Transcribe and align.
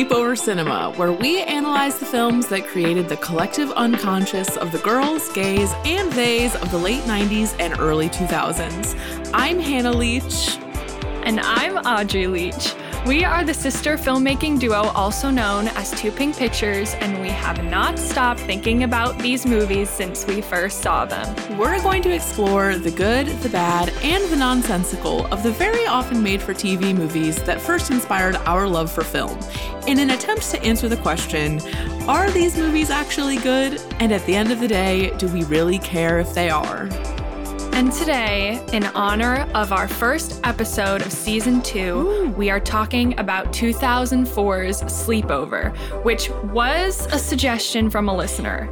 Sleepover 0.00 0.38
Cinema, 0.38 0.94
where 0.96 1.12
we 1.12 1.42
analyze 1.42 1.98
the 1.98 2.06
films 2.06 2.48
that 2.48 2.66
created 2.66 3.06
the 3.06 3.18
collective 3.18 3.70
unconscious 3.72 4.56
of 4.56 4.72
the 4.72 4.78
girls, 4.78 5.30
gays, 5.32 5.74
and 5.84 6.10
theys 6.10 6.54
of 6.54 6.70
the 6.70 6.78
late 6.78 7.02
90s 7.02 7.54
and 7.60 7.78
early 7.78 8.08
2000s. 8.08 9.30
I'm 9.34 9.60
Hannah 9.60 9.92
Leach. 9.92 10.56
And 11.24 11.38
I'm 11.40 11.76
Audrey 11.84 12.26
Leach. 12.26 12.74
We 13.06 13.24
are 13.24 13.44
the 13.44 13.54
sister 13.54 13.96
filmmaking 13.96 14.58
duo, 14.58 14.88
also 14.94 15.30
known 15.30 15.68
as 15.68 15.90
Two 15.92 16.12
Pink 16.12 16.36
Pictures, 16.36 16.94
and 16.94 17.18
we 17.20 17.28
have 17.28 17.64
not 17.64 17.98
stopped 17.98 18.40
thinking 18.40 18.82
about 18.82 19.18
these 19.18 19.46
movies 19.46 19.88
since 19.88 20.26
we 20.26 20.42
first 20.42 20.82
saw 20.82 21.06
them. 21.06 21.58
We're 21.58 21.80
going 21.82 22.02
to 22.02 22.10
explore 22.10 22.76
the 22.76 22.90
good, 22.90 23.26
the 23.40 23.48
bad, 23.48 23.88
and 24.02 24.22
the 24.30 24.36
nonsensical 24.36 25.26
of 25.26 25.42
the 25.42 25.50
very 25.50 25.86
often 25.86 26.22
made 26.22 26.42
for 26.42 26.52
TV 26.52 26.94
movies 26.94 27.42
that 27.44 27.60
first 27.60 27.90
inspired 27.90 28.36
our 28.36 28.66
love 28.66 28.92
for 28.92 29.02
film, 29.02 29.38
in 29.86 29.98
an 29.98 30.10
attempt 30.10 30.50
to 30.50 30.62
answer 30.62 30.88
the 30.88 30.96
question 30.96 31.60
are 32.08 32.30
these 32.30 32.56
movies 32.56 32.90
actually 32.90 33.36
good? 33.36 33.80
And 34.00 34.10
at 34.12 34.24
the 34.26 34.34
end 34.34 34.50
of 34.50 34.58
the 34.58 34.66
day, 34.66 35.16
do 35.18 35.28
we 35.28 35.44
really 35.44 35.78
care 35.78 36.18
if 36.18 36.34
they 36.34 36.50
are? 36.50 36.88
And 37.72 37.92
today, 37.92 38.60
in 38.72 38.84
honor 38.86 39.48
of 39.54 39.72
our 39.72 39.86
first 39.86 40.40
episode 40.44 41.02
of 41.02 41.12
season 41.12 41.62
two, 41.62 41.80
Ooh. 41.80 42.28
we 42.30 42.50
are 42.50 42.58
talking 42.58 43.18
about 43.18 43.52
2004's 43.52 44.82
Sleepover, 44.82 45.74
which 46.04 46.30
was 46.52 47.06
a 47.12 47.18
suggestion 47.18 47.88
from 47.88 48.08
a 48.08 48.14
listener. 48.14 48.68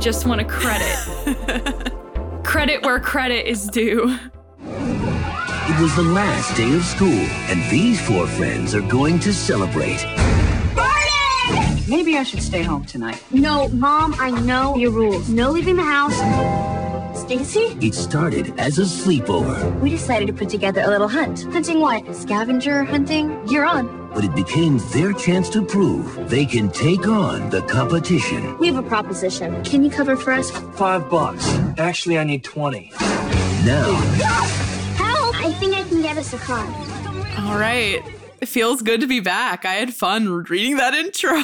Just 0.00 0.26
want 0.26 0.40
to 0.40 0.46
credit. 0.46 1.94
credit 2.44 2.82
where 2.82 2.98
credit 2.98 3.48
is 3.48 3.66
due. 3.66 4.18
It 4.62 5.80
was 5.80 5.94
the 5.94 6.02
last 6.02 6.56
day 6.56 6.74
of 6.74 6.84
school, 6.84 7.08
and 7.08 7.70
these 7.70 8.00
four 8.06 8.26
friends 8.26 8.74
are 8.74 8.82
going 8.82 9.20
to 9.20 9.32
celebrate. 9.32 10.04
Maybe 11.90 12.16
I 12.16 12.22
should 12.22 12.40
stay 12.40 12.62
home 12.62 12.84
tonight. 12.84 13.20
No, 13.32 13.66
Mom, 13.70 14.14
I 14.20 14.30
know 14.30 14.76
your 14.76 14.92
rules. 14.92 15.28
No 15.28 15.50
leaving 15.50 15.74
the 15.74 15.82
house. 15.82 16.16
Stacy? 17.18 17.76
It 17.84 17.94
started 17.94 18.54
as 18.60 18.78
a 18.78 18.82
sleepover. 18.82 19.76
We 19.80 19.90
decided 19.90 20.28
to 20.28 20.32
put 20.32 20.48
together 20.48 20.82
a 20.82 20.86
little 20.86 21.08
hunt. 21.08 21.42
Hunting 21.52 21.80
what? 21.80 22.14
Scavenger 22.14 22.84
hunting? 22.84 23.36
You're 23.48 23.66
on. 23.66 24.08
But 24.14 24.24
it 24.24 24.36
became 24.36 24.78
their 24.92 25.12
chance 25.12 25.50
to 25.50 25.64
prove 25.64 26.30
they 26.30 26.46
can 26.46 26.70
take 26.70 27.08
on 27.08 27.50
the 27.50 27.62
competition. 27.62 28.56
We 28.58 28.68
have 28.68 28.76
a 28.76 28.88
proposition. 28.88 29.60
Can 29.64 29.82
you 29.82 29.90
cover 29.90 30.14
for 30.14 30.32
us? 30.32 30.52
Five 30.76 31.10
bucks. 31.10 31.44
Actually, 31.76 32.20
I 32.20 32.24
need 32.24 32.44
20. 32.44 32.92
Now. 33.64 33.94
Help! 34.94 35.34
I 35.44 35.52
think 35.58 35.74
I 35.74 35.82
can 35.82 36.02
get 36.02 36.16
us 36.16 36.32
a 36.32 36.38
car. 36.38 36.64
All 37.40 37.58
right. 37.58 38.00
It 38.40 38.48
feels 38.48 38.80
good 38.80 39.02
to 39.02 39.06
be 39.06 39.20
back. 39.20 39.66
I 39.66 39.74
had 39.74 39.92
fun 39.94 40.30
reading 40.44 40.78
that 40.78 40.94
intro. 40.94 41.42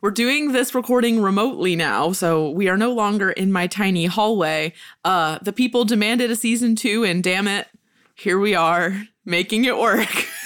We're 0.00 0.12
doing 0.12 0.52
this 0.52 0.74
recording 0.74 1.20
remotely 1.20 1.74
now, 1.74 2.12
so 2.12 2.50
we 2.50 2.68
are 2.68 2.76
no 2.76 2.92
longer 2.92 3.30
in 3.30 3.50
my 3.50 3.66
tiny 3.66 4.06
hallway. 4.06 4.72
Uh, 5.04 5.38
the 5.42 5.52
people 5.52 5.84
demanded 5.84 6.30
a 6.30 6.36
season 6.36 6.76
two, 6.76 7.02
and 7.02 7.22
damn 7.24 7.48
it, 7.48 7.66
here 8.14 8.38
we 8.38 8.54
are 8.54 9.08
making 9.24 9.64
it 9.64 9.76
work. 9.76 10.28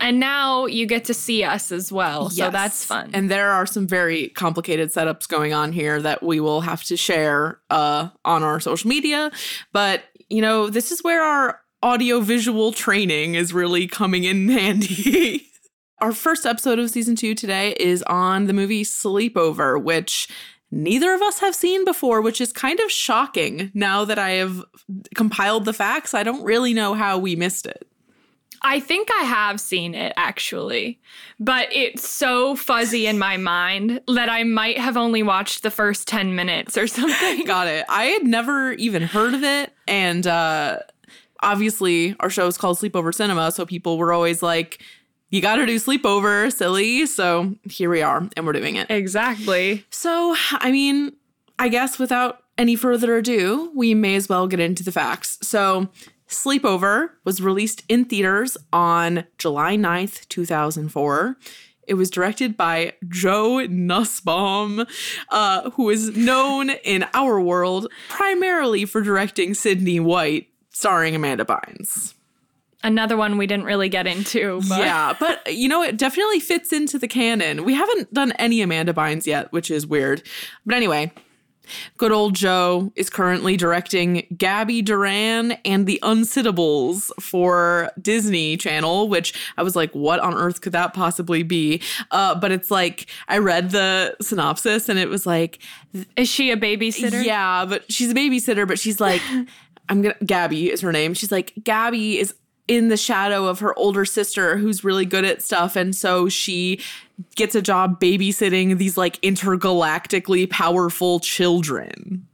And 0.00 0.20
now 0.20 0.66
you 0.66 0.84
get 0.84 1.06
to 1.06 1.14
see 1.14 1.44
us 1.44 1.72
as 1.72 1.90
well. 1.90 2.24
Yes. 2.24 2.36
So 2.36 2.50
that's 2.50 2.84
fun. 2.84 3.10
And 3.14 3.30
there 3.30 3.52
are 3.52 3.64
some 3.64 3.86
very 3.86 4.28
complicated 4.28 4.92
setups 4.92 5.26
going 5.26 5.54
on 5.54 5.72
here 5.72 6.02
that 6.02 6.22
we 6.22 6.40
will 6.40 6.60
have 6.60 6.84
to 6.84 6.96
share 6.96 7.60
uh, 7.70 8.10
on 8.22 8.42
our 8.42 8.60
social 8.60 8.88
media. 8.88 9.30
But, 9.72 10.02
you 10.28 10.42
know, 10.42 10.68
this 10.68 10.92
is 10.92 11.02
where 11.02 11.22
our 11.22 11.60
audiovisual 11.84 12.72
training 12.72 13.34
is 13.34 13.52
really 13.52 13.86
coming 13.86 14.24
in 14.24 14.48
handy. 14.58 15.46
Our 16.00 16.12
first 16.12 16.46
episode 16.46 16.78
of 16.78 16.90
season 16.90 17.14
two 17.14 17.34
today 17.34 17.72
is 17.78 18.02
on 18.04 18.46
the 18.46 18.52
movie 18.52 18.84
Sleepover, 18.84 19.80
which 19.80 20.26
neither 20.70 21.14
of 21.14 21.22
us 21.22 21.38
have 21.38 21.54
seen 21.54 21.84
before, 21.84 22.20
which 22.22 22.40
is 22.40 22.52
kind 22.52 22.80
of 22.80 22.90
shocking 22.90 23.70
now 23.74 24.04
that 24.06 24.18
I 24.18 24.30
have 24.30 24.64
compiled 25.14 25.66
the 25.66 25.72
facts. 25.72 26.14
I 26.14 26.22
don't 26.22 26.42
really 26.42 26.74
know 26.74 26.94
how 26.94 27.18
we 27.18 27.36
missed 27.36 27.66
it. 27.66 27.86
I 28.62 28.80
think 28.80 29.10
I 29.20 29.24
have 29.24 29.60
seen 29.60 29.94
it 29.94 30.14
actually, 30.16 30.98
but 31.38 31.68
it's 31.70 32.08
so 32.08 32.56
fuzzy 32.56 33.06
in 33.06 33.18
my 33.18 33.36
mind 33.36 34.00
that 34.08 34.30
I 34.30 34.42
might 34.42 34.78
have 34.78 34.96
only 34.96 35.22
watched 35.22 35.62
the 35.62 35.70
first 35.70 36.08
10 36.08 36.34
minutes 36.34 36.78
or 36.78 36.86
something. 36.86 37.44
Got 37.44 37.68
it. 37.68 37.84
I 37.90 38.04
had 38.04 38.24
never 38.24 38.72
even 38.72 39.02
heard 39.02 39.34
of 39.34 39.44
it. 39.44 39.70
And, 39.86 40.26
uh, 40.26 40.78
obviously 41.44 42.16
our 42.20 42.30
show 42.30 42.46
is 42.46 42.58
called 42.58 42.78
Sleepover 42.78 43.14
Cinema, 43.14 43.52
so 43.52 43.64
people 43.64 43.98
were 43.98 44.12
always 44.12 44.42
like, 44.42 44.82
you 45.30 45.40
got 45.40 45.56
to 45.56 45.66
do 45.66 45.76
sleepover, 45.76 46.52
silly. 46.52 47.06
So 47.06 47.54
here 47.64 47.90
we 47.90 48.02
are, 48.02 48.28
and 48.36 48.46
we're 48.46 48.52
doing 48.52 48.76
it. 48.76 48.90
Exactly. 48.90 49.84
So, 49.90 50.34
I 50.52 50.70
mean, 50.70 51.12
I 51.58 51.68
guess 51.68 51.98
without 51.98 52.42
any 52.56 52.76
further 52.76 53.16
ado, 53.16 53.70
we 53.74 53.94
may 53.94 54.14
as 54.14 54.28
well 54.28 54.46
get 54.46 54.60
into 54.60 54.84
the 54.84 54.92
facts. 54.92 55.38
So, 55.42 55.88
Sleepover 56.28 57.10
was 57.24 57.42
released 57.42 57.84
in 57.88 58.06
theaters 58.06 58.56
on 58.72 59.24
July 59.38 59.76
9th, 59.76 60.26
2004. 60.28 61.36
It 61.86 61.94
was 61.94 62.10
directed 62.10 62.56
by 62.56 62.94
Joe 63.08 63.66
Nussbaum, 63.66 64.86
uh, 65.28 65.70
who 65.70 65.90
is 65.90 66.16
known 66.16 66.70
in 66.70 67.04
our 67.12 67.40
world 67.40 67.88
primarily 68.08 68.86
for 68.86 69.02
directing 69.02 69.52
Sydney 69.52 70.00
White 70.00 70.48
starring 70.74 71.14
Amanda 71.14 71.44
Bynes. 71.44 72.14
Another 72.82 73.16
one 73.16 73.38
we 73.38 73.46
didn't 73.46 73.64
really 73.64 73.88
get 73.88 74.06
into. 74.06 74.60
But. 74.68 74.80
Yeah, 74.80 75.14
but 75.18 75.54
you 75.54 75.68
know, 75.68 75.82
it 75.82 75.96
definitely 75.96 76.40
fits 76.40 76.70
into 76.70 76.98
the 76.98 77.08
canon. 77.08 77.64
We 77.64 77.72
haven't 77.72 78.12
done 78.12 78.32
any 78.32 78.60
Amanda 78.60 78.92
Bynes 78.92 79.26
yet, 79.26 79.50
which 79.52 79.70
is 79.70 79.86
weird. 79.86 80.22
But 80.66 80.74
anyway, 80.74 81.10
good 81.96 82.12
old 82.12 82.34
Joe 82.34 82.92
is 82.96 83.10
currently 83.10 83.56
directing 83.56 84.26
Gabby 84.36 84.82
Duran 84.82 85.52
and 85.64 85.86
the 85.86 85.98
Unsittables 86.02 87.10
for 87.20 87.90
Disney 88.00 88.56
Channel, 88.56 89.08
which 89.08 89.32
I 89.56 89.62
was 89.62 89.74
like, 89.74 89.92
what 89.92 90.20
on 90.20 90.34
earth 90.34 90.60
could 90.60 90.72
that 90.72 90.94
possibly 90.94 91.42
be? 91.42 91.80
Uh, 92.10 92.34
but 92.34 92.52
it's 92.52 92.70
like, 92.70 93.06
I 93.28 93.38
read 93.38 93.70
the 93.70 94.16
synopsis 94.20 94.88
and 94.88 94.98
it 94.98 95.08
was 95.08 95.26
like, 95.26 95.58
Is 96.16 96.28
she 96.28 96.50
a 96.50 96.56
babysitter? 96.56 97.24
Yeah, 97.24 97.64
but 97.64 97.90
she's 97.90 98.10
a 98.10 98.14
babysitter, 98.14 98.66
but 98.66 98.78
she's 98.78 99.00
like, 99.00 99.22
I'm 99.88 100.02
gonna 100.02 100.16
Gabby 100.24 100.70
is 100.70 100.80
her 100.80 100.92
name. 100.92 101.14
She's 101.14 101.32
like 101.32 101.52
Gabby 101.62 102.18
is 102.18 102.34
in 102.66 102.88
the 102.88 102.96
shadow 102.96 103.46
of 103.46 103.60
her 103.60 103.78
older 103.78 104.04
sister 104.04 104.56
who's 104.56 104.84
really 104.84 105.04
good 105.04 105.24
at 105.24 105.42
stuff 105.42 105.76
and 105.76 105.94
so 105.94 106.30
she 106.30 106.80
gets 107.36 107.54
a 107.54 107.60
job 107.60 108.00
babysitting 108.00 108.78
these 108.78 108.96
like 108.96 109.20
intergalactically 109.20 110.48
powerful 110.48 111.20
children. 111.20 112.26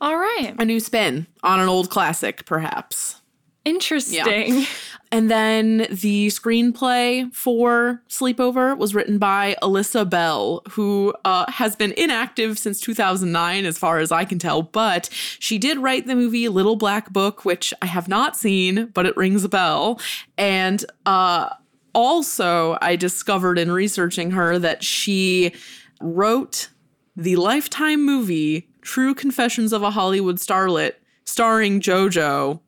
All 0.00 0.16
right. 0.16 0.54
A 0.58 0.64
new 0.64 0.80
spin 0.80 1.26
on 1.42 1.60
an 1.60 1.68
old 1.68 1.90
classic 1.90 2.46
perhaps. 2.46 3.20
Interesting. 3.64 4.60
Yeah. 4.60 4.66
And 5.16 5.30
then 5.30 5.86
the 5.90 6.26
screenplay 6.26 7.32
for 7.32 8.02
Sleepover 8.06 8.76
was 8.76 8.94
written 8.94 9.16
by 9.16 9.56
Alyssa 9.62 10.06
Bell, 10.10 10.60
who 10.72 11.14
uh, 11.24 11.50
has 11.50 11.74
been 11.74 11.92
inactive 11.92 12.58
since 12.58 12.82
2009, 12.82 13.64
as 13.64 13.78
far 13.78 13.98
as 13.98 14.12
I 14.12 14.26
can 14.26 14.38
tell. 14.38 14.60
But 14.60 15.08
she 15.38 15.56
did 15.56 15.78
write 15.78 16.06
the 16.06 16.14
movie 16.14 16.50
Little 16.50 16.76
Black 16.76 17.14
Book, 17.14 17.46
which 17.46 17.72
I 17.80 17.86
have 17.86 18.08
not 18.08 18.36
seen, 18.36 18.88
but 18.92 19.06
it 19.06 19.16
rings 19.16 19.42
a 19.42 19.48
bell. 19.48 19.98
And 20.36 20.84
uh, 21.06 21.48
also, 21.94 22.76
I 22.82 22.94
discovered 22.96 23.58
in 23.58 23.72
researching 23.72 24.32
her 24.32 24.58
that 24.58 24.84
she 24.84 25.54
wrote 25.98 26.68
the 27.16 27.36
Lifetime 27.36 28.04
movie 28.04 28.68
True 28.82 29.14
Confessions 29.14 29.72
of 29.72 29.82
a 29.82 29.92
Hollywood 29.92 30.36
Starlet, 30.36 30.92
starring 31.24 31.80
JoJo 31.80 32.60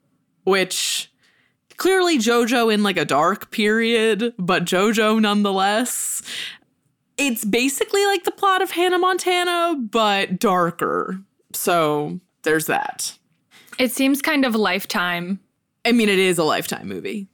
which 0.44 1.12
clearly 1.78 2.18
JoJo 2.18 2.72
in 2.72 2.82
like 2.82 2.98
a 2.98 3.04
dark 3.04 3.50
period, 3.50 4.34
but 4.38 4.64
JoJo 4.64 5.20
nonetheless. 5.20 6.22
It's 7.16 7.44
basically 7.44 8.04
like 8.06 8.24
the 8.24 8.30
plot 8.30 8.62
of 8.62 8.72
Hannah 8.72 8.98
Montana, 8.98 9.76
but 9.78 10.38
darker. 10.38 11.20
So 11.52 12.20
there's 12.42 12.66
that. 12.66 13.16
It 13.78 13.92
seems 13.92 14.20
kind 14.20 14.44
of 14.44 14.54
lifetime. 14.54 15.40
I 15.84 15.92
mean, 15.92 16.08
it 16.08 16.18
is 16.18 16.38
a 16.38 16.44
lifetime 16.44 16.86
movie. 16.86 17.28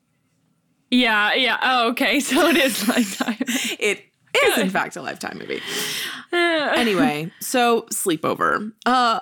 Yeah, 0.90 1.34
yeah. 1.34 1.58
Oh, 1.62 1.88
okay. 1.90 2.20
So 2.24 2.48
it 2.48 2.56
is 2.56 2.88
lifetime. 2.88 3.36
it 3.78 4.04
is, 4.42 4.58
in 4.58 4.70
fact, 4.70 4.96
a 4.96 5.02
lifetime 5.02 5.38
movie. 5.38 5.60
anyway, 6.32 7.30
so 7.40 7.82
sleepover. 7.92 8.72
Uh, 8.86 9.20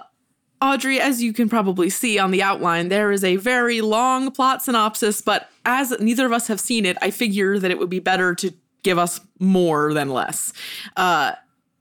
Audrey, 0.62 1.00
as 1.00 1.20
you 1.20 1.32
can 1.32 1.49
probably 1.49 1.91
see 1.91 2.20
on 2.20 2.31
the 2.31 2.41
outline, 2.41 2.88
there 2.88 3.11
is 3.11 3.25
a 3.25 3.35
very 3.37 3.81
long 3.81 4.31
plot 4.31 4.62
synopsis, 4.62 5.20
but 5.20 5.50
as 5.64 5.91
neither 5.99 6.25
of 6.25 6.32
us 6.32 6.47
have 6.47 6.61
seen 6.61 6.87
it, 6.87 6.97
I 7.03 7.11
figure 7.11 7.59
that 7.59 7.70
it 7.73 7.81
would 7.81 7.91
be 7.91 7.99
better 7.99 8.32
to 8.37 8.53
give 8.85 8.97
us 8.97 9.20
more 9.41 9.93
than 9.93 10.11
less. 10.11 10.53
Uh, 10.97 11.32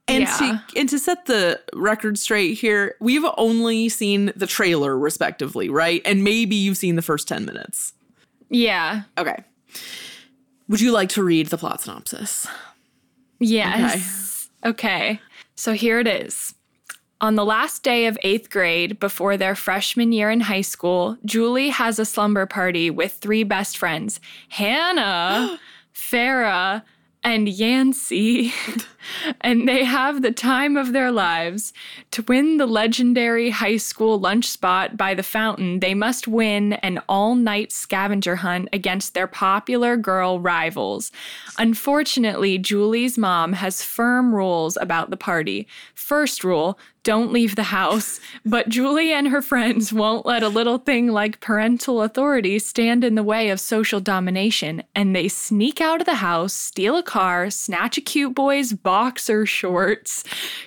and 0.08 0.24
yeah. 0.24 0.38
to 0.38 0.80
and 0.80 0.90
to 0.90 0.98
set 0.98 1.28
the 1.28 1.62
record 1.74 2.18
straight 2.18 2.58
here, 2.58 2.96
we've 3.00 3.24
only 3.38 3.88
seen 3.88 4.34
the 4.36 4.48
trailer 4.48 4.98
respectively, 4.98 5.70
right? 5.70 6.02
And 6.04 6.24
maybe 6.24 6.56
you've 6.56 6.78
seen 6.78 6.96
the 6.96 7.04
first 7.04 7.28
10 7.28 7.46
minutes. 7.46 7.94
Yeah. 8.50 9.04
Okay. 9.16 9.44
Would 10.68 10.82
you 10.82 10.92
like 10.92 11.10
to 11.10 11.24
read 11.24 11.48
the 11.48 11.58
plot 11.58 11.82
synopsis? 11.82 12.48
Yes. 13.40 14.50
Okay. 14.66 15.22
So 15.56 15.74
here 15.74 16.00
it 16.00 16.08
is. 16.08 16.56
On 17.22 17.36
the 17.36 17.46
last 17.46 17.84
day 17.84 18.08
of 18.08 18.18
eighth 18.24 18.50
grade, 18.50 19.00
before 19.00 19.38
their 19.38 19.54
freshman 19.54 20.12
year 20.12 20.32
in 20.32 20.40
high 20.40 20.62
school, 20.62 21.18
Julie 21.24 21.70
has 21.70 22.00
a 22.00 22.06
slumber 22.06 22.48
party 22.48 22.90
with 22.90 23.14
three 23.14 23.44
best 23.44 23.78
friends 23.78 24.20
Hannah, 24.50 25.60
Farah, 25.94 26.82
and 27.24 27.48
Yancy. 27.48 28.52
and 29.42 29.68
they 29.68 29.84
have 29.84 30.22
the 30.22 30.32
time 30.32 30.76
of 30.78 30.94
their 30.94 31.12
lives. 31.12 31.74
To 32.12 32.24
win 32.24 32.58
the 32.58 32.66
legendary 32.66 33.52
high 33.52 33.78
school 33.78 34.20
lunch 34.20 34.48
spot 34.48 34.98
by 34.98 35.14
the 35.14 35.24
fountain, 35.24 35.80
they 35.80 35.94
must 35.94 36.28
win 36.28 36.74
an 36.74 37.02
all 37.08 37.36
night 37.36 37.72
scavenger 37.72 38.38
hunt 38.38 38.70
against 38.74 39.14
their 39.14 39.28
popular 39.28 39.98
girl 39.98 40.40
rivals. 40.40 41.12
Unfortunately, 41.58 42.58
Julie's 42.58 43.18
mom 43.18 43.54
has 43.54 43.84
firm 43.84 44.34
rules 44.34 44.78
about 44.78 45.10
the 45.10 45.18
party. 45.18 45.68
First 45.94 46.44
rule 46.44 46.80
don't 47.04 47.32
leave 47.32 47.56
the 47.56 47.64
house. 47.64 48.20
But 48.46 48.70
Julie 48.70 49.12
and 49.12 49.28
her 49.30 49.42
friends 49.42 49.92
won't 49.92 50.26
let 50.26 50.44
a 50.44 50.50
little 50.50 50.78
thing 50.78 51.08
like 51.08 51.40
parental 51.40 52.02
authority 52.02 52.60
stand 52.60 53.04
in 53.04 53.16
the 53.16 53.24
way 53.24 53.50
of 53.50 53.60
social 53.60 54.00
domination, 54.00 54.84
and 54.96 55.16
they 55.16 55.28
sneak 55.28 55.82
out 55.82 56.02
of 56.02 56.06
the 56.06 56.16
house, 56.16 56.54
steal 56.54 56.98
a 56.98 57.04
car, 57.04 57.50
snatch 57.50 57.98
a 57.98 58.02
cute 58.02 58.36
boy's 58.36 58.74
boxer 58.74 59.46
shorts, 59.46 60.24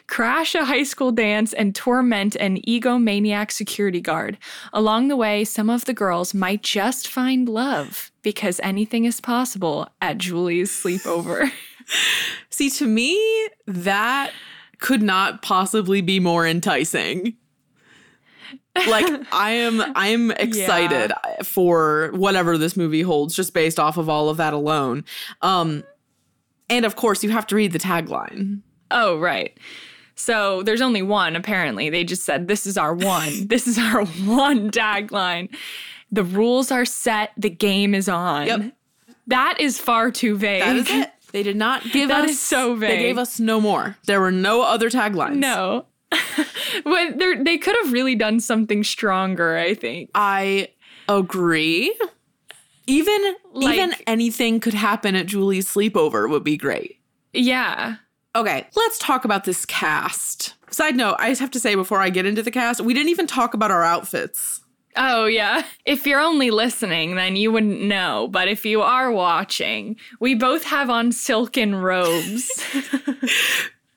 crash 0.06 0.54
a 0.54 0.64
high 0.64 0.82
school 0.82 1.12
dance, 1.12 1.52
and 1.52 1.74
torment 1.74 2.34
an 2.36 2.60
egomaniac 2.62 3.50
security 3.50 4.00
guard. 4.00 4.38
Along 4.72 5.08
the 5.08 5.16
way, 5.16 5.44
some 5.44 5.70
of 5.70 5.84
the 5.84 5.94
girls 5.94 6.34
might 6.34 6.62
just 6.62 7.06
find 7.06 7.48
love 7.48 8.10
because 8.22 8.58
anything 8.62 9.04
is 9.04 9.20
possible 9.20 9.88
at 10.00 10.18
Julie's 10.18 10.70
sleepover. 10.70 11.52
See, 12.50 12.70
to 12.70 12.86
me, 12.86 13.48
that 13.66 14.32
could 14.84 15.02
not 15.02 15.40
possibly 15.40 16.02
be 16.02 16.20
more 16.20 16.46
enticing. 16.46 17.34
like 18.86 19.06
I 19.32 19.52
am 19.52 19.80
I 19.96 20.08
am 20.08 20.30
excited 20.30 21.10
for 21.42 22.10
whatever 22.12 22.58
this 22.58 22.76
movie 22.76 23.00
holds 23.00 23.34
just 23.34 23.54
based 23.54 23.80
off 23.80 23.96
of 23.96 24.10
all 24.10 24.28
of 24.28 24.36
that 24.36 24.52
alone. 24.52 25.06
Um 25.40 25.84
and 26.68 26.84
of 26.84 26.96
course 26.96 27.24
you 27.24 27.30
have 27.30 27.46
to 27.46 27.56
read 27.56 27.72
the 27.72 27.78
tagline. 27.78 28.60
Oh, 28.90 29.18
right. 29.18 29.58
So 30.16 30.62
there's 30.62 30.82
only 30.82 31.00
one, 31.00 31.34
apparently. 31.34 31.88
They 31.88 32.04
just 32.04 32.24
said, 32.24 32.46
This 32.46 32.66
is 32.66 32.76
our 32.76 32.92
one. 32.92 33.32
this 33.48 33.66
is 33.66 33.78
our 33.78 34.04
one 34.04 34.70
tagline. 34.70 35.48
The 36.12 36.24
rules 36.24 36.70
are 36.70 36.84
set, 36.84 37.30
the 37.38 37.48
game 37.48 37.94
is 37.94 38.06
on. 38.06 38.46
Yep. 38.46 38.76
That 39.28 39.60
is 39.60 39.78
far 39.80 40.10
too 40.10 40.36
vague. 40.36 40.62
That 40.62 40.76
is 40.76 40.90
it. 40.90 41.10
They 41.34 41.42
did 41.42 41.56
not 41.56 41.82
give 41.90 42.10
That 42.10 42.26
us 42.26 42.30
is 42.30 42.40
so 42.40 42.76
vague. 42.76 42.90
They 42.90 43.02
gave 43.02 43.18
us 43.18 43.40
no 43.40 43.60
more. 43.60 43.96
There 44.06 44.20
were 44.20 44.30
no 44.30 44.62
other 44.62 44.88
taglines. 44.88 45.34
No. 45.34 45.86
but 46.84 47.18
they're- 47.18 47.42
could 47.58 47.74
have 47.82 47.92
really 47.92 48.14
done 48.14 48.38
something 48.38 48.84
stronger, 48.84 49.56
I 49.56 49.74
think. 49.74 50.10
I 50.14 50.68
agree. 51.08 51.92
Even 52.86 53.34
even 53.60 53.96
anything 54.06 54.60
could 54.60 54.74
happen 54.74 55.16
at 55.16 55.26
Julie's 55.26 55.66
sleepover 55.66 56.30
would 56.30 56.44
be 56.44 56.56
great. 56.56 57.00
Yeah. 57.32 57.96
Okay, 58.36 58.68
let's 58.76 58.98
talk 59.00 59.24
about 59.24 59.42
this 59.42 59.66
cast. 59.66 60.54
Side 60.70 60.94
note, 60.94 61.16
I 61.18 61.30
just 61.30 61.40
have 61.40 61.50
to 61.52 61.60
say 61.60 61.74
before 61.74 62.00
I 62.00 62.10
get 62.10 62.26
into 62.26 62.42
the 62.44 62.52
cast, 62.52 62.80
we 62.80 62.94
didn't 62.94 63.08
even 63.08 63.26
talk 63.26 63.54
about 63.54 63.72
our 63.72 63.82
outfits. 63.82 64.60
Oh, 64.96 65.26
yeah. 65.26 65.64
If 65.84 66.06
you're 66.06 66.20
only 66.20 66.50
listening, 66.50 67.14
then 67.14 67.36
you 67.36 67.52
wouldn't 67.52 67.82
know. 67.82 68.28
But 68.30 68.48
if 68.48 68.64
you 68.64 68.80
are 68.80 69.12
watching, 69.12 69.96
we 70.18 70.34
both 70.34 70.64
have 70.64 70.88
on 70.88 71.12
silken 71.12 71.74
robes. 71.74 72.50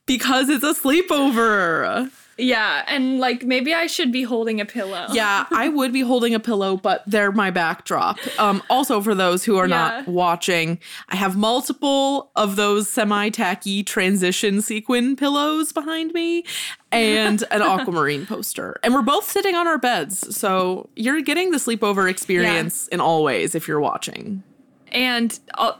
Because 0.06 0.48
it's 0.48 0.64
a 0.64 0.74
sleepover. 0.74 2.10
Yeah. 2.38 2.84
And 2.88 3.20
like 3.20 3.44
maybe 3.44 3.74
I 3.74 3.88
should 3.88 4.12
be 4.12 4.24
holding 4.24 4.62
a 4.62 4.66
pillow. 4.66 5.08
Yeah, 5.12 5.46
I 5.52 5.70
would 5.78 5.92
be 5.92 6.02
holding 6.02 6.34
a 6.34 6.40
pillow, 6.40 6.78
but 6.78 7.04
they're 7.08 7.32
my 7.32 7.52
backdrop. 7.52 8.18
Um, 8.40 8.62
also, 8.70 9.02
for 9.02 9.16
those 9.16 9.44
who 9.44 9.58
are 9.58 9.68
not 9.68 10.08
watching, 10.08 10.80
I 11.10 11.16
have 11.16 11.36
multiple 11.36 12.32
of 12.36 12.56
those 12.56 12.90
semi 12.90 13.30
tacky 13.30 13.84
transition 13.84 14.62
sequin 14.62 15.16
pillows 15.16 15.74
behind 15.74 16.14
me 16.14 16.46
and 16.92 17.44
an 17.52 17.62
aquamarine 17.64 18.26
poster. 18.26 18.80
And 18.84 18.94
we're 18.94 19.02
both 19.02 19.30
sitting 19.30 19.56
on 19.56 19.68
our 19.68 19.78
beds. 19.78 20.36
So 20.36 20.90
you're 20.96 21.22
getting 21.22 21.52
the 21.52 21.58
sleepover 21.58 22.10
experience 22.10 22.88
in 22.90 23.02
all 23.02 23.24
ways 23.24 23.56
if 23.56 23.68
you're 23.68 23.80
watching. 23.80 24.44
And 24.92 25.38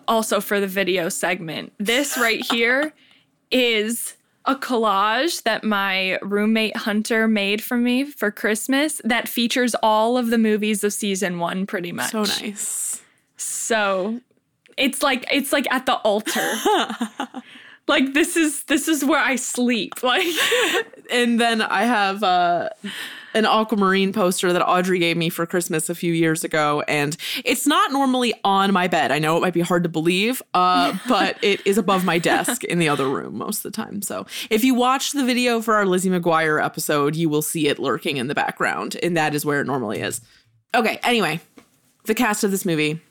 also 0.08 0.42
for 0.42 0.60
the 0.60 0.68
video 0.68 1.10
segment, 1.10 1.72
this 1.78 2.18
right 2.18 2.46
here 2.52 2.94
is 3.52 4.17
a 4.48 4.56
collage 4.56 5.44
that 5.44 5.64
my 5.64 6.18
roommate 6.22 6.76
Hunter 6.78 7.28
made 7.28 7.62
for 7.62 7.78
me 7.78 8.06
for 8.06 8.32
Christmas 8.32 9.02
that 9.04 9.28
features 9.28 9.76
all 9.84 10.18
of 10.18 10.30
the 10.30 10.38
movies 10.38 10.84
of 10.84 10.94
season 10.94 11.38
one, 11.40 11.68
pretty 11.68 11.92
much. 11.92 12.12
So 12.12 12.24
nice. 12.24 13.02
So 13.36 14.22
it's 14.78 15.04
like 15.04 15.28
it's 15.32 15.52
like 15.52 15.68
at 15.72 15.86
the 15.86 15.96
altar. 15.96 16.54
like 17.88 18.14
this 18.14 18.38
is 18.38 18.64
this 18.64 18.88
is 18.88 19.04
where 19.04 19.20
I 19.20 19.36
sleep. 19.36 20.02
Like 20.02 20.26
And 21.12 21.40
then 21.40 21.62
I 21.62 21.84
have 21.84 22.24
uh, 22.24 22.70
an 23.34 23.46
aquamarine 23.46 24.14
poster 24.14 24.52
that 24.54 24.66
Audrey 24.68 25.00
gave 25.00 25.18
me 25.18 25.30
for 25.30 25.46
Christmas 25.46 25.90
a 25.90 25.96
few 25.96 26.14
years 26.14 26.44
ago. 26.44 26.84
And 26.88 27.16
it's 27.46 27.68
not 27.68 27.92
normally 27.92 28.34
on 28.44 28.74
my 28.74 28.88
bed. 28.88 29.12
I 29.12 29.20
know 29.20 29.38
it 29.38 29.42
might 29.42 29.54
be 29.54 29.62
hard 29.62 29.84
to 29.84 29.90
believe, 29.90 30.42
uh, 30.54 30.98
but 31.08 31.38
it 31.44 31.66
is 31.66 31.78
above 31.78 32.06
my 32.06 32.20
desk 32.20 32.64
in 32.64 32.80
the 32.80 32.90
other 32.90 33.10
room 33.10 33.38
most 33.38 33.66
of 33.66 33.72
the 33.72 33.76
time. 33.76 34.02
So 34.02 34.26
if 34.50 34.64
you 34.64 34.74
watch 34.74 35.12
the 35.12 35.26
video 35.26 35.62
for 35.62 35.76
our 35.76 35.86
Lizzie 35.86 36.10
McGuire 36.10 36.64
episode, 36.64 37.16
you 37.16 37.30
will 37.30 37.42
see 37.42 37.68
it 37.68 37.80
lurking 37.80 38.18
in 38.18 38.28
the 38.28 38.36
background. 38.36 38.98
And 39.02 39.16
that 39.18 39.36
is 39.36 39.46
where 39.46 39.62
it 39.62 39.68
normally 39.68 40.02
is. 40.02 40.22
Okay, 40.76 41.00
anyway, 41.04 41.40
the 42.06 42.16
cast 42.16 42.44
of 42.44 42.52
this 42.52 42.66
movie 42.66 43.02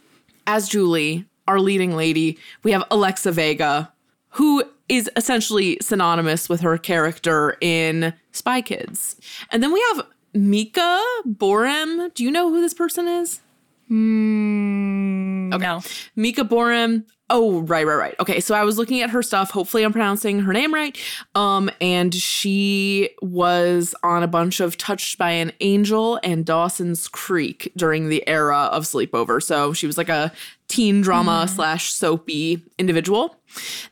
as 0.47 0.69
Julie, 0.69 1.25
our 1.49 1.61
leading 1.61 1.97
lady, 1.97 2.39
we 2.63 2.73
have 2.73 2.85
Alexa 2.91 3.33
Vega, 3.33 3.93
who 4.31 4.65
is 4.89 5.11
essentially 5.17 5.79
synonymous 5.81 6.49
with 6.49 6.61
her 6.61 6.79
character 6.79 7.57
in 7.61 8.15
Spy 8.33 8.61
Kids. 8.63 9.17
And 9.51 9.63
then 9.63 9.73
we 9.73 9.85
have 9.93 10.07
Mika 10.35 11.03
Boorem. 11.27 12.13
Do 12.15 12.25
you 12.25 12.31
know 12.31 12.51
who 12.51 12.61
this 12.61 12.75
person 12.75 13.09
is? 13.09 13.41
Hmm, 13.89 15.49
no. 15.51 15.81
Mika 16.15 16.45
Boorem. 16.45 17.05
Oh, 17.29 17.61
right, 17.63 17.85
right, 17.85 17.97
right. 17.97 18.15
Okay, 18.21 18.39
so 18.39 18.55
I 18.55 18.63
was 18.63 18.79
looking 18.79 19.03
at 19.03 19.11
her 19.11 19.21
stuff. 19.21 19.51
Hopefully, 19.51 19.83
I'm 19.83 19.91
pronouncing 19.91 20.41
her 20.41 20.53
name 20.53 20.73
right. 20.73 20.97
Um, 21.35 21.69
and 21.81 22.15
she 22.15 23.11
was 23.21 23.97
on 24.05 24.23
a 24.23 24.29
bunch 24.29 24.61
of 24.61 24.77
Touched 24.77 25.19
by 25.19 25.31
an 25.31 25.53
Angel 25.61 26.21
and 26.23 26.47
Dawson's 26.47 27.09
Creek 27.09 27.73
during 27.77 28.09
the 28.09 28.27
era 28.29 28.69
of 28.71 28.85
Sleepover. 28.85 29.43
So 29.43 29.73
she 29.73 29.89
was 29.89 29.99
like 29.99 30.09
a 30.09 30.33
teen 30.69 31.01
drama 31.01 31.49
slash 31.49 31.93
soapy 31.93 32.63
individual. 32.79 33.37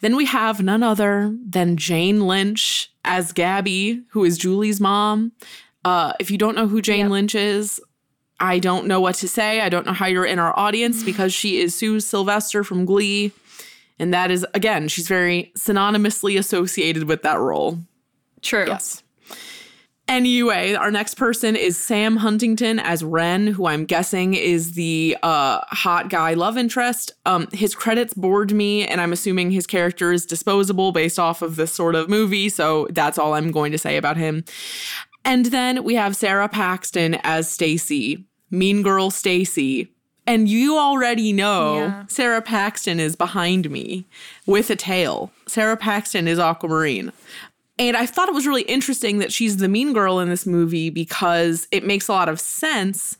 Then 0.00 0.14
we 0.14 0.26
have 0.26 0.62
none 0.62 0.84
other 0.84 1.36
than 1.44 1.76
Jane 1.76 2.26
Lynch 2.28 2.92
as 3.04 3.32
Gabby, 3.32 4.02
who 4.10 4.24
is 4.24 4.38
Julie's 4.38 4.80
mom. 4.80 5.32
Uh, 5.84 6.12
if 6.20 6.30
you 6.30 6.38
don't 6.38 6.56
know 6.56 6.68
who 6.68 6.80
Jane 6.80 7.10
Lynch 7.10 7.34
is, 7.34 7.80
I 8.44 8.58
don't 8.58 8.86
know 8.86 9.00
what 9.00 9.14
to 9.16 9.28
say. 9.28 9.62
I 9.62 9.70
don't 9.70 9.86
know 9.86 9.94
how 9.94 10.04
you're 10.04 10.26
in 10.26 10.38
our 10.38 10.56
audience 10.58 11.02
because 11.02 11.32
she 11.32 11.62
is 11.62 11.74
Sue 11.74 11.98
Sylvester 11.98 12.62
from 12.62 12.84
Glee. 12.84 13.32
And 13.98 14.12
that 14.12 14.30
is, 14.30 14.46
again, 14.52 14.88
she's 14.88 15.08
very 15.08 15.50
synonymously 15.56 16.38
associated 16.38 17.04
with 17.04 17.22
that 17.22 17.38
role. 17.38 17.78
True. 18.42 18.66
Yes. 18.66 19.02
Anyway, 20.08 20.74
our 20.74 20.90
next 20.90 21.14
person 21.14 21.56
is 21.56 21.78
Sam 21.78 22.18
Huntington 22.18 22.78
as 22.80 23.02
Ren, 23.02 23.46
who 23.46 23.64
I'm 23.66 23.86
guessing 23.86 24.34
is 24.34 24.72
the 24.72 25.16
uh, 25.22 25.60
hot 25.68 26.10
guy 26.10 26.34
love 26.34 26.58
interest. 26.58 27.12
Um, 27.24 27.48
his 27.50 27.74
credits 27.74 28.12
bored 28.12 28.52
me, 28.52 28.86
and 28.86 29.00
I'm 29.00 29.14
assuming 29.14 29.52
his 29.52 29.66
character 29.66 30.12
is 30.12 30.26
disposable 30.26 30.92
based 30.92 31.18
off 31.18 31.40
of 31.40 31.56
this 31.56 31.72
sort 31.72 31.94
of 31.94 32.10
movie. 32.10 32.50
So 32.50 32.88
that's 32.90 33.16
all 33.16 33.32
I'm 33.32 33.50
going 33.50 33.72
to 33.72 33.78
say 33.78 33.96
about 33.96 34.18
him. 34.18 34.44
And 35.24 35.46
then 35.46 35.82
we 35.82 35.94
have 35.94 36.14
Sara 36.14 36.50
Paxton 36.50 37.14
as 37.22 37.50
Stacy, 37.50 38.26
Mean 38.54 38.82
Girl 38.82 39.10
Stacy. 39.10 39.90
And 40.26 40.48
you 40.48 40.78
already 40.78 41.32
know 41.32 41.76
Yeah. 41.78 42.04
Sara 42.08 42.40
Paxton 42.40 42.98
is 42.98 43.14
behind 43.14 43.70
me 43.70 44.06
with 44.46 44.70
a 44.70 44.76
tail. 44.76 45.30
Sara 45.46 45.76
Paxton 45.76 46.26
is 46.26 46.38
Aquamarine. 46.38 47.12
And 47.78 47.96
I 47.96 48.06
thought 48.06 48.28
it 48.28 48.34
was 48.34 48.46
really 48.46 48.62
interesting 48.62 49.18
that 49.18 49.32
she's 49.32 49.56
the 49.58 49.68
mean 49.68 49.92
girl 49.92 50.20
in 50.20 50.30
this 50.30 50.46
movie 50.46 50.88
because 50.90 51.66
it 51.72 51.84
makes 51.84 52.08
a 52.08 52.12
lot 52.12 52.28
of 52.28 52.40
sense 52.40 53.16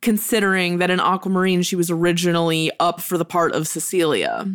considering 0.00 0.78
that 0.78 0.90
in 0.90 1.00
Aquamarine 1.00 1.62
she 1.62 1.74
was 1.74 1.90
originally 1.90 2.70
up 2.78 3.00
for 3.00 3.18
the 3.18 3.24
part 3.24 3.52
of 3.52 3.66
Cecilia. 3.66 4.46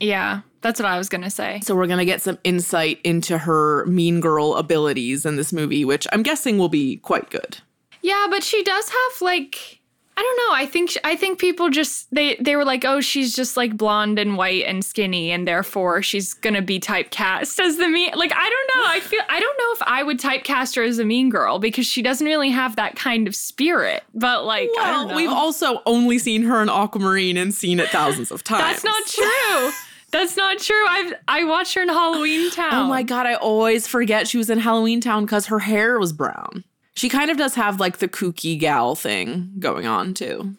Yeah. 0.00 0.40
That's 0.60 0.78
what 0.78 0.86
I 0.88 0.98
was 0.98 1.08
gonna 1.08 1.30
say. 1.30 1.60
So 1.62 1.74
we're 1.74 1.86
going 1.86 1.98
to 1.98 2.04
get 2.04 2.22
some 2.22 2.38
insight 2.44 3.00
into 3.02 3.38
her 3.38 3.86
mean 3.86 4.20
girl 4.20 4.54
abilities 4.54 5.24
in 5.24 5.36
this 5.36 5.52
movie, 5.52 5.84
which 5.84 6.06
I'm 6.12 6.22
guessing 6.22 6.58
will 6.58 6.68
be 6.68 6.98
quite 6.98 7.30
good. 7.30 7.58
Yeah, 8.02 8.26
but 8.30 8.42
she 8.42 8.62
does 8.62 8.88
have 8.88 9.20
like 9.20 9.78
I 10.14 10.20
don't 10.20 10.36
know. 10.36 10.54
I 10.62 10.66
think 10.66 10.90
I 11.04 11.16
think 11.16 11.38
people 11.38 11.70
just 11.70 12.14
they 12.14 12.36
they 12.38 12.54
were 12.54 12.66
like, 12.66 12.84
oh, 12.84 13.00
she's 13.00 13.34
just 13.34 13.56
like 13.56 13.76
blonde 13.78 14.18
and 14.18 14.36
white 14.36 14.64
and 14.66 14.84
skinny, 14.84 15.30
and 15.30 15.48
therefore 15.48 16.02
she's 16.02 16.34
gonna 16.34 16.60
be 16.60 16.78
typecast 16.78 17.58
as 17.58 17.78
the 17.78 17.88
mean. 17.88 18.12
Like 18.14 18.32
I 18.34 18.50
don't 18.50 18.76
know. 18.76 18.90
I 18.90 19.00
feel 19.02 19.22
I 19.30 19.40
don't 19.40 19.58
know 19.58 19.72
if 19.72 19.82
I 19.88 20.02
would 20.02 20.20
typecast 20.20 20.76
her 20.76 20.82
as 20.82 20.98
a 20.98 21.04
mean 21.06 21.30
girl 21.30 21.58
because 21.58 21.86
she 21.86 22.02
doesn't 22.02 22.26
really 22.26 22.50
have 22.50 22.76
that 22.76 22.94
kind 22.94 23.26
of 23.26 23.34
spirit. 23.34 24.02
But 24.12 24.44
like, 24.44 24.68
I 24.78 24.90
don't 24.90 25.06
Well, 25.06 25.08
know. 25.08 25.16
we've 25.16 25.30
also 25.30 25.80
only 25.86 26.18
seen 26.18 26.42
her 26.42 26.60
in 26.60 26.68
Aquamarine 26.68 27.38
and 27.38 27.54
seen 27.54 27.80
it 27.80 27.88
thousands 27.88 28.30
of 28.30 28.44
times. 28.44 28.82
That's 28.82 28.84
not 28.84 29.06
true. 29.06 29.70
That's 30.10 30.36
not 30.36 30.58
true. 30.58 30.86
I've 30.88 31.14
I 31.26 31.44
watched 31.44 31.72
her 31.74 31.80
in 31.80 31.88
Halloweentown. 31.88 32.72
Oh 32.72 32.86
my 32.86 33.02
god, 33.02 33.24
I 33.26 33.34
always 33.36 33.86
forget 33.88 34.28
she 34.28 34.36
was 34.36 34.50
in 34.50 34.58
Halloweentown 34.60 35.22
because 35.22 35.46
her 35.46 35.60
hair 35.60 35.98
was 35.98 36.12
brown. 36.12 36.64
She 36.94 37.08
kind 37.08 37.30
of 37.30 37.36
does 37.36 37.54
have 37.54 37.80
like 37.80 37.98
the 37.98 38.08
kooky 38.08 38.58
gal 38.58 38.94
thing 38.94 39.52
going 39.58 39.86
on 39.86 40.14
too. 40.14 40.54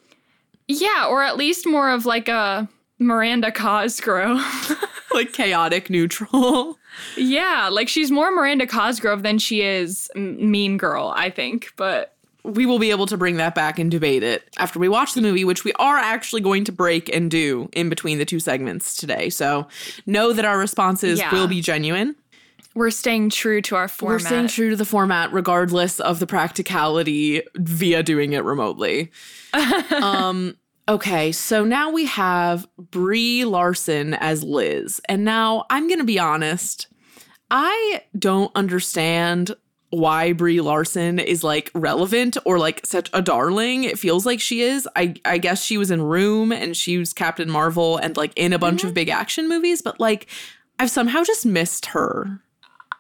Yeah, 0.68 1.08
or 1.10 1.24
at 1.24 1.38
least 1.38 1.66
more 1.68 1.90
of 1.92 2.06
like 2.06 2.28
a 2.28 2.68
Miranda 3.00 3.52
Cosgrove. 3.52 4.42
Like 5.14 5.32
chaotic 5.32 5.92
neutral. 5.92 6.80
yeah, 7.16 7.70
like 7.72 7.88
she's 7.88 8.10
more 8.10 8.32
Miranda 8.32 8.66
Cosgrove 8.66 9.22
than 9.22 9.38
she 9.38 9.62
is 9.62 10.10
Mean 10.16 10.76
Girl, 10.78 11.14
I 11.16 11.30
think. 11.30 11.68
But 11.78 12.16
we 12.44 12.66
will 12.66 12.80
be 12.80 12.90
able 12.90 13.06
to 13.06 13.16
bring 13.16 13.38
that 13.38 13.54
back 13.54 13.78
and 13.78 13.92
debate 13.92 14.24
it 14.24 14.50
after 14.58 14.80
we 14.80 14.90
watch 14.90 15.14
the 15.14 15.22
movie, 15.22 15.46
which 15.46 15.64
we 15.64 15.72
are 15.74 15.98
actually 16.00 16.42
going 16.42 16.64
to 16.64 16.72
break 16.72 17.16
and 17.16 17.30
do 17.30 17.70
in 17.74 17.90
between 17.90 18.18
the 18.18 18.26
two 18.26 18.40
segments 18.40 18.96
today. 18.98 19.30
So 19.30 19.68
know 20.08 20.34
that 20.34 20.46
our 20.46 20.58
responses 20.58 21.20
Yeah. 21.20 21.32
will 21.32 21.48
be 21.48 21.62
genuine. 21.62 22.16
We're 22.76 22.92
staying 22.92 23.30
true 23.30 23.62
to 23.64 23.76
our 23.76 23.88
format. 23.88 24.22
We're 24.22 24.28
staying 24.28 24.48
true 24.48 24.70
to 24.72 24.76
the 24.76 24.86
format, 24.86 25.32
regardless 25.32 26.00
of 26.00 26.20
the 26.20 26.28
practicality 26.28 27.44
via 27.56 28.04
doing 28.04 28.34
it 28.34 28.44
remotely. 28.44 29.12
um, 29.92 30.58
okay, 30.88 31.32
so 31.32 31.64
now 31.64 31.92
we 31.92 32.06
have 32.06 32.68
Brie 32.78 33.46
Larson 33.46 34.14
as 34.16 34.44
Liz. 34.44 35.00
And 35.08 35.24
now 35.24 35.66
I'm 35.70 35.88
going 35.88 36.00
to 36.00 36.06
be 36.06 36.20
honest, 36.20 36.88
I 37.52 38.02
don't 38.18 38.52
understand 38.56 39.56
why 39.92 40.34
Brie 40.34 40.60
Larson 40.60 41.20
is 41.20 41.44
like 41.44 41.70
relevant 41.76 42.36
or 42.46 42.58
like 42.58 42.84
such 42.84 43.12
a 43.14 43.22
darling. 43.22 43.84
It 43.84 44.00
feels 44.00 44.26
like 44.26 44.40
she 44.40 44.62
is. 44.62 44.90
I 44.96 45.14
I 45.24 45.38
guess 45.38 45.64
she 45.64 45.78
was 45.78 45.92
in 45.92 46.02
Room 46.02 46.52
and 46.52 46.76
she 46.76 46.98
was 46.98 47.14
Captain 47.14 47.48
Marvel 47.48 47.98
and 47.98 48.18
like 48.18 48.34
in 48.36 48.54
a 48.54 48.60
bunch 48.60 48.84
of 48.84 48.96
big 48.96 49.10
action 49.10 49.48
movies, 49.48 49.84
but 49.84 50.00
like 50.00 50.28
I've 50.80 50.90
somehow 50.90 51.24
just 51.24 51.46
missed 51.46 51.88
her. 51.88 52.42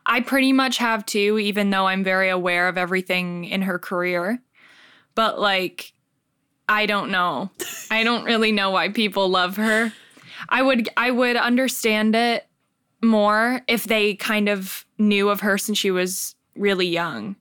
I 0.05 0.21
pretty 0.21 0.53
much 0.53 0.77
have 0.77 1.05
too, 1.05 1.39
even 1.39 1.69
though 1.69 1.87
I'm 1.87 2.03
very 2.03 2.29
aware 2.29 2.67
of 2.67 2.77
everything 2.77 3.45
in 3.45 3.61
her 3.63 3.79
career. 3.79 4.41
But 5.15 5.39
like, 5.39 5.93
I 6.67 6.85
don't 6.85 7.11
know. 7.11 7.51
I 7.91 8.03
don't 8.03 8.25
really 8.25 8.51
know 8.51 8.71
why 8.71 8.89
people 8.89 9.29
love 9.29 9.57
her. 9.57 9.93
I 10.49 10.61
would 10.61 10.89
I 10.97 11.11
would 11.11 11.35
understand 11.35 12.15
it 12.15 12.47
more 13.01 13.61
if 13.67 13.83
they 13.83 14.15
kind 14.15 14.49
of 14.49 14.85
knew 14.97 15.29
of 15.29 15.41
her 15.41 15.57
since 15.57 15.77
she 15.77 15.91
was 15.91 16.35
really 16.55 16.87
young. 16.87 17.35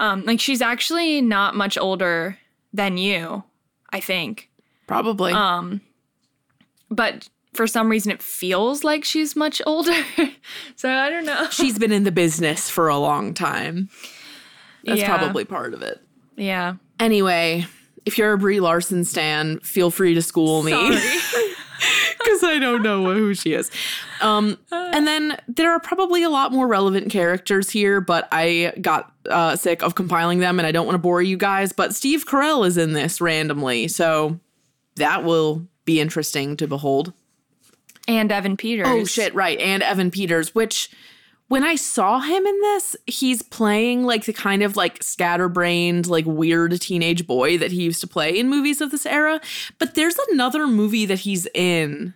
Um, 0.00 0.24
like 0.24 0.40
she's 0.40 0.62
actually 0.62 1.20
not 1.20 1.56
much 1.56 1.76
older 1.76 2.38
than 2.72 2.96
you, 2.96 3.42
I 3.90 4.00
think. 4.00 4.50
Probably. 4.86 5.32
Um, 5.32 5.80
but 6.90 7.28
for 7.58 7.66
some 7.66 7.88
reason 7.88 8.12
it 8.12 8.22
feels 8.22 8.84
like 8.84 9.04
she's 9.04 9.34
much 9.34 9.60
older. 9.66 9.92
so 10.76 10.88
I 10.88 11.10
don't 11.10 11.24
know. 11.26 11.48
she's 11.50 11.76
been 11.76 11.90
in 11.90 12.04
the 12.04 12.12
business 12.12 12.70
for 12.70 12.86
a 12.86 12.96
long 12.96 13.34
time. 13.34 13.88
That's 14.84 15.00
Yeah. 15.00 15.18
probably 15.18 15.44
part 15.44 15.74
of 15.74 15.82
it. 15.82 16.00
Yeah. 16.36 16.74
Anyway, 17.00 17.66
if 18.06 18.16
you're 18.16 18.32
a 18.32 18.38
Brie 18.38 18.60
Larson 18.60 19.04
stan, 19.04 19.58
feel 19.58 19.90
free 19.90 20.14
to 20.14 20.22
school 20.22 20.62
me 20.62 20.70
because 20.70 22.44
I 22.44 22.60
don't 22.60 22.84
know 22.84 23.12
who 23.12 23.34
she 23.34 23.54
is. 23.54 23.72
Um, 24.20 24.56
and 24.70 25.08
then 25.08 25.36
there 25.48 25.72
are 25.72 25.80
probably 25.80 26.22
a 26.22 26.30
lot 26.30 26.52
more 26.52 26.68
relevant 26.68 27.10
characters 27.10 27.70
here, 27.70 28.00
but 28.00 28.28
I 28.30 28.72
got 28.80 29.12
uh, 29.28 29.56
sick 29.56 29.82
of 29.82 29.96
compiling 29.96 30.38
them 30.38 30.60
and 30.60 30.66
I 30.66 30.70
don't 30.70 30.86
want 30.86 30.94
to 30.94 31.00
bore 31.02 31.22
you 31.22 31.36
guys. 31.36 31.72
But 31.72 31.92
Steve 31.92 32.24
Carell 32.24 32.64
is 32.64 32.78
in 32.78 32.92
this 32.92 33.20
randomly, 33.20 33.88
so 33.88 34.38
that 34.94 35.24
will 35.24 35.66
be 35.84 35.98
interesting 35.98 36.56
to 36.58 36.68
behold. 36.68 37.12
And 38.08 38.32
Evan 38.32 38.56
Peters. 38.56 38.86
Oh 38.88 39.04
shit, 39.04 39.32
right. 39.34 39.58
And 39.60 39.82
Evan 39.82 40.10
Peters, 40.10 40.54
which 40.54 40.90
when 41.46 41.62
I 41.62 41.76
saw 41.76 42.20
him 42.20 42.46
in 42.46 42.60
this, 42.60 42.96
he's 43.06 43.42
playing 43.42 44.04
like 44.04 44.24
the 44.24 44.32
kind 44.32 44.62
of 44.62 44.76
like 44.76 45.02
scatterbrained, 45.02 46.06
like 46.06 46.26
weird 46.26 46.80
teenage 46.80 47.26
boy 47.26 47.58
that 47.58 47.70
he 47.70 47.82
used 47.82 48.00
to 48.00 48.06
play 48.06 48.38
in 48.38 48.48
movies 48.48 48.80
of 48.80 48.90
this 48.90 49.06
era. 49.06 49.40
But 49.78 49.94
there's 49.94 50.18
another 50.30 50.66
movie 50.66 51.06
that 51.06 51.20
he's 51.20 51.46
in 51.54 52.14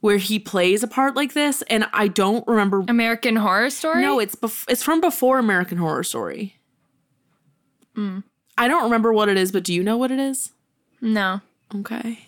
where 0.00 0.16
he 0.18 0.38
plays 0.38 0.82
a 0.82 0.88
part 0.88 1.14
like 1.14 1.32
this, 1.32 1.62
and 1.62 1.86
I 1.92 2.08
don't 2.08 2.46
remember. 2.48 2.84
American 2.88 3.36
Horror 3.36 3.70
Story? 3.70 4.02
No, 4.02 4.18
it's 4.18 4.34
bef- 4.34 4.64
it's 4.68 4.82
from 4.82 5.00
before 5.00 5.38
American 5.38 5.78
Horror 5.78 6.02
Story. 6.02 6.56
Hmm. 7.94 8.20
I 8.58 8.68
don't 8.68 8.84
remember 8.84 9.12
what 9.12 9.28
it 9.28 9.36
is, 9.36 9.52
but 9.52 9.64
do 9.64 9.72
you 9.72 9.82
know 9.82 9.96
what 9.96 10.10
it 10.10 10.18
is? 10.18 10.52
No. 11.00 11.40
Okay. 11.74 12.26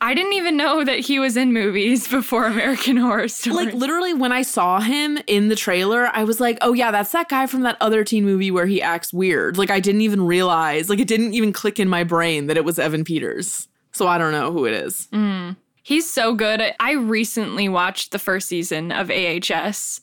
I 0.00 0.14
didn't 0.14 0.34
even 0.34 0.56
know 0.56 0.84
that 0.84 1.00
he 1.00 1.18
was 1.18 1.36
in 1.36 1.52
movies 1.52 2.08
before 2.10 2.46
American 2.46 2.96
Horror 2.96 3.28
Story. 3.28 3.66
Like 3.66 3.74
literally 3.74 4.14
when 4.14 4.32
I 4.32 4.42
saw 4.42 4.80
him 4.80 5.18
in 5.26 5.48
the 5.48 5.56
trailer, 5.56 6.08
I 6.12 6.24
was 6.24 6.40
like, 6.40 6.58
"Oh 6.60 6.72
yeah, 6.72 6.90
that's 6.90 7.12
that 7.12 7.28
guy 7.28 7.46
from 7.46 7.62
that 7.62 7.76
other 7.80 8.04
teen 8.04 8.24
movie 8.24 8.50
where 8.50 8.66
he 8.66 8.82
acts 8.82 9.12
weird." 9.12 9.56
Like 9.56 9.70
I 9.70 9.80
didn't 9.80 10.02
even 10.02 10.26
realize, 10.26 10.88
like 10.88 10.98
it 10.98 11.08
didn't 11.08 11.34
even 11.34 11.52
click 11.52 11.78
in 11.80 11.88
my 11.88 12.04
brain 12.04 12.46
that 12.46 12.56
it 12.56 12.64
was 12.64 12.78
Evan 12.78 13.04
Peters. 13.04 13.68
So 13.92 14.08
I 14.08 14.18
don't 14.18 14.32
know 14.32 14.52
who 14.52 14.66
it 14.66 14.74
is. 14.74 15.06
Mm. 15.12 15.56
He's 15.82 16.08
so 16.08 16.34
good. 16.34 16.62
I 16.80 16.92
recently 16.92 17.68
watched 17.68 18.10
the 18.10 18.18
first 18.18 18.48
season 18.48 18.90
of 18.90 19.10
AHS 19.10 20.00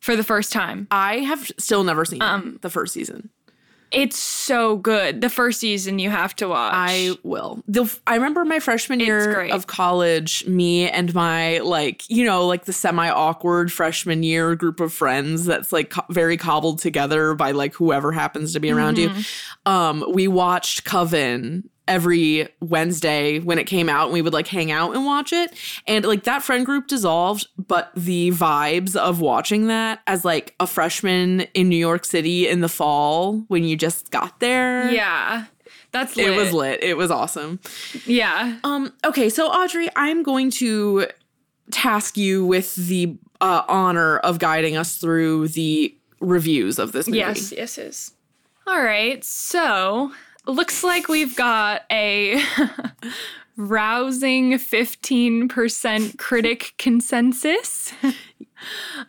for 0.00 0.16
the 0.16 0.24
first 0.24 0.52
time. 0.52 0.88
I 0.90 1.18
have 1.18 1.50
still 1.58 1.84
never 1.84 2.04
seen 2.04 2.22
um, 2.22 2.58
the 2.62 2.70
first 2.70 2.94
season. 2.94 3.30
It's 3.90 4.18
so 4.18 4.76
good. 4.76 5.20
The 5.20 5.30
first 5.30 5.60
season 5.60 5.98
you 5.98 6.10
have 6.10 6.36
to 6.36 6.48
watch. 6.48 6.72
I 6.74 7.16
will. 7.22 7.62
The, 7.66 7.92
I 8.06 8.16
remember 8.16 8.44
my 8.44 8.60
freshman 8.60 9.00
year 9.00 9.48
of 9.48 9.66
college, 9.66 10.46
me 10.46 10.90
and 10.90 11.14
my 11.14 11.58
like, 11.58 12.08
you 12.10 12.24
know, 12.24 12.46
like 12.46 12.66
the 12.66 12.72
semi 12.72 13.08
awkward 13.08 13.72
freshman 13.72 14.22
year 14.22 14.54
group 14.56 14.80
of 14.80 14.92
friends 14.92 15.46
that's 15.46 15.72
like 15.72 15.90
co- 15.90 16.04
very 16.10 16.36
cobbled 16.36 16.80
together 16.80 17.34
by 17.34 17.52
like 17.52 17.74
whoever 17.74 18.12
happens 18.12 18.52
to 18.52 18.60
be 18.60 18.70
around 18.70 18.98
you. 18.98 19.10
Um, 19.64 20.04
we 20.12 20.28
watched 20.28 20.84
Coven 20.84 21.68
every 21.88 22.48
Wednesday 22.60 23.40
when 23.40 23.58
it 23.58 23.64
came 23.64 23.88
out 23.88 24.04
and 24.04 24.12
we 24.12 24.22
would 24.22 24.32
like 24.32 24.46
hang 24.46 24.70
out 24.70 24.94
and 24.94 25.04
watch 25.04 25.32
it. 25.32 25.52
And 25.86 26.04
like 26.04 26.24
that 26.24 26.42
friend 26.42 26.64
group 26.64 26.86
dissolved, 26.86 27.48
but 27.56 27.90
the 27.96 28.30
vibes 28.30 28.94
of 28.94 29.20
watching 29.20 29.66
that 29.68 30.00
as 30.06 30.24
like 30.24 30.54
a 30.60 30.66
freshman 30.66 31.42
in 31.54 31.68
New 31.68 31.76
York 31.76 32.04
City 32.04 32.48
in 32.48 32.60
the 32.60 32.68
fall 32.68 33.38
when 33.48 33.64
you 33.64 33.76
just 33.76 34.10
got 34.10 34.40
there. 34.40 34.90
yeah. 34.90 35.46
That's 35.90 36.16
lit. 36.16 36.26
It 36.26 36.36
was 36.36 36.52
lit. 36.52 36.82
It 36.82 36.96
was 36.98 37.10
awesome. 37.10 37.60
Yeah. 38.04 38.58
Um, 38.62 38.92
okay, 39.06 39.30
so 39.30 39.48
Audrey, 39.48 39.88
I'm 39.96 40.22
going 40.22 40.50
to 40.52 41.06
task 41.70 42.18
you 42.18 42.44
with 42.44 42.74
the 42.74 43.16
uh, 43.40 43.62
honor 43.68 44.18
of 44.18 44.38
guiding 44.38 44.76
us 44.76 44.96
through 44.98 45.48
the 45.48 45.96
reviews 46.20 46.78
of 46.78 46.92
this 46.92 47.06
movie. 47.06 47.18
Yes, 47.18 47.52
yes, 47.52 47.78
yes. 47.78 48.12
All 48.66 48.82
right. 48.82 49.24
So, 49.24 50.12
looks 50.48 50.82
like 50.82 51.08
we've 51.08 51.36
got 51.36 51.82
a 51.92 52.42
rousing 53.56 54.52
15% 54.54 56.18
critic 56.18 56.74
consensus 56.78 57.92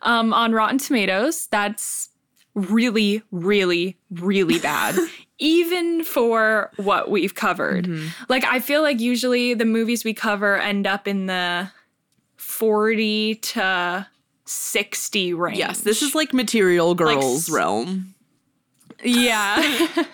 um, 0.02 0.34
on 0.34 0.52
Rotten 0.54 0.78
Tomatoes. 0.78 1.48
That's 1.48 2.10
really, 2.56 3.22
really, 3.32 3.98
really 4.12 4.60
bad. 4.60 4.96
Even 5.42 6.04
for 6.04 6.70
what 6.76 7.10
we've 7.10 7.34
covered. 7.34 7.90
Like, 8.28 8.44
I 8.44 8.60
feel 8.60 8.82
like 8.82 9.00
usually 9.00 9.54
the 9.54 9.64
movies 9.64 10.04
we 10.04 10.14
cover 10.14 10.58
end 10.58 10.86
up 10.86 11.08
in 11.08 11.28
the 11.28 11.72
40 12.36 13.36
to 13.36 14.08
60 14.44 15.34
range. 15.34 15.58
Yes, 15.58 15.80
this 15.82 16.02
is 16.02 16.14
like 16.14 16.34
Material 16.34 16.94
Girls 16.94 17.48
s- 17.48 17.50
realm. 17.50 18.16
Yeah. 19.02 19.88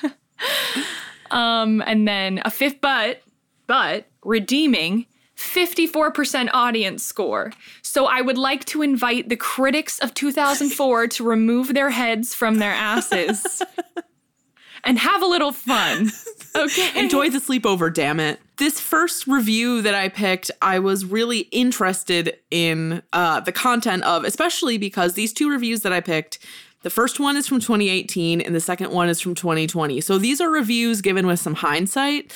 um, 1.36 1.84
and 1.86 2.08
then 2.08 2.42
a 2.46 2.50
fifth, 2.50 2.82
but 2.82 3.22
but 3.68 4.06
redeeming 4.24 5.06
54% 5.38 6.50
audience 6.54 7.04
score. 7.04 7.52
So 7.82 8.06
I 8.06 8.22
would 8.22 8.38
like 8.38 8.64
to 8.66 8.82
invite 8.82 9.28
the 9.28 9.36
critics 9.36 10.00
of 10.00 10.14
2004 10.14 11.08
to 11.08 11.24
remove 11.24 11.74
their 11.74 11.90
heads 11.90 12.34
from 12.34 12.60
their 12.60 12.72
asses 12.72 13.62
and 14.86 14.98
have 14.98 15.22
a 15.22 15.26
little 15.26 15.52
fun. 15.52 16.12
Okay. 16.56 16.98
Enjoy 16.98 17.30
the 17.30 17.40
sleepover, 17.40 17.94
damn 17.94 18.22
it. 18.22 18.40
This 18.58 18.80
first 18.80 19.28
review 19.28 19.82
that 19.82 19.94
I 19.94 20.08
picked, 20.08 20.52
I 20.62 20.80
was 20.80 21.04
really 21.04 21.40
interested 21.52 22.38
in 22.50 23.04
uh, 23.12 23.42
the 23.42 23.52
content 23.52 24.04
of, 24.04 24.24
especially 24.24 24.78
because 24.78 25.16
these 25.16 25.34
two 25.34 25.50
reviews 25.50 25.82
that 25.82 25.92
I 25.92 26.00
picked 26.00 26.40
The 26.86 26.92
first 26.92 27.20
one 27.20 27.36
is 27.36 27.48
from 27.48 27.60
2018 27.60 28.42
and 28.42 28.54
the 28.54 28.60
second 28.60 28.92
one 28.92 29.10
is 29.10 29.20
from 29.20 29.34
2020. 29.34 30.02
So 30.02 30.20
these 30.20 30.40
are 30.40 30.52
reviews 30.52 31.02
given 31.02 31.26
with 31.26 31.40
some 31.40 31.56
hindsight. 31.56 32.32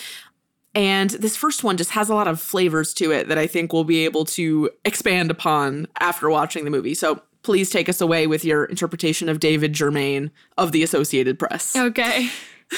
And 0.73 1.11
this 1.11 1.37
first 1.37 1.63
one 1.63 1.77
just 1.77 1.91
has 1.91 2.09
a 2.09 2.15
lot 2.15 2.27
of 2.27 2.41
flavors 2.41 2.91
to 2.95 3.11
it 3.11 3.27
that 3.27 3.37
I 3.37 3.45
think 3.45 3.71
we'll 3.71 3.83
be 3.83 4.05
able 4.05 4.25
to 4.25 4.71
expand 4.85 5.29
upon 5.29 5.87
after 5.99 6.31
watching 6.31 6.65
the 6.65 6.71
movie. 6.71 6.95
So 6.95 7.21
please 7.43 7.69
take 7.69 7.87
us 7.89 8.01
away 8.01 8.25
with 8.25 8.43
your 8.43 8.65
interpretation 8.65 9.29
of 9.29 9.39
David 9.39 9.73
Germain 9.73 10.31
of 10.57 10.71
the 10.71 10.81
Associated 10.81 11.37
Press. 11.37 11.75
Okay. 11.75 12.31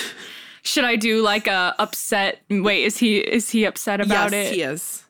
Should 0.63 0.83
I 0.83 0.97
do 0.97 1.21
like 1.21 1.47
a 1.47 1.73
upset? 1.79 2.41
Wait, 2.49 2.83
is 2.83 2.97
he 2.97 3.19
is 3.19 3.49
he 3.49 3.63
upset 3.63 4.01
about 4.01 4.33
yes, 4.33 4.51
it? 4.51 4.55
he 4.55 4.61
is. 4.61 5.05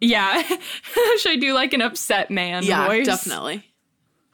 Yeah. 0.00 0.40
Should 1.18 1.32
I 1.32 1.36
do 1.40 1.52
like 1.52 1.72
an 1.72 1.82
upset 1.82 2.30
man 2.30 2.62
Yeah, 2.62 2.86
voice? 2.86 3.06
definitely. 3.06 3.64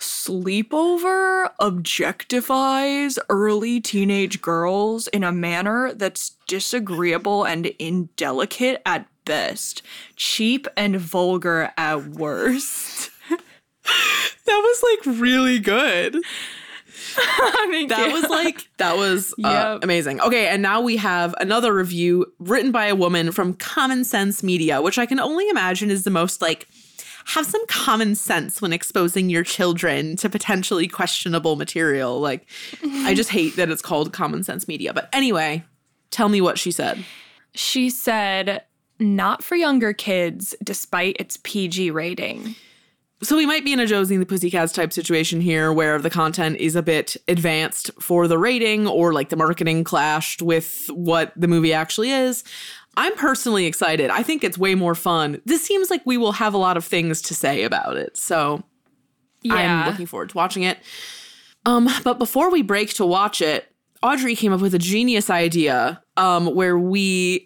Sleepover 0.02 1.50
objectifies 1.61 3.18
early 3.28 3.80
teenage 3.80 4.42
girls 4.42 5.06
in 5.09 5.23
a 5.25 5.30
manner 5.32 5.92
that's 5.94 6.30
disagreeable 6.49 7.44
and 7.44 7.66
indelicate 7.78 8.82
at 8.85 9.06
best, 9.25 9.82
cheap 10.16 10.66
and 10.76 10.97
vulgar 10.99 11.73
at 11.76 12.06
worst. 12.09 13.11
That 14.44 14.59
was 14.59 14.82
like 15.06 15.21
really 15.21 15.59
good. 15.59 16.14
Thank 17.14 17.88
That 17.90 18.09
you. 18.09 18.12
was 18.12 18.28
like 18.30 18.68
that 18.78 18.97
was 18.97 19.32
uh, 19.44 19.49
Yep. 19.75 19.85
amazing. 19.85 20.21
Okay, 20.21 20.47
and 20.49 20.62
now 20.62 20.80
we 20.80 20.97
have 20.99 21.35
another 21.40 21.73
review 21.75 22.26
written 22.38 22.71
by 22.71 22.87
a 22.87 22.94
woman 22.94 23.32
from 23.32 23.54
Common 23.54 24.04
Sense 24.04 24.42
Media, 24.42 24.80
which 24.82 24.99
I 24.99 25.06
can 25.06 25.18
only 25.21 25.49
imagine 25.49 25.90
is 25.90 26.04
the 26.04 26.11
most 26.11 26.40
like 26.42 26.68
have 27.26 27.47
some 27.47 27.64
common 27.67 28.14
sense 28.14 28.61
when 28.61 28.73
exposing 28.73 29.31
your 29.31 29.45
children 29.45 30.17
to 30.17 30.29
potentially 30.29 30.88
questionable 30.88 31.57
material. 31.57 32.21
Like 32.21 32.49
I 32.83 33.14
just 33.14 33.31
hate 33.31 33.57
that 33.57 33.71
it's 33.71 33.83
called 33.83 34.12
Common 34.12 34.43
Sense 34.43 34.69
Media. 34.69 34.93
But 34.93 35.09
anyway, 35.12 35.64
tell 36.11 36.29
me 36.29 36.41
what 36.41 36.59
she 36.59 36.73
said. 36.73 37.05
She 37.55 37.91
said, 37.91 38.62
not 38.99 39.43
for 39.43 39.57
younger 39.57 39.93
kids, 39.93 40.55
despite 40.62 41.17
its 41.19 41.38
PG 41.43 41.91
rating. 41.91 42.55
So 43.23 43.37
we 43.37 43.47
might 43.47 43.64
be 43.64 43.73
in 43.73 43.79
a 43.79 43.87
Josie 43.87 44.17
and 44.17 44.23
the 44.23 44.26
Pussycats 44.26 44.73
type 44.73 44.93
situation 44.93 45.41
here 45.41 45.73
where 45.73 46.00
the 46.00 46.11
content 46.11 46.57
is 46.57 46.75
a 46.75 46.83
bit 46.83 47.17
advanced 47.29 47.93
for 48.00 48.26
the 48.26 48.37
rating 48.37 48.88
or 48.88 49.12
like 49.12 49.29
the 49.29 49.37
marketing 49.37 49.85
clashed 49.85 50.43
with 50.43 50.88
what 50.88 51.33
the 51.37 51.47
movie 51.47 51.73
actually 51.73 52.11
is. 52.11 52.43
I'm 52.97 53.15
personally 53.17 53.67
excited. 53.67 54.11
I 54.11 54.23
think 54.23 54.45
it's 54.45 54.59
way 54.59 54.75
more 54.75 54.95
fun. 54.95 55.41
This 55.45 55.63
seems 55.63 55.91
like 55.91 56.03
we 56.05 56.17
will 56.17 56.33
have 56.33 56.55
a 56.55 56.59
lot 56.59 56.77
of 56.77 56.85
things 56.85 57.23
to 57.23 57.35
say 57.35 57.63
about 57.65 57.97
it. 57.97 58.17
So 58.17 58.63
yeah. 59.43 59.55
I'm 59.85 59.91
looking 59.91 60.07
forward 60.07 60.31
to 60.31 60.37
watching 60.37 60.63
it. 60.63 60.79
Um, 61.65 61.89
but 62.05 62.19
before 62.19 62.51
we 62.51 62.63
break 62.63 62.93
to 62.95 63.07
watch 63.07 63.41
it, 63.41 63.69
Audrey 64.03 64.35
came 64.35 64.53
up 64.53 64.61
with 64.61 64.75
a 64.75 64.79
genius 64.79 65.31
idea 65.31 66.03
um, 66.17 66.55
where 66.55 66.77
we, 66.77 67.45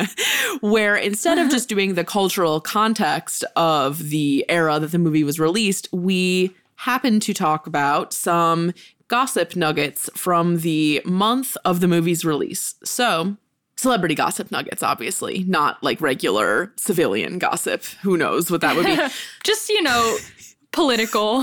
where 0.60 0.94
instead 0.94 1.38
of 1.38 1.50
just 1.50 1.68
doing 1.68 1.94
the 1.94 2.04
cultural 2.04 2.60
context 2.60 3.44
of 3.56 4.10
the 4.10 4.46
era 4.48 4.78
that 4.78 4.92
the 4.92 4.98
movie 4.98 5.24
was 5.24 5.40
released, 5.40 5.88
we 5.92 6.54
happened 6.76 7.20
to 7.22 7.34
talk 7.34 7.66
about 7.66 8.12
some 8.12 8.72
gossip 9.08 9.56
nuggets 9.56 10.08
from 10.14 10.58
the 10.58 11.02
month 11.04 11.56
of 11.64 11.80
the 11.80 11.88
movie's 11.88 12.24
release. 12.24 12.76
So, 12.84 13.36
celebrity 13.78 14.14
gossip 14.14 14.50
nuggets, 14.50 14.82
obviously, 14.82 15.44
not 15.44 15.82
like 15.82 16.00
regular 16.00 16.72
civilian 16.76 17.38
gossip. 17.38 17.84
Who 18.02 18.16
knows 18.18 18.50
what 18.50 18.60
that 18.60 18.76
would 18.76 18.84
be? 18.84 18.96
Just, 19.44 19.68
you 19.70 19.82
know, 19.82 20.16
political. 20.72 21.42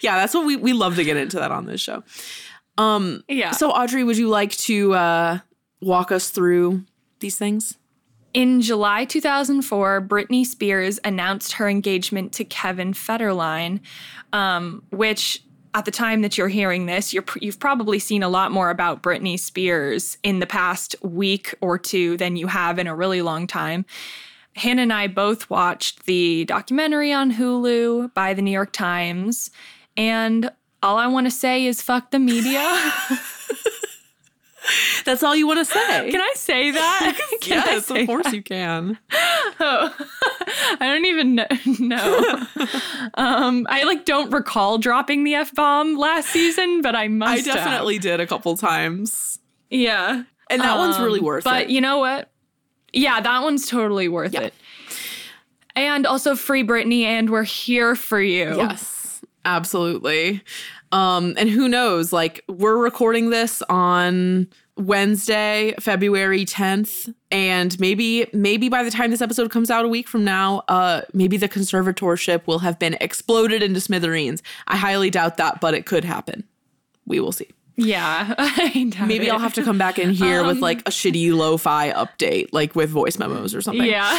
yeah, 0.00 0.16
that's 0.16 0.32
what 0.32 0.46
we 0.46 0.56
we 0.56 0.72
love 0.72 0.96
to 0.96 1.04
get 1.04 1.16
into 1.18 1.36
that 1.38 1.50
on 1.50 1.66
this 1.66 1.80
show. 1.80 2.02
Um 2.78 3.22
Yeah. 3.28 3.50
so 3.50 3.70
Audrey, 3.70 4.04
would 4.04 4.16
you 4.16 4.28
like 4.28 4.52
to 4.52 4.94
uh 4.94 5.38
walk 5.82 6.10
us 6.12 6.30
through 6.30 6.84
these 7.20 7.36
things? 7.36 7.76
In 8.34 8.60
July 8.60 9.06
2004, 9.06 10.02
Britney 10.06 10.44
Spears 10.44 11.00
announced 11.04 11.52
her 11.52 11.68
engagement 11.70 12.32
to 12.34 12.44
Kevin 12.44 12.92
Federline, 12.92 13.80
um, 14.34 14.82
which 14.90 15.42
at 15.76 15.84
the 15.84 15.90
time 15.90 16.22
that 16.22 16.38
you're 16.38 16.48
hearing 16.48 16.86
this, 16.86 17.12
you're, 17.12 17.24
you've 17.38 17.58
probably 17.58 17.98
seen 17.98 18.22
a 18.22 18.30
lot 18.30 18.50
more 18.50 18.70
about 18.70 19.02
Britney 19.02 19.38
Spears 19.38 20.16
in 20.22 20.38
the 20.38 20.46
past 20.46 20.96
week 21.02 21.54
or 21.60 21.78
two 21.78 22.16
than 22.16 22.34
you 22.34 22.46
have 22.46 22.78
in 22.78 22.86
a 22.86 22.96
really 22.96 23.20
long 23.20 23.46
time. 23.46 23.84
Hannah 24.54 24.80
and 24.80 24.92
I 24.92 25.06
both 25.06 25.50
watched 25.50 26.06
the 26.06 26.46
documentary 26.46 27.12
on 27.12 27.34
Hulu 27.34 28.14
by 28.14 28.32
the 28.32 28.40
New 28.40 28.52
York 28.52 28.72
Times, 28.72 29.50
and 29.98 30.50
all 30.82 30.96
I 30.96 31.08
want 31.08 31.26
to 31.26 31.30
say 31.30 31.66
is 31.66 31.82
fuck 31.82 32.10
the 32.10 32.18
media. 32.18 32.92
That's 35.04 35.22
all 35.22 35.34
you 35.36 35.46
want 35.46 35.58
to 35.60 35.64
say. 35.64 36.10
Can 36.10 36.20
I 36.20 36.32
say 36.36 36.70
that? 36.72 37.18
Can 37.40 37.58
I 37.60 37.72
yes, 37.72 37.90
of 37.90 38.06
course 38.06 38.32
you 38.32 38.42
can. 38.42 38.98
I 39.10 39.92
don't 40.80 41.04
even 41.04 41.36
kn- 41.36 41.88
know. 41.88 42.42
um, 43.14 43.66
I 43.70 43.84
like 43.84 44.04
don't 44.04 44.30
recall 44.32 44.78
dropping 44.78 45.24
the 45.24 45.34
f 45.34 45.54
bomb 45.54 45.96
last 45.96 46.28
season, 46.30 46.82
but 46.82 46.94
I 46.94 47.04
I 47.04 47.08
must. 47.08 47.46
have. 47.46 47.54
definitely 47.56 47.98
did 47.98 48.20
a 48.20 48.26
couple 48.26 48.56
times. 48.56 49.38
yeah, 49.70 50.22
And 50.50 50.60
that 50.62 50.76
one's 50.78 50.98
really 50.98 51.20
Um, 51.20 51.24
worth 51.26 51.44
but 51.44 51.62
it. 51.62 51.64
But 51.66 51.70
you 51.70 51.80
know 51.80 51.98
what? 51.98 52.30
Yeah, 52.92 53.20
that 53.20 53.42
one's 53.42 53.68
totally 53.68 54.08
worth 54.08 54.32
Yeah. 54.34 54.42
it. 54.42 54.54
And 55.74 56.06
also 56.06 56.34
free 56.34 56.64
Britney, 56.64 57.02
and 57.02 57.28
we're 57.30 57.42
here 57.44 57.94
for 57.94 58.20
you. 58.20 58.56
Yes, 58.56 59.20
absolutely. 59.44 60.42
Um, 60.96 61.34
and 61.36 61.48
who 61.50 61.68
knows? 61.68 62.12
Like, 62.12 62.42
we're 62.48 62.78
recording 62.78 63.28
this 63.30 63.62
on 63.68 64.48
Wednesday, 64.78 65.74
February 65.78 66.44
10th. 66.46 67.12
And 67.30 67.78
maybe, 67.78 68.26
maybe 68.32 68.68
by 68.68 68.82
the 68.82 68.90
time 68.90 69.10
this 69.10 69.20
episode 69.20 69.50
comes 69.50 69.70
out 69.70 69.84
a 69.84 69.88
week 69.88 70.08
from 70.08 70.24
now, 70.24 70.62
uh, 70.68 71.02
maybe 71.12 71.36
the 71.36 71.48
conservatorship 71.48 72.46
will 72.46 72.60
have 72.60 72.78
been 72.78 72.96
exploded 73.00 73.62
into 73.62 73.80
smithereens. 73.80 74.42
I 74.68 74.76
highly 74.76 75.10
doubt 75.10 75.36
that, 75.36 75.60
but 75.60 75.74
it 75.74 75.84
could 75.84 76.04
happen. 76.04 76.44
We 77.06 77.20
will 77.20 77.32
see. 77.32 77.48
yeah. 77.76 78.34
I 78.38 78.90
doubt 78.90 79.06
Maybe 79.08 79.26
it. 79.26 79.32
I'll 79.32 79.38
have 79.38 79.54
to 79.54 79.64
come 79.64 79.76
back 79.78 79.98
in 79.98 80.10
here 80.10 80.44
with 80.44 80.58
like 80.60 80.80
a 80.80 80.90
shitty 80.90 81.32
lo-fi 81.34 81.92
update, 81.92 82.48
like 82.52 82.74
with 82.74 82.88
voice 82.90 83.18
memos 83.18 83.54
or 83.54 83.60
something. 83.60 83.84
Yeah, 83.86 84.18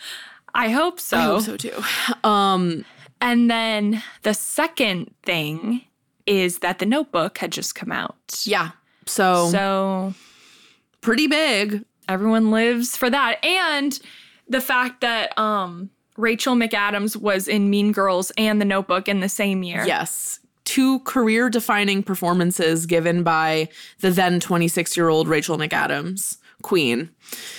I 0.54 0.68
hope 0.68 1.00
so. 1.00 1.16
I 1.16 1.22
hope 1.22 1.42
so 1.42 1.56
too. 1.56 1.82
Um, 2.28 2.84
And 3.22 3.50
then 3.50 4.02
the 4.22 4.34
second 4.34 5.14
thing 5.22 5.84
is 6.30 6.60
that 6.60 6.78
the 6.78 6.86
Notebook 6.86 7.38
had 7.38 7.50
just 7.52 7.74
come 7.74 7.90
out. 7.92 8.42
yeah. 8.44 8.70
So, 9.06 9.48
So 9.50 10.14
pretty 11.00 11.26
big. 11.26 11.84
everyone 12.08 12.50
lives 12.50 12.96
for 12.96 13.10
that 13.10 13.44
and 13.44 13.98
the 14.48 14.60
fact 14.60 15.00
that 15.00 15.36
um 15.38 15.90
Rachel 16.16 16.54
McAdams 16.54 17.16
was 17.16 17.48
in 17.48 17.70
Mean 17.70 17.92
Girls 17.92 18.30
and 18.36 18.60
The 18.60 18.64
Notebook 18.66 19.08
in 19.08 19.20
the 19.20 19.28
same 19.28 19.62
year. 19.62 19.84
Yes. 19.86 20.38
Two 20.64 20.98
career 21.00 21.48
defining 21.48 22.02
performances 22.02 22.84
given 22.86 23.22
by 23.22 23.68
the 24.00 24.10
then 24.10 24.38
26 24.38 24.96
year 24.96 25.08
old 25.08 25.28
Rachel 25.28 25.56
McAdams, 25.56 26.36
Queen. 26.62 27.10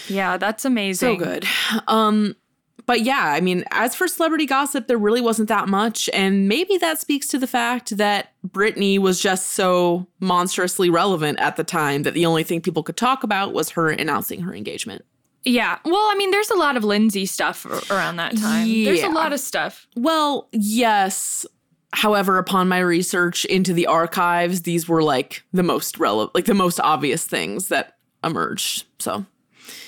Yeah, 0.08 0.38
that's 0.38 0.64
amazing. 0.64 1.20
So 1.20 1.26
good. 1.26 1.46
Um, 1.88 2.36
but 2.86 3.02
yeah, 3.02 3.34
I 3.34 3.42
mean, 3.42 3.64
as 3.72 3.96
for 3.96 4.08
celebrity 4.08 4.46
gossip, 4.46 4.88
there 4.88 4.98
really 4.98 5.22
wasn't 5.22 5.50
that 5.50 5.68
much. 5.68 6.10
And 6.14 6.48
maybe 6.48 6.78
that 6.78 7.00
speaks 7.00 7.28
to 7.28 7.38
the 7.38 7.48
fact 7.48 7.98
that 7.98 8.34
Britney 8.48 8.98
was 9.00 9.20
just 9.22 9.50
so 9.50 10.08
monstrously 10.20 10.90
relevant 10.90 11.40
at 11.40 11.56
the 11.56 11.64
time 11.64 12.04
that 12.04 12.14
the 12.14 12.26
only 12.26 12.44
thing 12.44 12.62
people 12.62 12.84
could 12.84 12.98
talk 12.98 13.24
about 13.24 13.54
was 13.54 13.72
her 13.72 13.90
announcing 13.90 14.42
her 14.42 14.54
engagement. 14.54 15.06
Yeah. 15.44 15.80
Well, 15.86 16.10
I 16.12 16.16
mean, 16.16 16.32
there's 16.32 16.52
a 16.52 16.56
lot 16.56 16.78
of 16.78 16.84
Lindsay 16.84 17.26
stuff 17.26 17.66
around 17.90 18.18
that 18.18 18.38
time. 18.38 18.68
There's 18.68 19.04
a 19.04 19.10
lot 19.10 19.34
of 19.34 19.40
stuff. 19.40 19.88
Well, 19.96 20.48
yes. 20.52 21.46
However, 21.94 22.38
upon 22.38 22.68
my 22.68 22.80
research 22.80 23.44
into 23.46 23.74
the 23.74 23.88
archives, 23.88 24.62
these 24.62 24.88
were 24.88 25.04
like 25.04 25.44
the 25.52 25.64
most 25.64 25.98
relevant, 25.98 26.36
like 26.36 26.46
the 26.46 26.54
most 26.54 26.80
obvious 26.80 27.26
things 27.26 27.68
that 27.70 27.98
emerged. 28.24 28.86
So, 29.00 29.26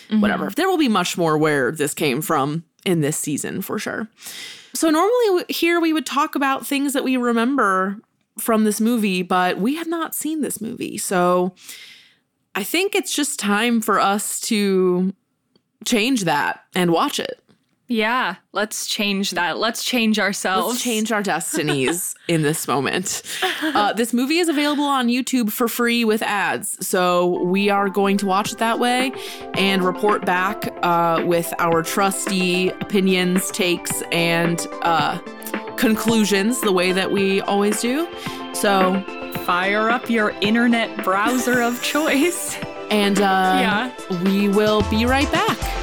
mm-hmm. 0.10 0.22
whatever. 0.22 0.50
There 0.50 0.68
will 0.68 0.78
be 0.78 0.90
much 0.90 1.18
more 1.18 1.38
where 1.38 1.72
this 1.72 1.94
came 1.94 2.22
from 2.22 2.66
in 2.86 3.02
this 3.02 3.18
season 3.18 3.62
for 3.62 3.80
sure. 3.80 4.08
So, 4.74 4.90
normally 4.90 5.46
here 5.50 5.80
we 5.80 5.94
would 5.94 6.06
talk 6.06 6.36
about 6.36 6.66
things 6.66 6.94
that 6.94 7.04
we 7.04 7.18
remember 7.18 7.98
from 8.40 8.64
this 8.64 8.82
movie, 8.82 9.22
but 9.22 9.60
we 9.60 9.76
have 9.76 9.88
not 9.88 10.16
seen 10.16 10.42
this 10.42 10.60
movie. 10.60 10.98
So, 10.98 11.54
I 12.56 12.64
think 12.64 12.96
it's 12.96 13.14
just 13.14 13.40
time 13.40 13.82
for 13.82 14.00
us 14.00 14.40
to 14.42 15.14
change 15.86 16.24
that 16.24 16.62
and 16.76 16.92
watch 16.92 17.20
it. 17.20 17.43
Yeah. 17.94 18.38
Let's 18.54 18.88
change 18.88 19.32
that. 19.32 19.60
Let's 19.60 19.84
change 19.84 20.18
ourselves. 20.18 20.68
Let's 20.68 20.82
change 20.84 21.12
our 21.12 21.22
destinies 21.22 22.16
in 22.28 22.42
this 22.42 22.68
moment. 22.68 23.22
Uh, 23.62 23.94
this 23.94 24.14
movie 24.14 24.40
is 24.40 24.50
available 24.50 24.84
on 24.86 25.10
YouTube 25.10 25.52
for 25.52 25.68
free 25.68 26.04
with 26.04 26.24
ads. 26.24 26.86
So 26.86 27.44
we 27.44 27.70
are 27.70 27.90
going 27.90 28.18
to 28.18 28.26
watch 28.26 28.52
it 28.52 28.58
that 28.58 28.80
way 28.80 29.12
and 29.54 29.84
report 29.84 30.26
back 30.26 30.74
uh, 30.82 31.22
with 31.24 31.54
our 31.60 31.84
trusty 31.84 32.70
opinions, 32.70 33.52
takes, 33.52 34.02
and 34.12 34.66
uh, 34.82 35.20
conclusions 35.78 36.62
the 36.62 36.72
way 36.72 36.94
that 36.94 37.12
we 37.12 37.42
always 37.42 37.80
do. 37.80 38.08
So 38.54 39.02
fire 39.46 39.92
up 39.92 40.10
your 40.10 40.32
internet 40.42 41.04
browser 41.04 41.62
of 41.62 41.82
choice. 41.84 42.58
And 42.90 43.20
uh, 43.20 43.22
Yeah. 43.22 44.24
we 44.24 44.50
will 44.50 44.82
be 44.90 45.06
right 45.06 45.32
back. 45.32 45.83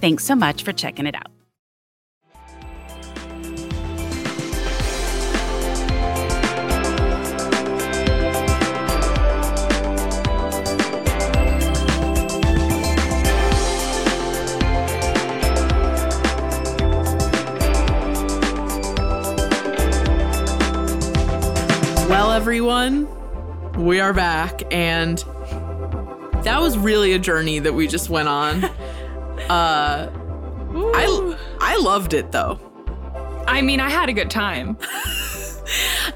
Thanks 0.00 0.24
so 0.24 0.36
much 0.36 0.62
for 0.62 0.72
checking 0.72 1.06
it 1.06 1.16
out. 1.16 1.26
Well, 22.08 22.30
everyone, 22.30 23.08
we 23.84 23.98
are 23.98 24.12
back, 24.12 24.62
and 24.72 25.18
that 26.44 26.60
was 26.60 26.78
really 26.78 27.14
a 27.14 27.18
journey 27.18 27.58
that 27.58 27.74
we 27.74 27.88
just 27.88 28.08
went 28.08 28.28
on. 28.28 28.64
uh, 29.48 30.10
I 30.10 31.36
I 31.60 31.76
loved 31.78 32.14
it 32.14 32.32
though. 32.32 32.60
I 33.46 33.62
mean, 33.62 33.80
I 33.80 33.88
had 33.88 34.08
a 34.08 34.12
good 34.12 34.30
time. 34.30 34.76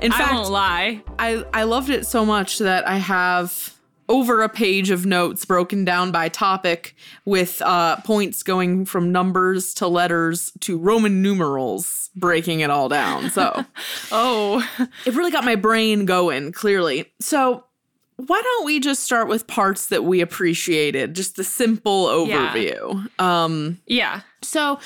In 0.01 0.13
I 0.13 0.19
fact, 0.19 0.35
won't 0.35 0.51
lie. 0.51 1.03
I 1.19 1.45
I 1.53 1.65
loved 1.65 1.91
it 1.91 2.07
so 2.07 2.25
much 2.25 2.59
that 2.59 2.87
I 2.87 2.97
have 2.97 3.75
over 4.09 4.43
a 4.43 4.49
page 4.49 4.91
of 4.91 5.07
notes 5.07 5.45
broken 5.45 5.85
down 5.85 6.11
by 6.11 6.29
topic 6.29 6.95
with 7.25 7.63
uh, 7.63 7.97
points 8.03 8.43
going 8.43 8.85
from 8.85 9.13
numbers 9.13 9.73
to 9.75 9.87
letters 9.89 10.53
to 10.61 10.77
Roman 10.77 11.23
numerals, 11.23 12.11
breaking 12.15 12.61
it 12.61 12.69
all 12.69 12.89
down. 12.89 13.31
So 13.31 13.65
Oh, 14.13 14.67
it 15.07 15.15
really 15.15 15.31
got 15.31 15.45
my 15.45 15.55
brain 15.55 16.05
going 16.05 16.53
clearly. 16.53 17.13
So 17.21 17.65
why 18.27 18.41
don't 18.43 18.65
we 18.65 18.81
just 18.81 19.03
start 19.03 19.29
with 19.29 19.47
parts 19.47 19.87
that 19.89 20.05
we 20.05 20.21
appreciated, 20.21 21.15
just 21.15 21.37
the 21.37 21.45
simple 21.45 22.27
Yeah. 22.27 22.53
overview. 22.55 23.21
Um 23.21 23.79
yeah. 23.87 24.21
so, 24.43 24.79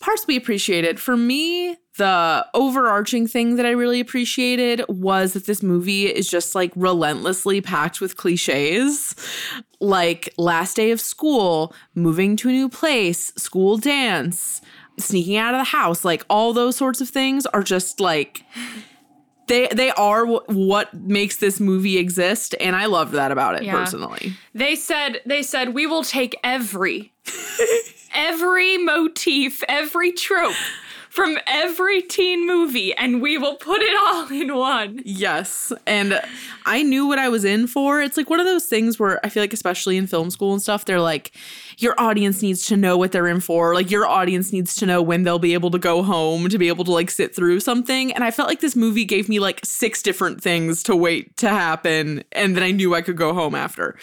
parts 0.00 0.26
we 0.26 0.36
appreciated. 0.36 1.00
For 1.00 1.16
me, 1.16 1.76
the 1.96 2.46
overarching 2.52 3.26
thing 3.26 3.56
that 3.56 3.64
I 3.64 3.70
really 3.70 4.00
appreciated 4.00 4.82
was 4.88 5.32
that 5.32 5.46
this 5.46 5.62
movie 5.62 6.04
is 6.06 6.28
just 6.28 6.54
like 6.54 6.70
relentlessly 6.76 7.60
packed 7.62 8.00
with 8.02 8.16
cliches. 8.18 9.14
Like 9.80 10.32
last 10.38 10.76
day 10.76 10.90
of 10.90 11.00
school, 11.00 11.74
moving 11.94 12.36
to 12.36 12.48
a 12.48 12.52
new 12.52 12.68
place, 12.68 13.32
school 13.36 13.76
dance, 13.78 14.60
sneaking 14.98 15.36
out 15.36 15.54
of 15.54 15.60
the 15.60 15.64
house, 15.64 16.04
like 16.04 16.24
all 16.30 16.52
those 16.52 16.76
sorts 16.76 17.00
of 17.00 17.08
things 17.08 17.44
are 17.46 17.62
just 17.62 18.00
like 18.00 18.42
they 19.46 19.68
they 19.68 19.90
are 19.92 20.26
wh- 20.26 20.48
what 20.48 20.92
makes 20.94 21.36
this 21.36 21.60
movie 21.60 21.98
exist 21.98 22.54
and 22.60 22.74
I 22.76 22.86
loved 22.86 23.12
that 23.12 23.30
about 23.32 23.56
it 23.56 23.62
Yeah. 23.62 23.72
personally. 23.76 24.34
They 24.54 24.74
said 24.76 25.20
they 25.26 25.42
said 25.42 25.74
we 25.74 25.86
will 25.86 26.02
take 26.04 26.36
every 26.42 27.12
every 28.14 28.78
motif, 28.78 29.62
every 29.68 30.12
trope 30.12 30.54
from 31.10 31.38
every 31.46 32.02
teen 32.02 32.46
movie 32.46 32.94
and 32.94 33.22
we 33.22 33.38
will 33.38 33.54
put 33.56 33.80
it 33.80 33.96
all 33.98 34.28
in 34.30 34.54
one. 34.54 35.00
Yes. 35.04 35.72
And 35.86 36.20
I 36.66 36.82
knew 36.82 37.06
what 37.06 37.18
I 37.18 37.28
was 37.30 37.44
in 37.44 37.66
for. 37.66 38.02
It's 38.02 38.16
like 38.18 38.28
one 38.28 38.40
of 38.40 38.46
those 38.46 38.66
things 38.66 38.98
where 38.98 39.24
I 39.24 39.30
feel 39.30 39.42
like, 39.42 39.54
especially 39.54 39.96
in 39.96 40.06
film 40.06 40.30
school 40.30 40.52
and 40.52 40.60
stuff, 40.60 40.84
they're 40.84 41.00
like, 41.00 41.32
your 41.78 41.94
audience 41.98 42.42
needs 42.42 42.66
to 42.66 42.76
know 42.76 42.96
what 42.96 43.12
they're 43.12 43.28
in 43.28 43.40
for. 43.40 43.74
Like, 43.74 43.90
your 43.90 44.06
audience 44.06 44.52
needs 44.52 44.74
to 44.76 44.86
know 44.86 45.02
when 45.02 45.24
they'll 45.24 45.38
be 45.38 45.54
able 45.54 45.70
to 45.72 45.78
go 45.78 46.02
home 46.02 46.48
to 46.48 46.58
be 46.58 46.68
able 46.68 46.84
to 46.84 46.92
like 46.92 47.10
sit 47.10 47.34
through 47.34 47.60
something. 47.60 48.12
And 48.12 48.24
I 48.24 48.30
felt 48.30 48.48
like 48.48 48.60
this 48.60 48.76
movie 48.76 49.04
gave 49.04 49.28
me 49.28 49.38
like 49.38 49.60
six 49.64 50.02
different 50.02 50.42
things 50.42 50.82
to 50.84 50.96
wait 50.96 51.36
to 51.38 51.48
happen. 51.48 52.24
And 52.32 52.56
then 52.56 52.62
I 52.62 52.70
knew 52.70 52.94
I 52.94 53.02
could 53.02 53.16
go 53.16 53.34
home 53.34 53.54
after. 53.54 53.98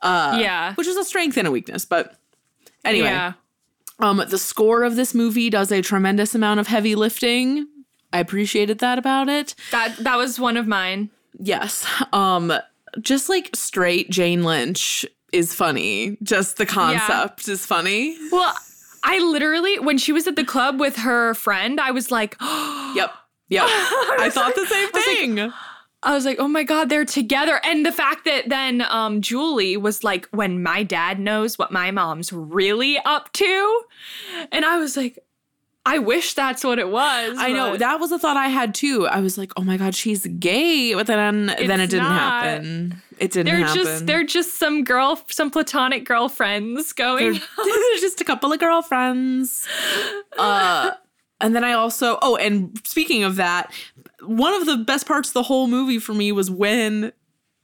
Uh, 0.00 0.38
yeah. 0.40 0.74
Which 0.74 0.88
is 0.88 0.96
a 0.96 1.04
strength 1.04 1.36
and 1.36 1.46
a 1.46 1.50
weakness. 1.50 1.84
But 1.84 2.16
anyway. 2.84 3.08
Yeah. 3.08 3.32
Um, 4.00 4.22
the 4.28 4.38
score 4.38 4.82
of 4.82 4.96
this 4.96 5.14
movie 5.14 5.48
does 5.48 5.70
a 5.70 5.80
tremendous 5.80 6.34
amount 6.34 6.58
of 6.58 6.66
heavy 6.66 6.96
lifting. 6.96 7.68
I 8.12 8.18
appreciated 8.18 8.80
that 8.80 8.98
about 8.98 9.28
it. 9.28 9.54
That 9.70 9.96
that 9.98 10.16
was 10.16 10.40
one 10.40 10.56
of 10.56 10.66
mine. 10.66 11.10
Yes. 11.38 11.86
Um 12.12 12.52
just 13.00 13.28
like 13.28 13.50
straight 13.54 14.10
Jane 14.10 14.42
Lynch 14.42 15.06
is 15.32 15.54
funny. 15.54 16.16
Just 16.22 16.56
the 16.56 16.66
concept 16.66 17.48
is 17.48 17.64
funny. 17.66 18.16
Well, 18.30 18.54
I 19.02 19.18
literally 19.18 19.78
when 19.78 19.98
she 19.98 20.12
was 20.12 20.26
at 20.26 20.36
the 20.36 20.44
club 20.44 20.78
with 20.78 20.96
her 20.96 21.34
friend, 21.34 21.80
I 21.80 21.90
was 21.90 22.10
like 22.10 22.36
Yep. 22.40 23.12
Yep. 23.48 23.64
I 23.66 24.30
thought 24.32 24.54
the 24.54 24.66
same 24.66 24.90
thing. 24.92 25.52
I 26.04 26.14
was 26.14 26.24
like, 26.24 26.38
"Oh 26.40 26.48
my 26.48 26.64
god, 26.64 26.88
they're 26.88 27.04
together." 27.04 27.60
And 27.64 27.86
the 27.86 27.92
fact 27.92 28.24
that 28.24 28.48
then 28.48 28.82
um 28.88 29.20
Julie 29.20 29.76
was 29.76 30.02
like, 30.02 30.26
"When 30.32 30.62
my 30.62 30.82
dad 30.82 31.20
knows 31.20 31.58
what 31.58 31.70
my 31.70 31.90
mom's 31.90 32.32
really 32.32 32.98
up 33.04 33.32
to." 33.34 33.82
And 34.50 34.64
I 34.64 34.78
was 34.78 34.96
like, 34.96 35.18
I 35.84 35.98
wish 35.98 36.34
that's 36.34 36.62
what 36.62 36.78
it 36.78 36.88
was. 36.88 37.36
I 37.38 37.50
know 37.52 37.76
that 37.76 37.98
was 37.98 38.12
a 38.12 38.18
thought 38.18 38.36
I 38.36 38.46
had 38.48 38.72
too. 38.72 39.06
I 39.08 39.18
was 39.18 39.36
like, 39.36 39.52
"Oh 39.56 39.62
my 39.62 39.76
god, 39.76 39.96
she's 39.96 40.24
gay," 40.26 40.94
but 40.94 41.08
then 41.08 41.46
then 41.46 41.80
it 41.80 41.90
didn't 41.90 42.04
not. 42.04 42.44
happen. 42.44 43.02
It 43.18 43.32
didn't 43.32 43.46
They're 43.46 43.66
happen. 43.66 43.82
just 43.82 44.06
they're 44.06 44.24
just 44.24 44.58
some 44.60 44.84
girl 44.84 45.20
some 45.28 45.50
platonic 45.50 46.04
girlfriends 46.04 46.92
going. 46.92 47.32
They're 47.56 47.98
just 48.00 48.20
a 48.20 48.24
couple 48.24 48.52
of 48.52 48.60
girlfriends. 48.60 49.66
Uh, 50.38 50.92
and 51.40 51.54
then 51.56 51.64
I 51.64 51.72
also, 51.72 52.18
oh, 52.22 52.36
and 52.36 52.80
speaking 52.84 53.24
of 53.24 53.36
that, 53.36 53.72
one 54.22 54.54
of 54.54 54.66
the 54.66 54.76
best 54.76 55.06
parts 55.06 55.30
of 55.30 55.34
the 55.34 55.42
whole 55.42 55.66
movie 55.66 55.98
for 55.98 56.14
me 56.14 56.30
was 56.30 56.48
when 56.50 57.12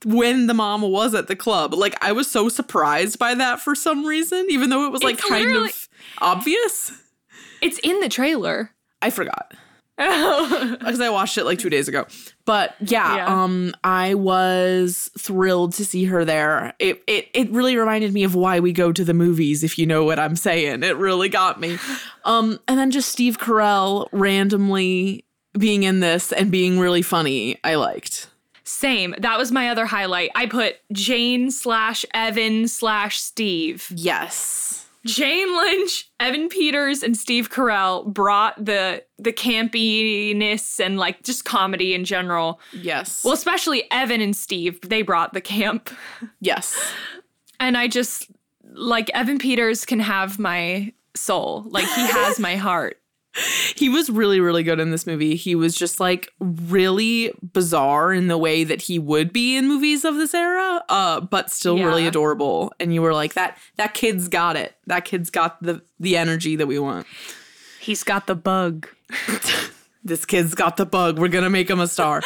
when 0.05 0.47
the 0.47 0.53
mom 0.53 0.81
was 0.81 1.13
at 1.13 1.27
the 1.27 1.35
club. 1.37 1.73
Like 1.73 1.95
I 2.03 2.11
was 2.11 2.29
so 2.29 2.49
surprised 2.49 3.17
by 3.17 3.33
that 3.35 3.61
for 3.61 3.75
some 3.75 4.05
reason, 4.05 4.45
even 4.49 4.69
though 4.69 4.85
it 4.85 4.91
was 4.91 5.03
like 5.03 5.15
It's 5.15 5.27
kind 5.29 5.55
of 5.55 5.89
obvious. 6.19 6.91
It's 7.61 7.79
in 7.79 7.99
the 7.99 8.09
trailer. 8.09 8.71
I 9.01 9.09
forgot 9.09 9.53
because 9.97 11.01
I 11.01 11.09
watched 11.09 11.37
it 11.37 11.43
like 11.43 11.59
two 11.59 11.69
days 11.69 11.87
ago. 11.87 12.05
But 12.45 12.75
yeah, 12.79 13.15
Yeah. 13.17 13.43
um, 13.43 13.73
I 13.83 14.13
was 14.13 15.09
thrilled 15.17 15.73
to 15.73 15.85
see 15.85 16.05
her 16.05 16.23
there. 16.25 16.73
It, 16.79 17.03
it 17.07 17.27
it 17.33 17.49
really 17.51 17.75
reminded 17.77 18.13
me 18.13 18.23
of 18.23 18.33
why 18.35 18.59
we 18.59 18.71
go 18.73 18.91
to 18.91 19.03
the 19.03 19.13
movies, 19.13 19.63
if 19.63 19.77
you 19.77 19.85
know 19.85 20.03
what 20.05 20.17
I'm 20.19 20.35
saying. 20.35 20.83
It 20.83 20.95
really 20.97 21.29
got 21.29 21.59
me. 21.59 21.77
Um, 22.25 22.59
and 22.67 22.77
then 22.79 22.91
just 22.91 23.09
Steve 23.09 23.37
Carell 23.39 24.07
randomly 24.11 25.25
being 25.57 25.83
in 25.83 25.99
this 25.99 26.31
and 26.31 26.49
being 26.51 26.79
really 26.79 27.01
funny, 27.01 27.57
I 27.63 27.75
liked. 27.75 28.27
Same. 28.63 29.15
That 29.17 29.37
was 29.37 29.51
my 29.51 29.69
other 29.69 29.85
highlight. 29.87 30.29
I 30.35 30.45
put 30.45 30.77
Jane 30.91 31.49
slash 31.51 32.05
Evan 32.13 32.67
slash 32.67 33.19
Steve. 33.19 33.87
Yes. 33.95 34.85
Jane 35.13 35.55
Lynch, 35.57 36.09
Evan 36.19 36.49
Peters, 36.49 37.03
and 37.03 37.15
Steve 37.17 37.49
Carell 37.49 38.05
brought 38.05 38.63
the 38.63 39.03
the 39.17 39.33
campiness 39.33 40.79
and 40.79 40.97
like 40.97 41.23
just 41.23 41.45
comedy 41.45 41.93
in 41.93 42.05
general. 42.05 42.59
Yes. 42.73 43.23
Well, 43.23 43.33
especially 43.33 43.89
Evan 43.91 44.21
and 44.21 44.35
Steve, 44.35 44.79
they 44.81 45.01
brought 45.01 45.33
the 45.33 45.41
camp. 45.41 45.89
yes. 46.39 46.77
And 47.61 47.75
I 47.75 47.89
just 47.89 48.31
like 48.71 49.09
Evan 49.13 49.37
Peters 49.37 49.83
can 49.83 49.99
have 49.99 50.39
my 50.39 50.93
soul. 51.13 51.65
Like 51.67 51.83
he 51.89 52.07
has 52.07 52.39
my 52.39 52.55
heart. 52.55 52.98
He 53.75 53.89
was 53.89 54.09
really, 54.09 54.39
really 54.39 54.63
good 54.63 54.79
in 54.79 54.91
this 54.91 55.07
movie. 55.07 55.35
He 55.35 55.55
was 55.55 55.75
just 55.75 55.99
like 55.99 56.31
really 56.39 57.33
bizarre 57.53 58.13
in 58.13 58.27
the 58.27 58.37
way 58.37 58.63
that 58.63 58.83
he 58.83 58.99
would 58.99 59.31
be 59.31 59.55
in 59.55 59.67
movies 59.67 60.05
of 60.05 60.15
this 60.15 60.33
era, 60.33 60.83
uh, 60.89 61.21
but 61.21 61.49
still 61.49 61.77
really 61.77 62.07
adorable. 62.07 62.73
And 62.79 62.93
you 62.93 63.01
were 63.01 63.13
like, 63.13 63.33
that 63.33 63.57
that 63.77 63.93
kid's 63.93 64.27
got 64.27 64.55
it. 64.55 64.75
That 64.87 65.05
kid's 65.05 65.29
got 65.29 65.61
the 65.61 65.81
the 65.99 66.17
energy 66.17 66.55
that 66.55 66.67
we 66.67 66.79
want. 66.79 67.07
He's 67.79 68.03
got 68.03 68.27
the 68.27 68.35
bug. 68.35 68.87
This 70.03 70.25
kid's 70.25 70.55
got 70.55 70.77
the 70.77 70.85
bug. 70.85 71.19
We're 71.19 71.27
gonna 71.27 71.49
make 71.49 71.69
him 71.69 71.79
a 71.79 71.87
star. 71.87 72.21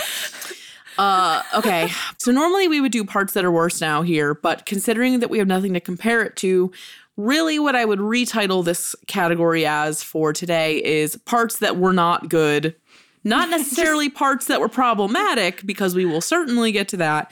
Uh, 0.98 1.42
okay. 1.56 1.90
So 2.20 2.32
normally 2.32 2.68
we 2.68 2.80
would 2.82 2.92
do 2.92 3.04
parts 3.04 3.34
that 3.34 3.44
are 3.44 3.52
worse 3.52 3.82
now 3.82 4.04
here, 4.04 4.36
but 4.36 4.66
considering 4.66 5.20
that 5.20 5.30
we 5.30 5.40
have 5.40 5.48
nothing 5.48 5.74
to 5.74 5.80
compare 5.80 6.22
it 6.22 6.36
to, 6.38 6.72
really 7.18 7.60
what 7.60 7.76
I 7.76 7.86
would 7.86 8.00
retitle 8.00 8.66
this 8.66 8.96
category 9.08 9.66
as 9.66 10.04
for 10.04 10.34
today 10.34 10.84
is 10.84 11.16
parts 11.18 11.60
that 11.60 11.78
were 11.78 11.94
not 11.94 12.30
good. 12.30 12.76
Not 13.24 13.50
necessarily 13.52 14.10
parts 14.10 14.48
that 14.48 14.60
were 14.60 14.70
problematic, 14.70 15.66
because 15.66 15.96
we 15.96 16.06
will 16.06 16.22
certainly 16.22 16.72
get 16.72 16.88
to 16.90 16.98
that, 16.98 17.32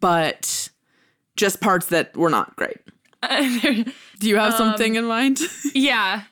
but 0.00 0.70
just 1.36 1.60
parts 1.60 1.86
that 1.86 2.16
were 2.16 2.30
not 2.30 2.56
great. 2.56 2.78
Do 4.18 4.28
you 4.28 4.36
have 4.36 4.54
something 4.54 4.96
um, 4.96 5.04
in 5.04 5.08
mind? 5.08 5.40
yeah. 5.74 6.22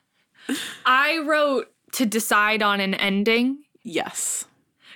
I 0.86 1.18
wrote 1.18 1.72
to 1.92 2.06
decide 2.06 2.62
on 2.62 2.80
an 2.80 2.94
ending 2.94 3.58
yes. 3.82 4.44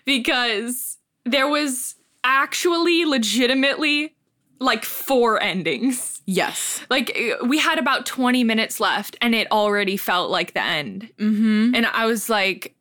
because 0.05 0.99
there 1.25 1.49
was 1.49 1.97
actually 2.25 3.05
legitimately 3.05 4.15
like 4.59 4.85
four 4.85 5.43
endings. 5.43 6.21
Yes. 6.27 6.81
Like 6.91 7.17
uh, 7.17 7.45
we 7.47 7.59
had 7.59 7.79
about 7.79 8.07
20 8.07 8.45
minutes 8.45 8.81
left 8.81 9.17
and 9.21 9.35
it 9.35 9.51
already 9.51 9.97
felt 9.97 10.31
like 10.31 10.55
the 10.55 10.63
end. 10.63 11.09
Mm-hmm. 11.19 11.75
And 11.75 11.87
I 11.87 12.07
was 12.07 12.29
like, 12.29 12.75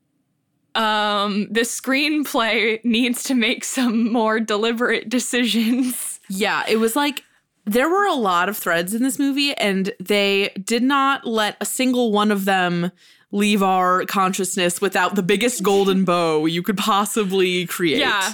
um, 0.75 1.47
the 1.49 1.61
screenplay 1.61 2.83
needs 2.85 3.23
to 3.23 3.35
make 3.35 3.63
some 3.63 4.11
more 4.11 4.39
deliberate 4.39 5.09
decisions. 5.09 6.19
Yeah, 6.29 6.63
it 6.67 6.77
was 6.77 6.95
like 6.95 7.23
there 7.65 7.89
were 7.89 8.05
a 8.05 8.13
lot 8.13 8.47
of 8.47 8.57
threads 8.57 8.93
in 8.93 9.03
this 9.03 9.19
movie, 9.19 9.53
and 9.55 9.91
they 9.99 10.49
did 10.63 10.83
not 10.83 11.25
let 11.25 11.57
a 11.59 11.65
single 11.65 12.11
one 12.11 12.31
of 12.31 12.45
them 12.45 12.91
leave 13.31 13.61
our 13.61 14.05
consciousness 14.05 14.79
without 14.79 15.15
the 15.15 15.23
biggest 15.23 15.63
golden 15.63 16.05
bow 16.05 16.45
you 16.45 16.61
could 16.61 16.77
possibly 16.77 17.65
create. 17.65 17.99
Yeah. 17.99 18.33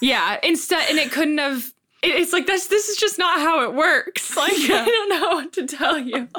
Yeah. 0.00 0.38
Instead, 0.42 0.88
and 0.88 0.98
it 0.98 1.10
couldn't 1.10 1.38
have. 1.38 1.72
It- 2.02 2.14
It's 2.20 2.32
like 2.32 2.46
this. 2.46 2.66
This 2.66 2.88
is 2.88 2.96
just 2.96 3.18
not 3.18 3.40
how 3.40 3.62
it 3.62 3.74
works. 3.74 4.36
Like 4.42 4.52
I 4.54 4.84
don't 4.84 5.08
know 5.08 5.28
what 5.36 5.52
to 5.54 5.66
tell 5.66 5.98
you. 5.98 6.28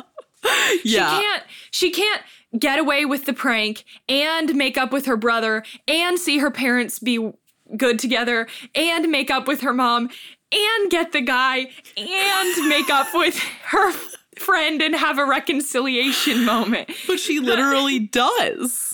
Yeah. 0.84 1.16
She 1.16 1.22
can't. 1.22 1.44
She 1.72 1.92
can't 1.92 2.22
get 2.60 2.78
away 2.80 3.06
with 3.06 3.24
the 3.26 3.32
prank 3.34 3.86
and 4.10 4.54
make 4.56 4.78
up 4.78 4.92
with 4.92 5.06
her 5.06 5.16
brother 5.16 5.64
and 5.88 6.20
see 6.20 6.40
her 6.40 6.52
parents 6.52 7.00
be 7.00 7.32
good 7.78 7.98
together 7.98 8.48
and 8.76 9.10
make 9.10 9.32
up 9.32 9.48
with 9.48 9.62
her 9.62 9.72
mom 9.74 10.10
and 10.52 10.92
get 10.92 11.14
the 11.14 11.22
guy 11.22 11.68
and 11.96 12.68
make 12.68 12.90
up 12.90 13.08
with 13.14 13.38
her 13.68 13.94
friend 14.38 14.82
and 14.82 14.96
have 14.96 15.18
a 15.18 15.26
reconciliation 15.26 16.44
moment. 16.44 16.92
But 17.08 17.22
she 17.22 17.40
literally 17.40 18.00
does 18.00 18.94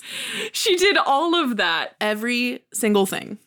She 0.51 0.75
did 0.75 0.97
all 0.97 1.34
of 1.34 1.58
that. 1.58 1.95
every 1.99 2.63
single 2.73 3.08
thing. 3.08 3.39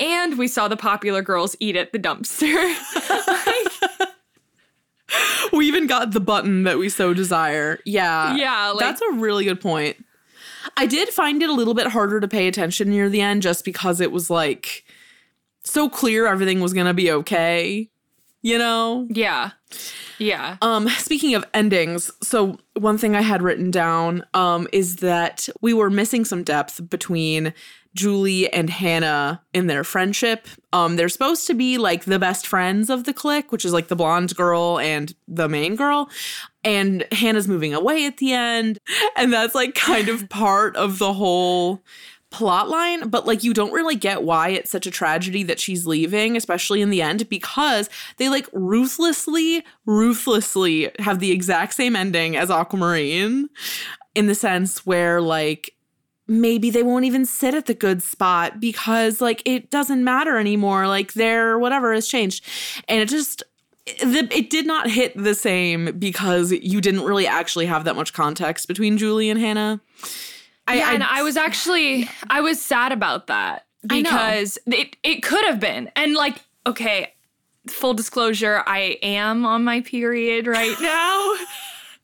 And 0.00 0.38
we 0.38 0.48
saw 0.48 0.68
the 0.68 0.76
popular 0.76 1.22
girls 1.22 1.54
eat 1.60 1.76
at 1.76 1.92
the 1.92 1.98
dumpster. 1.98 2.56
We 5.52 5.66
even 5.66 5.88
got 5.88 6.12
the 6.12 6.20
button 6.20 6.62
that 6.64 6.78
we 6.78 6.88
so 6.88 7.12
desire. 7.12 7.80
Yeah. 7.84 8.36
Yeah, 8.36 8.68
like- 8.68 8.78
that's 8.78 9.02
a 9.02 9.12
really 9.14 9.44
good 9.44 9.60
point. 9.60 9.96
I 10.76 10.86
did 10.86 11.08
find 11.08 11.42
it 11.42 11.50
a 11.50 11.52
little 11.52 11.74
bit 11.74 11.88
harder 11.88 12.20
to 12.20 12.28
pay 12.28 12.46
attention 12.46 12.90
near 12.90 13.08
the 13.08 13.20
end 13.20 13.42
just 13.42 13.64
because 13.64 14.00
it 14.00 14.12
was 14.12 14.30
like 14.30 14.84
so 15.64 15.88
clear 15.88 16.26
everything 16.26 16.60
was 16.60 16.72
going 16.72 16.86
to 16.86 16.94
be 16.94 17.10
okay. 17.10 17.90
You 18.42 18.58
know? 18.58 19.06
yeah. 19.10 19.50
Yeah. 20.18 20.56
Um, 20.62 20.88
speaking 20.90 21.34
of 21.34 21.44
endings, 21.54 22.10
so 22.22 22.58
one 22.74 22.96
thing 22.98 23.16
I 23.16 23.22
had 23.22 23.42
written 23.42 23.70
down 23.70 24.24
um, 24.32 24.68
is 24.72 24.96
that 24.96 25.48
we 25.60 25.74
were 25.74 25.90
missing 25.90 26.24
some 26.24 26.42
depth 26.42 26.88
between 26.88 27.52
Julie 27.94 28.52
and 28.52 28.70
Hannah 28.70 29.42
in 29.52 29.66
their 29.66 29.84
friendship. 29.84 30.46
Um, 30.72 30.96
they're 30.96 31.08
supposed 31.08 31.46
to 31.48 31.54
be 31.54 31.78
like 31.78 32.04
the 32.04 32.18
best 32.18 32.46
friends 32.46 32.88
of 32.88 33.04
the 33.04 33.12
clique, 33.12 33.50
which 33.50 33.64
is 33.64 33.72
like 33.72 33.88
the 33.88 33.96
blonde 33.96 34.36
girl 34.36 34.78
and 34.78 35.14
the 35.26 35.48
main 35.48 35.76
girl. 35.76 36.08
And 36.62 37.06
Hannah's 37.12 37.48
moving 37.48 37.74
away 37.74 38.06
at 38.06 38.18
the 38.18 38.32
end. 38.32 38.78
And 39.16 39.32
that's 39.32 39.54
like 39.54 39.74
kind 39.74 40.08
of 40.08 40.28
part 40.30 40.76
of 40.76 40.98
the 40.98 41.12
whole 41.12 41.82
plot 42.30 42.68
line, 42.68 43.08
but 43.08 43.26
like 43.26 43.42
you 43.42 43.52
don't 43.52 43.72
really 43.72 43.96
get 43.96 44.22
why 44.22 44.50
it's 44.50 44.70
such 44.70 44.86
a 44.86 44.90
tragedy 44.90 45.42
that 45.42 45.58
she's 45.58 45.86
leaving, 45.86 46.36
especially 46.36 46.80
in 46.80 46.90
the 46.90 47.02
end, 47.02 47.28
because 47.28 47.90
they 48.18 48.28
like 48.28 48.48
ruthlessly, 48.52 49.64
ruthlessly 49.84 50.90
have 51.00 51.18
the 51.18 51.32
exact 51.32 51.74
same 51.74 51.96
ending 51.96 52.36
as 52.36 52.48
Aquamarine 52.48 53.48
in 54.14 54.26
the 54.26 54.34
sense 54.34 54.86
where 54.86 55.20
like 55.20 55.74
maybe 56.30 56.70
they 56.70 56.84
won't 56.84 57.04
even 57.04 57.26
sit 57.26 57.54
at 57.54 57.66
the 57.66 57.74
good 57.74 58.02
spot 58.02 58.60
because 58.60 59.20
like 59.20 59.42
it 59.44 59.68
doesn't 59.68 60.04
matter 60.04 60.38
anymore. 60.38 60.86
Like 60.86 61.12
their 61.14 61.58
whatever 61.58 61.92
has 61.92 62.06
changed. 62.06 62.46
And 62.88 63.02
it 63.02 63.08
just 63.08 63.42
the, 63.98 64.28
it 64.30 64.48
did 64.48 64.64
not 64.64 64.88
hit 64.88 65.12
the 65.16 65.34
same 65.34 65.98
because 65.98 66.52
you 66.52 66.80
didn't 66.80 67.02
really 67.02 67.26
actually 67.26 67.66
have 67.66 67.84
that 67.84 67.96
much 67.96 68.12
context 68.12 68.68
between 68.68 68.96
Julie 68.96 69.28
and 69.28 69.40
Hannah. 69.40 69.80
I, 70.68 70.76
yeah, 70.76 70.92
and 70.92 71.02
I 71.02 71.22
was 71.22 71.36
actually 71.36 72.08
I 72.28 72.40
was 72.40 72.62
sad 72.62 72.92
about 72.92 73.26
that 73.26 73.66
because 73.84 74.56
it 74.66 74.96
it 75.02 75.24
could 75.24 75.44
have 75.46 75.58
been. 75.58 75.90
And 75.96 76.14
like, 76.14 76.36
okay, 76.64 77.12
full 77.66 77.94
disclosure, 77.94 78.62
I 78.68 78.98
am 79.02 79.44
on 79.44 79.64
my 79.64 79.80
period 79.80 80.46
right 80.46 80.76
now. 80.80 81.34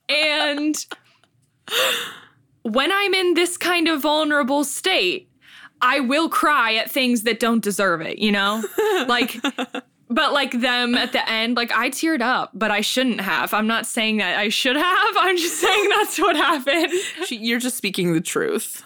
and 0.08 0.84
when 2.66 2.92
I'm 2.92 3.14
in 3.14 3.35
this 3.35 3.57
kind 3.57 3.88
of 3.88 4.02
vulnerable 4.02 4.64
state, 4.64 5.31
I 5.81 6.00
will 6.00 6.29
cry 6.29 6.74
at 6.74 6.90
things 6.90 7.22
that 7.22 7.38
don't 7.40 7.62
deserve 7.62 8.00
it, 8.00 8.18
you 8.18 8.33
know? 8.33 8.62
Like 9.09 9.37
but 10.09 10.33
like 10.33 10.52
them 10.61 10.94
at 10.94 11.12
the 11.12 11.29
end, 11.29 11.57
like 11.57 11.70
I 11.72 11.90
teared 11.90 12.22
up, 12.22 12.50
but 12.55 12.70
I 12.70 12.81
shouldn't 12.81 13.20
have. 13.20 13.52
I'm 13.52 13.66
not 13.66 13.87
saying 13.87 14.18
that 14.18 14.38
I 14.38 14.48
should 14.48 14.76
have. 14.76 15.14
I'm 15.18 15.37
just 15.37 15.61
saying 15.61 15.88
that's 15.90 16.18
what 16.18 16.37
happened. 16.37 16.92
She- 17.26 17.37
You're 17.37 17.59
just 17.59 17.76
speaking 17.76 18.14
the 18.14 18.20
truth. 18.20 18.85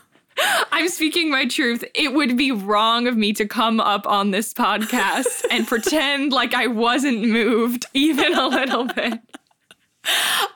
I'm 0.73 0.89
speaking 0.89 1.31
my 1.31 1.47
truth. 1.47 1.85
It 1.95 2.15
would 2.15 2.37
be 2.37 2.51
wrong 2.51 3.07
of 3.07 3.17
me 3.17 3.33
to 3.35 3.47
come 3.47 3.79
up 3.81 4.07
on 4.07 4.31
this 4.31 4.55
podcast 4.55 5.45
and 5.51 5.67
pretend 5.67 6.33
like 6.33 6.55
I 6.55 6.67
wasn't 6.67 7.23
moved 7.23 7.85
even 7.95 8.35
a 8.35 8.49
little 8.49 8.87
bit. 8.87 9.21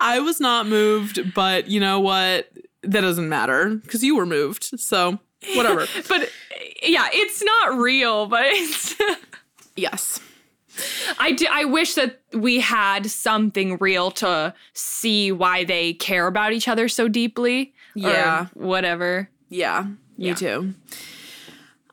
I 0.01 0.21
was 0.21 0.41
not 0.41 0.67
moved, 0.67 1.35
but 1.35 1.69
you 1.69 1.79
know 1.81 2.01
what? 2.01 2.49
That 2.87 3.01
doesn't 3.03 3.29
matter 3.29 3.77
because 3.83 4.03
you 4.03 4.17
were 4.17 4.27
moved. 4.27 4.65
So, 4.81 5.19
whatever. 5.55 5.87
But 6.09 6.31
yeah, 6.83 7.09
it's 7.13 7.43
not 7.43 7.79
real, 7.79 8.27
but 8.27 8.43
it's 8.47 8.95
yes. 9.77 10.21
I 11.19 11.33
do, 11.33 11.47
I 11.51 11.65
wish 11.67 11.95
that 11.95 12.21
we 12.33 12.59
had 12.61 13.09
something 13.11 13.77
real 13.79 14.11
to 14.13 14.53
see 14.73 15.31
why 15.31 15.63
they 15.65 15.93
care 15.95 16.27
about 16.27 16.53
each 16.53 16.67
other 16.69 16.89
so 16.89 17.07
deeply. 17.09 17.73
Yeah. 17.95 18.47
whatever. 18.55 19.29
Yeah, 19.49 19.85
me 20.19 20.29
Yeah. 20.29 20.35
too. 20.35 20.75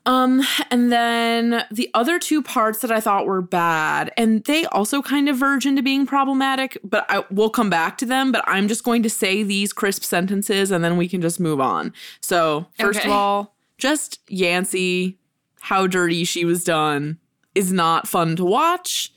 Um, 0.06 0.42
and 0.72 0.92
then 0.92 1.64
the 1.72 1.90
other 1.94 2.18
two 2.18 2.42
parts 2.42 2.80
that 2.80 2.92
I 2.92 3.00
thought 3.00 3.28
were 3.28 3.42
bad, 3.42 4.12
and 4.18 4.44
they 4.46 4.66
also 4.66 5.02
kind 5.02 5.30
of 5.30 5.38
verge 5.38 5.66
into 5.66 5.84
being 5.84 6.08
problematic, 6.08 6.78
but 6.84 7.06
I 7.10 7.24
will 7.30 7.50
come 7.50 7.70
back 7.70 7.98
to 8.00 8.06
them. 8.06 8.32
But 8.32 8.44
I'm 8.48 8.68
just 8.68 8.84
going 8.84 9.04
to 9.04 9.10
say 9.10 9.44
these 9.44 9.74
crisp 9.74 10.04
sentences 10.04 10.72
and 10.72 10.84
then 10.84 10.98
we 10.98 11.08
can 11.08 11.22
just 11.22 11.40
move 11.40 11.62
on. 11.62 11.94
So, 12.22 12.66
first 12.80 13.06
of 13.06 13.12
all, 13.12 13.56
just 13.78 14.20
Yancy, 14.28 15.20
how 15.60 15.86
dirty 15.88 16.24
she 16.24 16.46
was 16.46 16.64
done 16.64 17.20
is 17.54 17.72
not 17.72 18.08
fun 18.08 18.36
to 18.38 18.46
watch. 18.46 19.14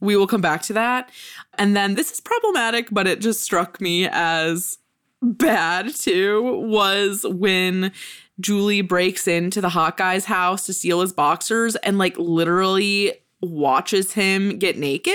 We 0.00 0.16
will 0.16 0.26
come 0.26 0.40
back 0.40 0.62
to 0.62 0.72
that. 0.74 1.10
And 1.56 1.76
then 1.76 1.94
this 1.94 2.12
is 2.12 2.20
problematic, 2.20 2.88
but 2.90 3.06
it 3.06 3.20
just 3.20 3.42
struck 3.42 3.80
me 3.80 4.08
as 4.10 4.78
bad 5.20 5.94
too 5.94 6.60
was 6.64 7.26
when 7.28 7.92
Julie 8.40 8.82
breaks 8.82 9.26
into 9.26 9.60
the 9.60 9.68
hot 9.70 9.96
guy's 9.96 10.24
house 10.24 10.66
to 10.66 10.72
steal 10.72 11.00
his 11.00 11.12
boxers 11.12 11.76
and 11.76 11.98
like 11.98 12.16
literally 12.18 13.14
watches 13.40 14.12
him 14.12 14.58
get 14.58 14.78
naked. 14.78 15.12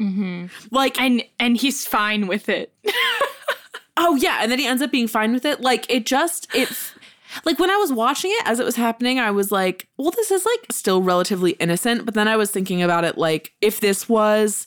Mm-hmm. 0.00 0.46
Like, 0.70 1.00
And 1.00 1.22
and 1.38 1.56
he's 1.56 1.86
fine 1.86 2.26
with 2.26 2.48
it. 2.48 2.72
oh 3.96 4.14
yeah, 4.16 4.38
and 4.42 4.50
then 4.50 4.58
he 4.58 4.66
ends 4.66 4.82
up 4.82 4.90
being 4.92 5.08
fine 5.08 5.32
with 5.32 5.44
it. 5.44 5.60
Like, 5.60 5.86
it 5.90 6.06
just 6.06 6.48
it. 6.54 6.70
Like 7.44 7.58
when 7.58 7.68
I 7.70 7.76
was 7.76 7.92
watching 7.92 8.30
it 8.32 8.42
as 8.46 8.58
it 8.58 8.64
was 8.64 8.76
happening, 8.76 9.18
I 9.18 9.30
was 9.30 9.52
like, 9.52 9.86
well, 9.98 10.10
this 10.10 10.30
is 10.30 10.46
like 10.46 10.72
still 10.72 11.02
relatively 11.02 11.50
innocent. 11.52 12.06
But 12.06 12.14
then 12.14 12.26
I 12.26 12.36
was 12.36 12.50
thinking 12.50 12.82
about 12.82 13.04
it 13.04 13.18
like 13.18 13.52
if 13.60 13.80
this 13.80 14.08
was 14.08 14.66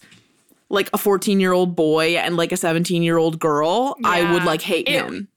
like 0.70 0.88
a 0.94 0.98
14 1.00 1.40
year 1.40 1.54
old 1.54 1.76
boy 1.76 2.18
and 2.18 2.38
like 2.38 2.52
a 2.52 2.58
17 2.58 3.02
year 3.02 3.18
old 3.18 3.40
girl, 3.40 3.96
I 4.04 4.32
would 4.32 4.44
like 4.44 4.62
hate 4.62 4.88
It- 4.88 5.06
him. 5.06 5.28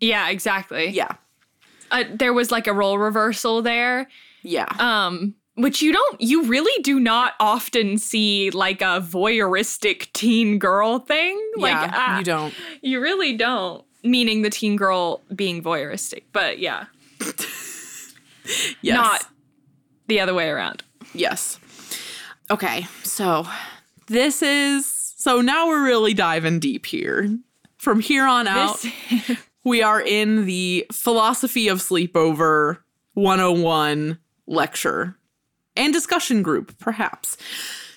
Yeah, 0.00 0.28
exactly. 0.30 0.88
Yeah. 0.88 1.12
Uh, 1.90 2.04
there 2.12 2.32
was 2.32 2.50
like 2.50 2.66
a 2.66 2.72
role 2.72 2.98
reversal 2.98 3.62
there. 3.62 4.08
Yeah. 4.42 4.66
um 4.78 5.34
which 5.56 5.80
you 5.80 5.92
don't 5.92 6.20
you 6.20 6.44
really 6.44 6.82
do 6.82 6.98
not 6.98 7.34
often 7.38 7.96
see 7.96 8.50
like 8.50 8.82
a 8.82 9.00
voyeuristic 9.00 10.12
teen 10.12 10.58
girl 10.58 10.98
thing 10.98 11.40
like 11.56 11.72
yeah, 11.72 11.90
ah, 11.94 12.18
you 12.18 12.24
don't. 12.24 12.54
you 12.82 13.00
really 13.00 13.36
don't 13.36 13.84
meaning 14.02 14.42
the 14.42 14.50
teen 14.50 14.74
girl 14.76 15.22
being 15.34 15.62
voyeuristic 15.62 16.24
but 16.32 16.58
yeah 16.58 16.86
Yes. 18.82 18.94
not 18.96 19.24
the 20.06 20.20
other 20.20 20.34
way 20.34 20.48
around. 20.48 20.82
Yes. 21.14 21.58
Okay, 22.50 22.86
so 23.02 23.46
this 24.08 24.42
is 24.42 24.86
so 25.16 25.40
now 25.40 25.68
we're 25.68 25.84
really 25.84 26.12
diving 26.12 26.60
deep 26.60 26.84
here. 26.86 27.38
From 27.78 28.00
here 28.00 28.26
on 28.26 28.46
out, 28.46 28.84
we 29.64 29.82
are 29.82 30.00
in 30.00 30.44
the 30.46 30.86
philosophy 30.92 31.68
of 31.68 31.78
sleepover 31.78 32.78
101 33.14 34.18
lecture 34.46 35.16
and 35.76 35.92
discussion 35.92 36.42
group, 36.42 36.78
perhaps. 36.78 37.36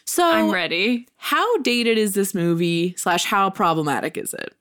So 0.05 0.25
I'm 0.25 0.49
ready. 0.51 1.07
how 1.17 1.57
dated 1.59 1.97
is 1.97 2.13
this 2.13 2.33
movie 2.33 2.95
slash 2.97 3.25
how 3.25 3.49
problematic 3.49 4.17
is 4.17 4.33
it 4.33 4.55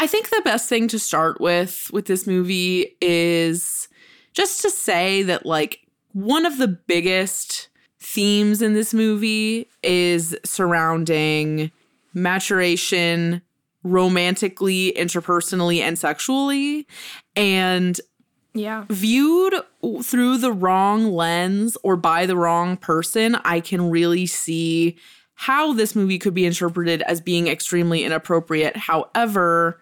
i 0.00 0.06
think 0.06 0.28
the 0.30 0.42
best 0.44 0.68
thing 0.68 0.88
to 0.88 0.98
start 0.98 1.40
with 1.40 1.88
with 1.92 2.06
this 2.06 2.26
movie 2.26 2.96
is 3.00 3.86
just 4.32 4.60
to 4.62 4.68
say 4.70 5.22
that 5.22 5.46
like 5.46 5.78
one 6.12 6.44
of 6.44 6.58
the 6.58 6.66
biggest 6.66 7.68
themes 8.00 8.60
in 8.60 8.74
this 8.74 8.92
movie 8.92 9.68
is 9.84 10.36
surrounding 10.44 11.70
maturation 12.12 13.40
romantically 13.82 14.92
interpersonally 14.96 15.80
and 15.80 15.98
sexually 15.98 16.86
and 17.36 18.00
Yeah. 18.52 18.84
viewed 18.90 19.54
through 20.02 20.38
the 20.38 20.52
wrong 20.52 21.12
lens 21.12 21.76
or 21.82 21.96
by 21.96 22.26
the 22.26 22.36
wrong 22.36 22.76
person, 22.76 23.36
I 23.36 23.60
can 23.60 23.90
really 23.90 24.26
see 24.26 24.96
how 25.34 25.72
this 25.72 25.94
movie 25.94 26.18
could 26.18 26.34
be 26.34 26.44
interpreted 26.44 27.00
as 27.02 27.20
being 27.20 27.46
extremely 27.48 28.04
inappropriate. 28.04 28.76
However, 28.76 29.80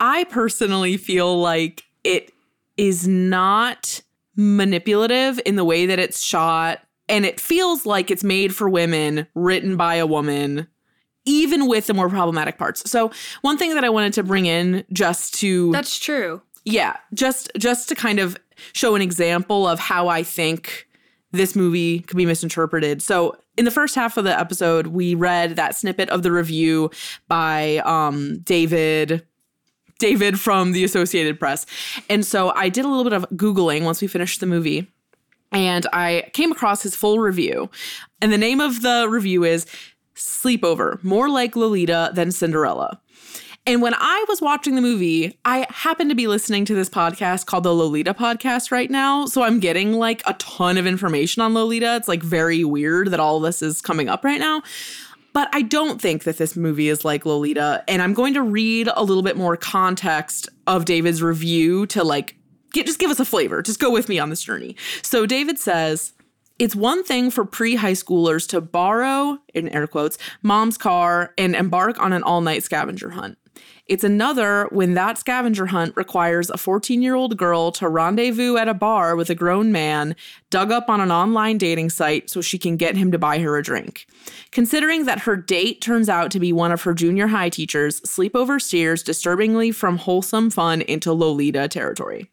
I 0.00 0.24
personally 0.24 0.96
feel 0.96 1.40
like 1.40 1.84
it 2.04 2.32
is 2.76 3.06
not 3.08 4.02
manipulative 4.36 5.40
in 5.46 5.56
the 5.56 5.64
way 5.64 5.86
that 5.86 5.98
it's 5.98 6.22
shot, 6.22 6.80
and 7.08 7.24
it 7.24 7.38
feels 7.40 7.86
like 7.86 8.10
it's 8.10 8.24
made 8.24 8.54
for 8.54 8.68
women, 8.68 9.26
written 9.34 9.76
by 9.76 9.94
a 9.94 10.06
woman. 10.06 10.66
Even 11.24 11.68
with 11.68 11.86
the 11.86 11.94
more 11.94 12.08
problematic 12.08 12.58
parts. 12.58 12.88
So, 12.90 13.10
one 13.42 13.56
thing 13.56 13.74
that 13.74 13.84
I 13.84 13.88
wanted 13.88 14.12
to 14.14 14.22
bring 14.22 14.46
in 14.46 14.84
just 14.92 15.34
to 15.34 15.70
That's 15.72 15.98
true. 15.98 16.42
yeah 16.64 16.96
just 17.14 17.50
just 17.58 17.88
to 17.88 17.94
kind 17.94 18.18
of 18.18 18.36
show 18.72 18.94
an 18.94 19.02
example 19.02 19.66
of 19.66 19.80
how 19.80 20.06
i 20.06 20.22
think 20.22 20.86
this 21.32 21.56
movie 21.56 21.98
could 22.00 22.16
be 22.16 22.24
misinterpreted 22.26 23.02
so 23.02 23.36
in 23.58 23.64
the 23.64 23.70
first 23.72 23.96
half 23.96 24.16
of 24.16 24.22
the 24.24 24.38
episode 24.38 24.86
we 24.88 25.16
read 25.16 25.56
that 25.56 25.74
snippet 25.74 26.08
of 26.10 26.22
the 26.22 26.30
review 26.30 26.88
by 27.26 27.78
um, 27.84 28.38
david 28.44 29.26
david 29.98 30.38
from 30.38 30.70
the 30.70 30.84
associated 30.84 31.40
press 31.40 31.66
and 32.08 32.24
so 32.24 32.50
i 32.54 32.68
did 32.68 32.84
a 32.84 32.88
little 32.88 33.02
bit 33.04 33.12
of 33.12 33.24
googling 33.30 33.82
once 33.82 34.00
we 34.00 34.06
finished 34.06 34.38
the 34.38 34.46
movie 34.46 34.88
and 35.50 35.86
i 35.92 36.30
came 36.32 36.52
across 36.52 36.82
his 36.82 36.94
full 36.94 37.18
review 37.18 37.68
and 38.20 38.32
the 38.32 38.38
name 38.38 38.60
of 38.60 38.82
the 38.82 39.08
review 39.10 39.42
is 39.42 39.66
sleepover 40.14 41.02
more 41.02 41.28
like 41.28 41.56
lolita 41.56 42.10
than 42.14 42.30
cinderella 42.30 43.00
and 43.64 43.80
when 43.80 43.94
I 43.96 44.24
was 44.28 44.40
watching 44.40 44.74
the 44.74 44.80
movie, 44.80 45.38
I 45.44 45.66
happened 45.70 46.10
to 46.10 46.16
be 46.16 46.26
listening 46.26 46.64
to 46.64 46.74
this 46.74 46.90
podcast 46.90 47.46
called 47.46 47.62
the 47.62 47.72
Lolita 47.72 48.12
podcast 48.12 48.72
right 48.72 48.90
now. 48.90 49.26
So 49.26 49.44
I'm 49.44 49.60
getting 49.60 49.92
like 49.92 50.20
a 50.26 50.34
ton 50.34 50.76
of 50.76 50.86
information 50.86 51.42
on 51.42 51.54
Lolita. 51.54 51.94
It's 51.94 52.08
like 52.08 52.24
very 52.24 52.64
weird 52.64 53.12
that 53.12 53.20
all 53.20 53.38
this 53.38 53.62
is 53.62 53.80
coming 53.80 54.08
up 54.08 54.24
right 54.24 54.40
now. 54.40 54.62
But 55.32 55.48
I 55.52 55.62
don't 55.62 56.02
think 56.02 56.24
that 56.24 56.38
this 56.38 56.56
movie 56.56 56.88
is 56.88 57.04
like 57.04 57.24
Lolita. 57.24 57.84
And 57.86 58.02
I'm 58.02 58.14
going 58.14 58.34
to 58.34 58.42
read 58.42 58.88
a 58.94 59.04
little 59.04 59.22
bit 59.22 59.36
more 59.36 59.56
context 59.56 60.48
of 60.66 60.84
David's 60.84 61.22
review 61.22 61.86
to 61.86 62.02
like 62.02 62.36
get 62.72 62.86
just 62.86 62.98
give 62.98 63.12
us 63.12 63.20
a 63.20 63.24
flavor. 63.24 63.62
Just 63.62 63.78
go 63.78 63.92
with 63.92 64.08
me 64.08 64.18
on 64.18 64.28
this 64.28 64.42
journey. 64.42 64.74
So 65.02 65.24
David 65.24 65.60
says, 65.60 66.14
it's 66.62 66.76
one 66.76 67.02
thing 67.02 67.32
for 67.32 67.44
pre 67.44 67.74
high 67.74 67.92
schoolers 67.92 68.48
to 68.50 68.60
borrow, 68.60 69.36
in 69.52 69.68
air 69.70 69.88
quotes, 69.88 70.16
mom's 70.42 70.78
car 70.78 71.34
and 71.36 71.56
embark 71.56 71.98
on 71.98 72.12
an 72.12 72.22
all 72.22 72.40
night 72.40 72.62
scavenger 72.62 73.10
hunt. 73.10 73.36
It's 73.86 74.04
another 74.04 74.68
when 74.70 74.94
that 74.94 75.18
scavenger 75.18 75.66
hunt 75.66 75.96
requires 75.96 76.50
a 76.50 76.56
14 76.56 77.02
year 77.02 77.16
old 77.16 77.36
girl 77.36 77.72
to 77.72 77.88
rendezvous 77.88 78.56
at 78.58 78.68
a 78.68 78.74
bar 78.74 79.16
with 79.16 79.28
a 79.28 79.34
grown 79.34 79.72
man 79.72 80.14
dug 80.50 80.70
up 80.70 80.88
on 80.88 81.00
an 81.00 81.10
online 81.10 81.58
dating 81.58 81.90
site 81.90 82.30
so 82.30 82.40
she 82.40 82.58
can 82.58 82.76
get 82.76 82.96
him 82.96 83.10
to 83.10 83.18
buy 83.18 83.40
her 83.40 83.56
a 83.56 83.62
drink. 83.62 84.06
Considering 84.52 85.04
that 85.06 85.22
her 85.22 85.34
date 85.34 85.80
turns 85.80 86.08
out 86.08 86.30
to 86.30 86.38
be 86.38 86.52
one 86.52 86.70
of 86.70 86.82
her 86.82 86.94
junior 86.94 87.26
high 87.26 87.48
teachers, 87.48 88.00
Sleepover 88.02 88.62
steers 88.62 89.02
disturbingly 89.02 89.72
from 89.72 89.98
wholesome 89.98 90.48
fun 90.48 90.80
into 90.82 91.12
Lolita 91.12 91.66
territory. 91.66 92.30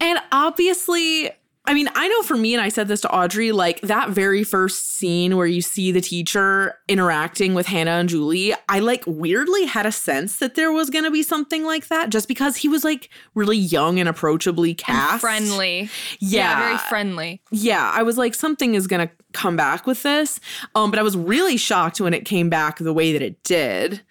And 0.00 0.18
obviously, 0.32 1.30
I 1.66 1.72
mean, 1.72 1.88
I 1.94 2.08
know 2.08 2.22
for 2.22 2.36
me, 2.36 2.52
and 2.52 2.62
I 2.62 2.68
said 2.68 2.88
this 2.88 3.00
to 3.02 3.10
Audrey, 3.10 3.50
like 3.50 3.80
that 3.80 4.10
very 4.10 4.44
first 4.44 4.86
scene 4.96 5.34
where 5.34 5.46
you 5.46 5.62
see 5.62 5.92
the 5.92 6.02
teacher 6.02 6.78
interacting 6.88 7.54
with 7.54 7.66
Hannah 7.66 7.92
and 7.92 8.08
Julie, 8.08 8.52
I 8.68 8.80
like 8.80 9.02
weirdly 9.06 9.64
had 9.64 9.86
a 9.86 9.92
sense 9.92 10.36
that 10.40 10.56
there 10.56 10.70
was 10.72 10.90
going 10.90 11.04
to 11.04 11.10
be 11.10 11.22
something 11.22 11.64
like 11.64 11.88
that 11.88 12.10
just 12.10 12.28
because 12.28 12.56
he 12.56 12.68
was 12.68 12.84
like 12.84 13.08
really 13.34 13.56
young 13.56 13.98
and 13.98 14.10
approachably 14.10 14.70
And 14.70 14.78
cast. 14.78 15.20
friendly. 15.22 15.88
Yeah. 16.20 16.58
very 16.60 16.78
friendly. 16.78 17.40
Yeah, 17.50 17.90
I 17.94 18.02
was 18.02 18.18
like, 18.18 18.34
something 18.34 18.74
is 18.74 18.86
going 18.86 19.08
to 19.08 19.14
come 19.32 19.56
back 19.56 19.86
with 19.86 20.02
this. 20.02 20.40
Um, 20.74 20.90
but 20.90 20.98
I 20.98 21.02
was 21.02 21.16
really 21.16 21.56
shocked 21.56 21.98
when 21.98 22.12
it 22.12 22.26
came 22.26 22.50
back 22.50 22.78
the 22.78 22.92
way 22.92 23.12
that 23.14 23.22
it 23.22 23.42
did. 23.42 24.02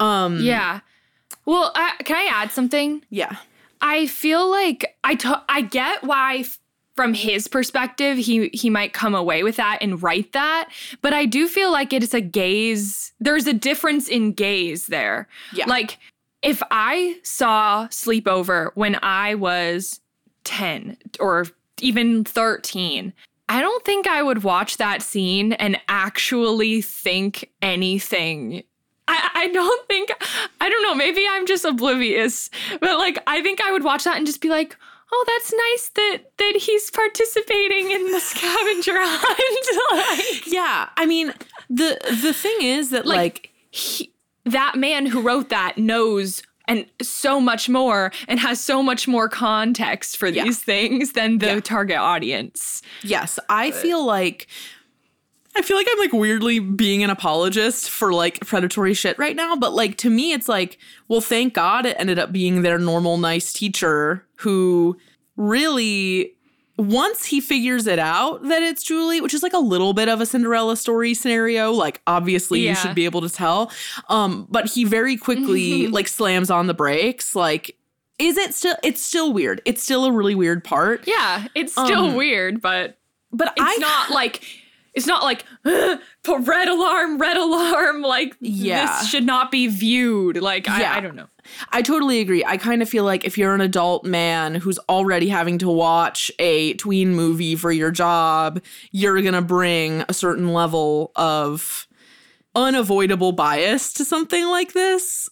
Um, 0.00 0.40
Yeah. 0.40 0.80
Well, 1.46 1.70
I, 1.76 1.94
can 2.02 2.16
I 2.16 2.28
add 2.30 2.50
something? 2.50 3.02
Yeah. 3.08 3.36
I 3.80 4.06
feel 4.06 4.50
like 4.50 4.96
I 5.04 5.14
to- 5.14 5.44
I 5.48 5.60
get 5.62 6.02
why 6.02 6.38
f- 6.38 6.58
from 6.98 7.14
his 7.14 7.46
perspective 7.46 8.18
he 8.18 8.48
he 8.48 8.68
might 8.68 8.92
come 8.92 9.14
away 9.14 9.44
with 9.44 9.54
that 9.54 9.78
and 9.80 10.02
write 10.02 10.32
that, 10.32 10.68
but 11.00 11.14
I 11.14 11.26
do 11.26 11.46
feel 11.46 11.70
like 11.70 11.92
it 11.92 12.02
is 12.02 12.12
a 12.12 12.20
gaze. 12.20 13.12
There's 13.20 13.46
a 13.46 13.52
difference 13.52 14.08
in 14.08 14.32
gaze 14.32 14.88
there. 14.88 15.28
Yeah. 15.52 15.66
Like 15.66 15.98
if 16.42 16.60
I 16.72 17.20
saw 17.22 17.86
Sleepover 17.86 18.72
when 18.74 18.98
I 19.00 19.36
was 19.36 20.00
10 20.42 20.96
or 21.20 21.46
even 21.80 22.24
13, 22.24 23.12
I 23.48 23.60
don't 23.60 23.84
think 23.84 24.08
I 24.08 24.20
would 24.20 24.42
watch 24.42 24.78
that 24.78 25.00
scene 25.00 25.52
and 25.52 25.80
actually 25.86 26.82
think 26.82 27.48
anything 27.62 28.64
I, 29.06 29.30
I 29.34 29.46
don't 29.52 29.86
think 29.86 30.10
I 30.60 30.68
don't 30.68 30.82
know, 30.82 30.96
maybe 30.96 31.24
I'm 31.30 31.46
just 31.46 31.64
oblivious. 31.64 32.50
But 32.80 32.98
like 32.98 33.22
I 33.28 33.40
think 33.40 33.60
I 33.60 33.70
would 33.70 33.84
watch 33.84 34.02
that 34.02 34.16
and 34.16 34.26
just 34.26 34.40
be 34.40 34.48
like, 34.48 34.76
oh, 35.12 35.24
that's 35.26 35.52
nice 35.52 35.88
that 35.90 36.32
that 36.38 36.56
he's 36.60 36.90
participating 36.90 37.90
in 37.90 38.12
the 38.12 38.20
scavenger 38.20 38.94
hunt. 38.96 40.18
like, 40.18 40.46
Yeah. 40.46 40.88
I 40.96 41.06
mean, 41.06 41.32
the 41.70 41.98
the 42.22 42.32
thing 42.32 42.58
is 42.62 42.90
that 42.90 43.06
Like- 43.06 43.18
like 43.18 43.50
he, 43.70 44.12
that 44.44 44.76
man 44.76 45.06
who 45.06 45.20
wrote 45.20 45.48
that 45.50 45.76
knows 45.78 46.42
and 46.66 46.84
so 47.00 47.40
much 47.40 47.68
more 47.68 48.12
and 48.28 48.38
has 48.40 48.60
so 48.60 48.82
much 48.82 49.08
more 49.08 49.28
context 49.28 50.16
for 50.18 50.26
Yeah. 50.28 50.44
these 50.44 50.60
things 50.62 51.12
than 51.12 51.38
the 51.38 51.46
Yeah. 51.46 51.60
target 51.60 51.96
audience. 51.96 52.82
Yes, 53.02 53.38
I 53.48 53.70
uh, 53.70 53.72
feel 53.72 54.04
like 54.04 54.46
I 55.56 55.62
feel 55.62 55.76
like 55.76 55.86
I'm 55.90 55.98
like 55.98 56.12
weirdly 56.12 56.58
being 56.60 57.02
an 57.02 57.10
apologist 57.10 57.90
for 57.90 58.12
like 58.12 58.40
predatory 58.46 58.94
shit 58.94 59.18
right 59.18 59.34
now, 59.34 59.56
but 59.56 59.72
like 59.72 59.96
to 59.98 60.10
me 60.10 60.32
it's 60.32 60.48
like, 60.48 60.78
well, 61.08 61.20
thank 61.20 61.54
God 61.54 61.84
it 61.86 61.96
ended 61.98 62.18
up 62.18 62.30
being 62.32 62.62
their 62.62 62.78
normal 62.78 63.18
nice 63.18 63.52
teacher 63.52 64.24
who 64.36 64.96
really 65.36 66.34
once 66.76 67.24
he 67.24 67.40
figures 67.40 67.88
it 67.88 67.98
out 67.98 68.40
that 68.44 68.62
it's 68.62 68.84
Julie, 68.84 69.20
which 69.20 69.34
is 69.34 69.42
like 69.42 69.52
a 69.52 69.58
little 69.58 69.92
bit 69.94 70.08
of 70.08 70.20
a 70.20 70.26
Cinderella 70.26 70.76
story 70.76 71.12
scenario, 71.12 71.72
like 71.72 72.00
obviously 72.06 72.60
Yeah. 72.60 72.70
you 72.70 72.76
should 72.76 72.94
be 72.94 73.04
able 73.04 73.20
to 73.22 73.28
tell. 73.28 73.72
Um, 74.08 74.46
but 74.48 74.66
he 74.70 74.84
very 74.84 75.16
quickly 75.16 75.86
like 75.88 76.06
slams 76.06 76.50
on 76.52 76.68
the 76.68 76.74
brakes. 76.74 77.34
Like, 77.34 77.76
is 78.20 78.36
it 78.36 78.54
still 78.54 78.76
it's 78.84 79.02
still 79.02 79.32
weird. 79.32 79.60
It's 79.64 79.82
still 79.82 80.04
a 80.04 80.12
really 80.12 80.36
weird 80.36 80.62
part. 80.62 81.02
Yeah, 81.08 81.48
it's 81.56 81.72
still 81.72 82.06
Um, 82.10 82.14
weird, 82.14 82.60
but 82.62 82.96
But 83.32 83.48
it's 83.56 83.60
I 83.60 83.76
not 83.78 84.10
like 84.10 84.44
it's 84.98 85.06
not 85.06 85.22
like 85.22 85.44
put 85.64 86.40
red 86.46 86.68
alarm, 86.68 87.16
red 87.18 87.36
alarm. 87.38 88.02
Like 88.02 88.36
Yeah. 88.40 88.98
this 88.98 89.08
should 89.08 89.24
not 89.24 89.50
be 89.50 89.66
viewed. 89.68 90.36
Like 90.42 90.66
Yeah. 90.66 90.92
I, 90.92 90.96
I 90.98 91.00
don't 91.00 91.14
know. 91.16 91.28
I 91.70 91.80
totally 91.80 92.20
agree. 92.20 92.44
I 92.44 92.58
kind 92.58 92.82
of 92.82 92.88
feel 92.90 93.04
like 93.04 93.24
if 93.24 93.38
you're 93.38 93.54
an 93.54 93.62
adult 93.62 94.04
man 94.04 94.54
who's 94.56 94.78
already 94.90 95.28
having 95.28 95.56
to 95.58 95.68
watch 95.70 96.30
a 96.38 96.74
tween 96.74 97.14
movie 97.14 97.56
for 97.56 97.72
your 97.72 97.90
job, 97.90 98.60
you're 98.90 99.20
going 99.22 99.32
to 99.32 99.40
bring 99.40 100.04
a 100.08 100.12
certain 100.12 100.52
level 100.52 101.10
of 101.16 101.86
unavoidable 102.54 103.32
bias 103.32 103.92
to 103.94 104.04
something 104.04 104.46
like 104.48 104.72
this, 104.72 105.30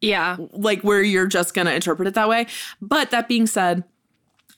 Yeah, 0.00 0.36
like 0.52 0.82
where 0.82 1.02
you're 1.02 1.26
just 1.26 1.54
going 1.54 1.66
to 1.66 1.74
interpret 1.74 2.06
it 2.06 2.14
that 2.14 2.28
way. 2.28 2.46
But 2.80 3.10
that 3.10 3.26
being 3.26 3.46
said, 3.46 3.84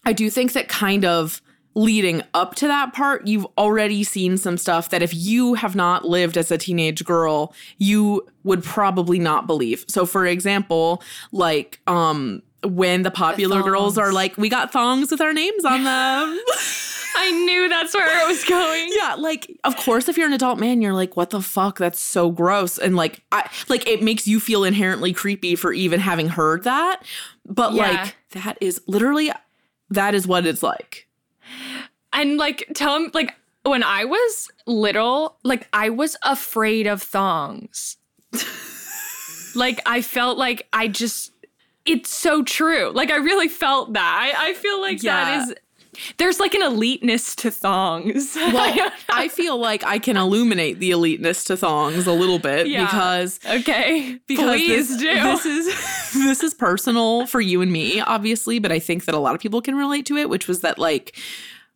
I 0.05 0.13
do 0.13 0.29
think 0.31 0.53
that 0.53 0.69
kind 0.69 1.05
of 1.05 1.41
leading 1.75 2.23
up 2.35 2.55
to 2.57 2.67
that 2.67 2.93
part, 2.93 3.27
you've 3.27 3.47
already 3.57 4.03
seen 4.05 4.37
some 4.37 4.57
stuff 4.59 4.89
that 4.91 5.03
if 5.03 5.15
you 5.15 5.55
have 5.55 5.77
not 5.77 6.05
lived 6.05 6.37
as 6.37 6.51
a 6.51 6.59
teenage 6.59 7.05
girl, 7.05 7.55
you 7.79 8.27
would 8.43 8.65
probably 8.65 9.19
not 9.19 9.47
believe. 9.47 9.85
So 9.89 10.05
for 10.07 10.27
example, 10.27 11.03
like 11.33 11.81
um 11.87 12.43
when 12.63 13.05
the 13.05 13.11
popular 13.11 13.63
girls 13.63 13.97
are 13.97 14.13
like, 14.13 14.37
we 14.37 14.51
got 14.51 14.71
thongs 14.71 15.11
with 15.11 15.21
our 15.23 15.33
names 15.33 15.65
on 15.65 15.83
them. 15.85 16.39
I 16.47 16.87
I 17.17 17.31
knew 17.33 17.69
that's 17.69 17.93
where 17.95 18.23
it 18.25 18.29
was 18.29 18.45
going. 18.45 18.87
Yeah, 18.97 19.15
like 19.19 19.51
of 19.65 19.77
course 19.77 20.09
if 20.09 20.17
you're 20.17 20.27
an 20.27 20.33
adult 20.33 20.59
man, 20.59 20.81
you're 20.83 20.93
like, 20.93 21.17
what 21.17 21.31
the 21.31 21.41
fuck? 21.41 21.79
That's 21.79 22.01
so 22.01 22.31
gross. 22.31 22.79
And 22.79 22.97
like 22.97 23.23
I 23.33 23.49
like 23.69 23.87
it 23.89 24.03
makes 24.03 24.27
you 24.27 24.41
feel 24.41 24.65
inherently 24.65 25.13
creepy 25.13 25.55
for 25.57 25.73
even 25.73 26.01
having 26.01 26.29
heard 26.29 26.65
that. 26.65 27.03
But 27.47 27.73
Yeah. 27.75 27.83
like 28.03 28.17
that 28.31 28.59
is 28.61 28.81
literally 28.87 29.31
that 29.91 30.15
is 30.15 30.27
what 30.27 30.47
it's 30.47 30.63
like. 30.63 31.07
And 32.13 32.37
like 32.37 32.69
tell 32.75 32.97
him 32.97 33.11
like 33.15 33.35
when 33.63 33.83
I 33.83 34.05
was 34.05 34.51
little, 34.67 35.37
like 35.45 35.69
I 35.73 35.91
was 35.91 36.17
afraid 36.25 36.87
of 36.87 37.03
thongs. 37.03 37.97
like 39.55 39.81
I 39.87 40.03
felt 40.03 40.39
like 40.39 40.67
I 40.73 40.89
just 40.89 41.33
it's 41.87 42.11
so 42.11 42.43
true. 42.43 42.91
Like 42.95 43.11
I 43.11 43.17
really 43.17 43.49
felt 43.49 43.93
that. 43.95 44.35
I, 44.37 44.51
I 44.51 44.55
feel 44.55 44.81
like 44.81 45.03
Yeah. 45.03 45.25
that 45.41 45.49
is 45.49 45.55
there's 46.19 46.39
like 46.41 46.55
an 46.55 46.63
eliteness 46.63 47.35
to 47.37 47.51
thongs. 47.51 48.35
Well, 48.37 48.91
I 49.11 49.29
feel 49.29 49.59
like 49.59 49.85
I 49.85 49.99
can 49.99 50.17
illuminate 50.17 50.79
the 50.79 50.93
eliteness 50.93 51.45
to 51.47 51.57
thongs 51.57 52.07
a 52.07 52.13
little 52.13 52.39
bit 52.39 52.69
Yeah. 52.69 52.85
because 52.87 53.41
okay. 53.45 54.19
because 54.27 54.57
Please 54.61 54.89
this, 54.89 54.99
do. 54.99 55.15
this 55.15 55.47
is 55.47 56.13
this 56.15 56.43
is 56.43 56.55
personal 56.55 57.27
for 57.27 57.41
you 57.41 57.61
and 57.61 57.73
me, 57.73 58.01
obviously, 58.01 58.59
but 58.59 58.73
I 58.73 58.79
think 58.79 59.05
that 59.07 59.15
a 59.15 59.19
lot 59.19 59.35
of 59.35 59.41
people 59.41 59.61
can 59.61 59.75
relate 59.75 60.07
to 60.07 60.17
it, 60.17 60.29
which 60.31 60.47
was 60.49 60.61
that 60.61 60.79
like 60.79 61.17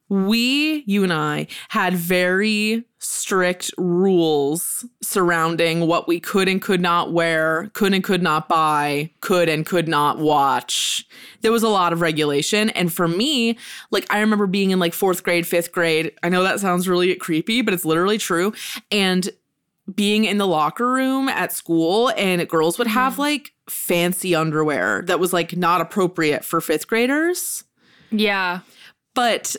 we, 0.09 0.85
you 0.87 1.03
and 1.03 1.13
I, 1.13 1.47
had 1.71 1.95
very 1.95 2.85
strict 2.99 3.71
rules 3.77 4.85
surrounding 5.03 5.87
what 5.87 6.07
we 6.09 6.21
could 6.21 6.49
and 6.49 6.61
could 6.61 6.81
not 6.81 7.13
wear, 7.13 7.71
could 7.75 7.93
and 7.93 8.05
could 8.05 8.23
not 8.23 8.49
buy, 8.49 9.11
could 9.21 9.49
and 9.49 9.65
could 9.65 9.89
not 9.89 10.19
watch. 10.19 11.07
There 11.41 11.53
was 11.53 11.63
a 11.63 11.69
lot 11.69 11.93
of 11.93 12.01
regulation. 12.01 12.71
And 12.71 12.93
for 12.93 13.09
me, 13.09 13.59
like 13.91 14.07
I 14.11 14.21
remember 14.21 14.47
being 14.47 14.71
in 14.71 14.79
like 14.79 14.95
fourth 14.95 15.23
grade, 15.23 15.47
fifth 15.47 15.73
grade. 15.73 16.13
I 16.23 16.29
know 16.29 16.43
that 16.43 16.61
sounds 16.61 16.89
really 16.89 17.15
creepy, 17.15 17.63
but 17.63 17.75
it's 17.75 17.85
literally 17.85 18.19
true. 18.19 18.53
And 18.91 19.31
being 19.95 20.25
in 20.25 20.39
the 20.39 20.47
locker 20.47 20.91
room 20.91 21.29
at 21.29 21.53
school 21.53 22.11
and 22.17 22.47
girls 22.49 22.79
would 22.79 22.87
have 22.87 23.15
mm-hmm. 23.15 23.23
like 23.23 23.53
fancy 23.69 24.35
underwear 24.35 25.03
that 25.07 25.21
was 25.21 25.33
like 25.33 25.57
not 25.57 25.81
appropriate 25.81 26.45
for 26.45 26.61
fifth 26.61 26.87
graders. 26.87 27.65
yeah. 28.11 28.61
But 29.15 29.55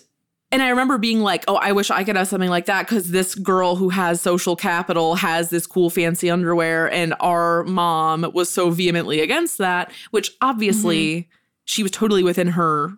and 0.55 0.63
I 0.63 0.69
remember 0.69 0.97
being 0.97 1.19
like, 1.19 1.43
oh, 1.49 1.57
I 1.57 1.73
wish 1.73 1.91
I 1.91 2.05
could 2.05 2.15
have 2.15 2.29
something 2.29 2.49
like 2.49 2.65
that 2.67 2.87
because 2.87 3.11
this 3.11 3.35
girl 3.35 3.75
who 3.75 3.89
has 3.89 4.21
social 4.21 4.55
capital 4.55 5.15
has 5.15 5.49
this 5.49 5.67
cool 5.67 5.89
fancy 5.89 6.29
underwear, 6.29 6.89
and 6.89 7.13
our 7.19 7.65
mom 7.65 8.31
was 8.33 8.49
so 8.49 8.69
vehemently 8.69 9.19
against 9.19 9.57
that, 9.57 9.91
which 10.11 10.31
obviously 10.41 11.15
mm-hmm. 11.15 11.29
she 11.65 11.83
was 11.83 11.91
totally 11.91 12.23
within 12.23 12.47
her 12.47 12.97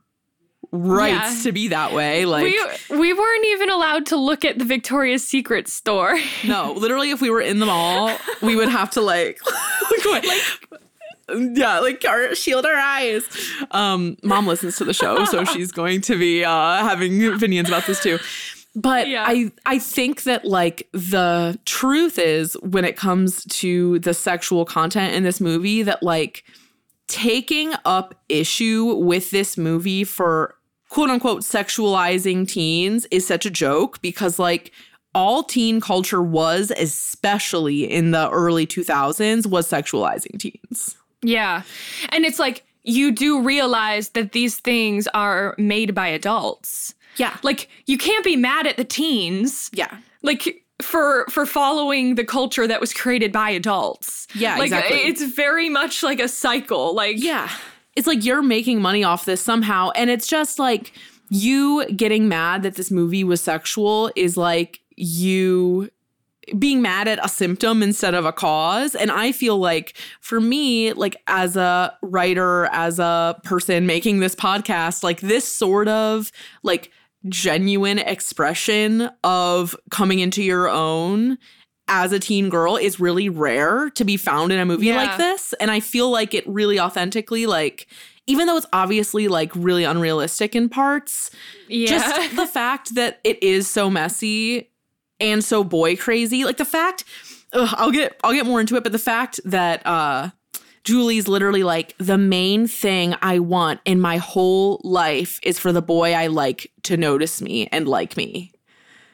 rights 0.71 1.37
Yeah. 1.37 1.43
to 1.45 1.51
be 1.51 1.67
that 1.69 1.93
way. 1.93 2.25
Like, 2.25 2.43
we 2.43 2.61
we 2.95 3.11
weren't 3.11 3.45
even 3.45 3.71
allowed 3.71 4.05
to 4.07 4.17
look 4.17 4.45
at 4.45 4.59
the 4.59 4.65
Victoria's 4.65 5.25
Secret 5.25 5.67
store. 5.67 6.15
no, 6.45 6.73
literally, 6.73 7.09
if 7.09 7.21
we 7.21 7.31
were 7.31 7.41
in 7.41 7.57
the 7.57 7.65
mall, 7.65 8.15
we 8.43 8.55
would 8.55 8.69
have 8.69 8.91
to 8.91 9.01
like, 9.01 9.39
like, 10.05 10.25
yeah, 11.29 11.79
like 11.79 12.03
our, 12.05 12.35
shield 12.35 12.65
our 12.65 12.75
eyes. 12.75 13.23
Um, 13.71 14.17
mom 14.23 14.47
listens 14.47 14.77
to 14.77 14.85
the 14.85 14.93
show, 14.93 15.25
so 15.25 15.43
she's 15.53 15.71
going 15.71 16.01
to 16.01 16.17
be 16.17 16.43
uh, 16.43 16.51
having 16.83 17.25
opinions 17.25 17.67
about 17.67 17.85
this 17.85 18.01
too. 18.01 18.19
But 18.75 19.07
Yeah. 19.07 19.25
I 19.27 19.51
I 19.65 19.79
think 19.79 20.23
that 20.23 20.45
like 20.45 20.87
the 20.91 21.57
truth 21.65 22.19
is 22.19 22.53
when 22.61 22.85
it 22.85 22.95
comes 22.95 23.43
to 23.45 23.97
the 23.99 24.13
sexual 24.13 24.65
content 24.65 25.15
in 25.15 25.23
this 25.23 25.41
movie 25.41 25.81
that 25.81 26.03
like 26.03 26.43
taking 27.07 27.73
up 27.85 28.13
issue 28.29 28.93
with 28.93 29.31
this 29.31 29.57
movie 29.57 30.03
for 30.03 30.53
quote 30.89 31.09
unquote 31.09 31.41
sexualizing 31.41 32.47
teens 32.47 33.07
is 33.09 33.25
such 33.25 33.47
a 33.47 33.49
joke 33.49 33.99
because 34.03 34.37
like 34.37 34.71
all 35.15 35.41
teen 35.41 35.81
culture 35.81 36.21
was 36.21 36.71
especially 36.77 37.89
in 37.89 38.11
the 38.11 38.29
early 38.29 38.67
2000s 38.67 39.47
was 39.47 39.67
sexualizing 39.67 40.39
teens. 40.39 40.97
Yeah. 41.27 41.63
And 42.09 42.25
it's 42.25 42.39
like 42.39 42.63
you 42.83 43.11
do 43.11 43.41
realize 43.41 44.09
that 44.09 44.31
these 44.31 44.59
things 44.59 45.07
are 45.13 45.55
made 45.57 45.93
by 45.93 46.07
adults. 46.07 46.95
Yeah. 47.17 47.37
Like 47.43 47.69
you 47.85 47.97
can't 47.97 48.23
be 48.23 48.35
mad 48.35 48.65
at 48.65 48.77
the 48.77 48.85
teens. 48.85 49.69
Yeah. 49.73 49.97
Like 50.21 50.63
for 50.81 51.25
for 51.29 51.45
following 51.45 52.15
the 52.15 52.23
culture 52.23 52.67
that 52.67 52.79
was 52.79 52.93
created 52.93 53.31
by 53.31 53.49
adults. 53.49 54.27
Yeah, 54.35 54.57
like 54.57 54.67
exactly. 54.67 54.99
it's 54.99 55.23
very 55.23 55.69
much 55.69 56.03
like 56.03 56.19
a 56.19 56.27
cycle. 56.27 56.95
Like 56.95 57.21
Yeah. 57.21 57.49
It's 57.95 58.07
like 58.07 58.23
you're 58.23 58.43
making 58.43 58.81
money 58.81 59.03
off 59.03 59.25
this 59.25 59.41
somehow. 59.41 59.89
And 59.95 60.09
it's 60.09 60.27
just 60.27 60.59
like 60.59 60.93
you 61.29 61.85
getting 61.87 62.29
mad 62.29 62.63
that 62.63 62.75
this 62.75 62.89
movie 62.91 63.23
was 63.23 63.41
sexual 63.41 64.11
is 64.15 64.37
like 64.37 64.79
you 64.95 65.89
being 66.57 66.81
mad 66.81 67.07
at 67.07 67.23
a 67.23 67.29
symptom 67.29 67.81
instead 67.83 68.13
of 68.13 68.25
a 68.25 68.31
cause. 68.31 68.95
And 68.95 69.11
I 69.11 69.31
feel 69.31 69.57
like 69.57 69.95
for 70.21 70.39
me, 70.39 70.93
like 70.93 71.15
as 71.27 71.55
a 71.57 71.97
writer, 72.01 72.65
as 72.71 72.99
a 72.99 73.39
person 73.43 73.85
making 73.85 74.19
this 74.19 74.35
podcast, 74.35 75.03
like 75.03 75.21
this 75.21 75.47
sort 75.47 75.87
of 75.87 76.31
like 76.63 76.91
genuine 77.27 77.99
expression 77.99 79.09
of 79.23 79.75
coming 79.91 80.19
into 80.19 80.43
your 80.43 80.69
own 80.69 81.37
as 81.89 82.11
a 82.11 82.19
teen 82.19 82.49
girl 82.49 82.75
is 82.75 82.99
really 82.99 83.29
rare 83.29 83.89
to 83.91 84.03
be 84.03 84.17
found 84.17 84.51
in 84.51 84.59
a 84.59 84.65
movie 84.65 84.87
Yeah. 84.87 84.97
like 84.97 85.17
this. 85.17 85.53
And 85.59 85.71
I 85.71 85.79
feel 85.79 86.09
like 86.11 86.33
it 86.33 86.45
really 86.47 86.79
authentically, 86.79 87.45
like, 87.45 87.87
even 88.27 88.45
though 88.45 88.57
it's 88.57 88.65
obviously 88.73 89.29
like 89.29 89.51
really 89.55 89.85
unrealistic 89.85 90.53
in 90.55 90.67
parts, 90.67 91.31
yeah. 91.69 91.87
just 91.87 92.35
the 92.35 92.45
fact 92.45 92.95
that 92.95 93.19
it 93.23 93.41
is 93.41 93.69
so 93.69 93.89
messy 93.89 94.69
and 95.19 95.43
so 95.43 95.63
boy 95.63 95.95
crazy 95.95 96.43
like 96.43 96.57
the 96.57 96.65
fact 96.65 97.03
ugh, 97.53 97.73
i'll 97.77 97.91
get 97.91 98.19
i'll 98.23 98.33
get 98.33 98.45
more 98.45 98.59
into 98.59 98.75
it 98.75 98.83
but 98.83 98.91
the 98.91 98.99
fact 98.99 99.39
that 99.45 99.85
uh 99.85 100.29
julie's 100.83 101.27
literally 101.27 101.63
like 101.63 101.95
the 101.97 102.17
main 102.17 102.67
thing 102.67 103.15
i 103.21 103.39
want 103.39 103.79
in 103.85 103.99
my 103.99 104.17
whole 104.17 104.79
life 104.83 105.39
is 105.43 105.59
for 105.59 105.71
the 105.71 105.81
boy 105.81 106.13
i 106.13 106.27
like 106.27 106.71
to 106.83 106.97
notice 106.97 107.41
me 107.41 107.67
and 107.71 107.87
like 107.87 108.15
me 108.17 108.51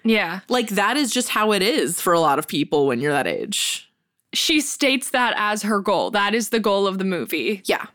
yeah. 0.05 0.41
like 0.49 0.69
that 0.69 0.97
is 0.97 1.11
just 1.11 1.29
how 1.29 1.53
it 1.53 1.61
is 1.61 2.01
for 2.01 2.11
a 2.11 2.19
lot 2.19 2.37
of 2.37 2.47
people 2.47 2.87
when 2.87 2.99
you're 2.99 3.13
that 3.13 3.27
age 3.27 3.89
She 4.33 4.59
states 4.59 5.11
that 5.11 5.33
as 5.37 5.61
her 5.61 5.79
goal. 5.79 6.11
That 6.11 6.33
is 6.33 6.49
the 6.49 6.59
goal 6.59 6.87
of 6.87 6.97
the 6.97 7.05
movie. 7.05 7.61
yeah 7.65 7.85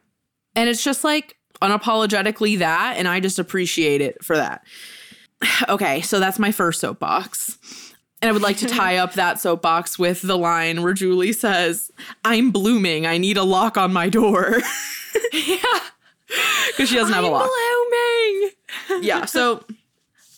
and 0.58 0.68
it's 0.68 0.82
just 0.82 1.04
like 1.04 1.36
unapologetically 1.62 2.58
that 2.58 2.96
and 2.96 3.08
i 3.08 3.20
just 3.20 3.38
appreciate 3.38 4.00
it 4.00 4.22
for 4.24 4.36
that 4.36 4.64
okay 5.68 6.00
so 6.00 6.20
that's 6.20 6.38
my 6.38 6.52
first 6.52 6.80
soapbox 6.80 7.58
and 8.20 8.28
i 8.28 8.32
would 8.32 8.42
like 8.42 8.56
to 8.56 8.66
tie 8.66 8.96
up 8.96 9.14
that 9.14 9.38
soapbox 9.40 9.98
with 9.98 10.22
the 10.22 10.36
line 10.36 10.82
where 10.82 10.92
julie 10.92 11.32
says 11.32 11.90
i'm 12.24 12.50
blooming. 12.50 13.06
I 13.06 13.18
need 13.18 13.36
a 13.36 13.44
lock 13.44 13.76
on 13.76 13.92
my 13.92 14.08
door. 14.08 14.60
Yeah. 15.32 15.56
because 16.68 16.88
she 16.88 16.94
doesn't 16.96 17.12
have 17.14 17.24
a 17.24 17.28
lock. 17.28 17.48
Blooming. 18.88 19.04
yeah 19.04 19.24
so 19.24 19.64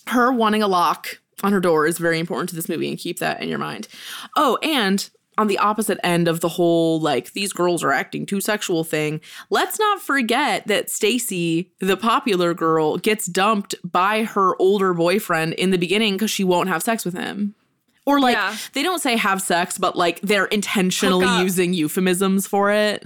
her 0.07 0.31
wanting 0.31 0.63
a 0.63 0.67
lock 0.67 1.19
on 1.43 1.51
her 1.51 1.59
door 1.59 1.85
is 1.85 1.97
very 1.97 2.19
important 2.19 2.49
to 2.49 2.55
this 2.55 2.67
movie 2.69 2.89
and 2.89 2.97
keep 2.97 3.19
that 3.19 3.41
in 3.41 3.49
your 3.49 3.59
mind. 3.59 3.87
Oh 4.35 4.57
and 4.63 5.09
on 5.37 5.47
the 5.47 5.57
opposite 5.57 5.99
end 6.03 6.27
of 6.27 6.39
the 6.39 6.49
whole 6.49 6.99
like 6.99 7.33
these 7.33 7.53
girls 7.53 7.83
are 7.83 7.91
acting 7.91 8.25
too 8.25 8.41
sexual 8.41 8.83
thing 8.83 9.19
let's 9.49 9.79
not 9.79 10.01
forget 10.01 10.67
that 10.67 10.89
stacy 10.89 11.71
the 11.79 11.97
popular 11.97 12.53
girl 12.53 12.97
gets 12.97 13.25
dumped 13.27 13.73
by 13.83 14.23
her 14.23 14.55
older 14.61 14.93
boyfriend 14.93 15.53
in 15.53 15.71
the 15.71 15.77
beginning 15.77 16.13
because 16.13 16.29
she 16.31 16.43
won't 16.43 16.69
have 16.69 16.83
sex 16.83 17.05
with 17.05 17.13
him 17.13 17.55
or 18.05 18.19
like 18.19 18.35
Yeah. 18.35 18.55
they 18.73 18.83
don't 18.83 19.01
say 19.01 19.15
have 19.17 19.41
sex 19.41 19.77
but 19.77 19.95
like 19.95 20.19
they're 20.21 20.45
intentionally 20.45 21.27
using 21.41 21.73
euphemisms 21.73 22.47
for 22.47 22.71
it 22.71 23.05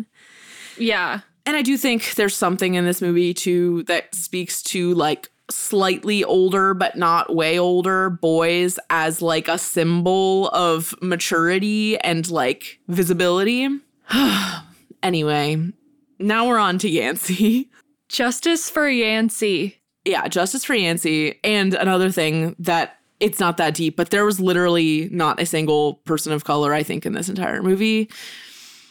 Yeah. 0.77 1.19
and 1.45 1.55
I 1.57 1.61
do 1.61 1.77
think 1.77 2.15
there's 2.15 2.35
something 2.35 2.75
in 2.75 2.85
this 2.85 3.01
movie 3.01 3.33
too 3.33 3.83
that 3.83 4.13
speaks 4.15 4.61
to 4.63 4.93
like 4.95 5.29
slightly 5.51 6.23
older 6.23 6.73
but 6.73 6.95
not 6.97 7.35
way 7.35 7.59
older 7.59 8.09
boys 8.09 8.79
as 8.89 9.21
like 9.21 9.47
a 9.47 9.57
symbol 9.59 10.47
of 10.49 10.95
maturity 11.03 11.99
and 11.99 12.29
like 12.31 12.79
visibility. 12.87 13.67
anyway, 15.03 15.71
now 16.19 16.47
we're 16.47 16.57
on 16.57 16.77
to 16.79 16.89
Yancy. 16.89 17.69
Justice 18.09 18.69
for 18.69 18.87
Yancy. 18.87 19.81
yeah, 20.05 20.27
justice 20.27 20.63
for 20.63 20.75
Yancy. 20.75 21.39
And 21.43 21.73
another 21.73 22.11
thing 22.11 22.55
that 22.59 22.99
it's 23.19 23.39
not 23.39 23.57
that 23.57 23.73
deep, 23.73 23.95
but 23.95 24.09
there 24.09 24.25
was 24.25 24.39
literally 24.39 25.09
not 25.11 25.39
a 25.41 25.45
single 25.45 25.95
person 26.05 26.33
of 26.33 26.43
color, 26.43 26.73
I 26.73 26.83
think, 26.83 27.05
in 27.05 27.13
this 27.13 27.29
entire 27.29 27.61
movie. 27.61 28.09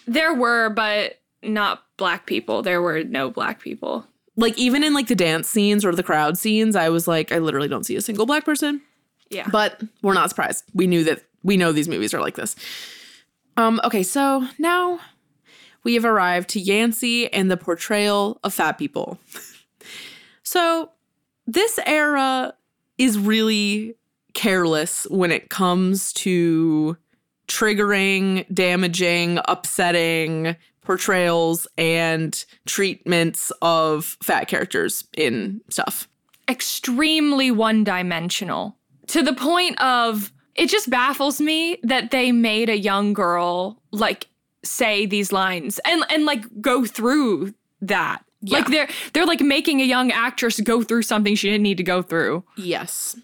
There 0.06 0.34
were, 0.34 0.70
but 0.70 1.20
not 1.42 1.84
black 1.96 2.26
people. 2.26 2.62
There 2.62 2.80
were 2.82 3.04
no 3.04 3.30
black 3.30 3.60
people. 3.60 4.06
Like 4.36 4.58
even 4.58 4.82
in 4.82 4.94
like 4.94 5.08
the 5.08 5.14
dance 5.14 5.48
scenes 5.48 5.84
or 5.84 5.94
the 5.94 6.02
crowd 6.02 6.38
scenes, 6.38 6.74
I 6.74 6.88
was 6.88 7.06
like, 7.06 7.32
I 7.32 7.38
literally 7.38 7.68
don't 7.68 7.84
see 7.84 7.96
a 7.96 8.00
single 8.00 8.26
black 8.26 8.44
person. 8.44 8.80
Yeah. 9.30 9.48
But 9.50 9.82
we're 10.02 10.14
not 10.14 10.28
surprised. 10.28 10.64
We 10.74 10.86
knew 10.86 11.04
that 11.04 11.22
we 11.42 11.56
know 11.56 11.72
these 11.72 11.88
movies 11.88 12.14
are 12.14 12.20
like 12.20 12.34
this. 12.34 12.56
Um, 13.56 13.80
okay, 13.84 14.02
so 14.02 14.48
now 14.58 14.98
we 15.84 15.94
have 15.94 16.04
arrived 16.04 16.48
to 16.50 16.60
Yancy 16.60 17.32
and 17.32 17.50
the 17.50 17.56
portrayal 17.56 18.40
of 18.42 18.52
fat 18.52 18.72
people. 18.78 19.18
so 20.42 20.90
this 21.46 21.78
era 21.86 22.54
is 22.98 23.18
really 23.18 23.96
careless 24.34 25.06
when 25.10 25.30
it 25.30 25.48
comes 25.48 26.12
to 26.12 26.96
triggering, 27.48 28.46
damaging, 28.52 29.38
upsetting 29.46 30.56
portrayals 30.82 31.66
and 31.78 32.44
treatments 32.66 33.50
of 33.62 34.16
fat 34.22 34.48
characters 34.48 35.04
in 35.16 35.60
stuff. 35.70 36.08
extremely 36.48 37.50
one 37.50 37.84
dimensional 37.84 38.76
to 39.06 39.22
the 39.22 39.32
point 39.32 39.80
of 39.80 40.30
it 40.54 40.68
just 40.68 40.90
baffles 40.90 41.40
me 41.40 41.78
that 41.82 42.10
they 42.10 42.32
made 42.32 42.68
a 42.68 42.76
young 42.76 43.12
girl 43.12 43.80
like 43.92 44.28
say 44.62 45.06
these 45.06 45.32
lines 45.32 45.80
and 45.84 46.04
and 46.10 46.24
like 46.24 46.44
go 46.60 46.84
through 46.84 47.54
that. 47.80 48.24
Like 48.46 48.66
they're 48.66 48.88
they're 49.14 49.26
like 49.26 49.40
making 49.40 49.80
a 49.80 49.84
young 49.84 50.10
actress 50.10 50.60
go 50.60 50.82
through 50.82 51.02
something 51.02 51.34
she 51.34 51.48
didn't 51.48 51.62
need 51.62 51.78
to 51.78 51.82
go 51.82 52.02
through. 52.02 52.44
Yes. 52.56 53.16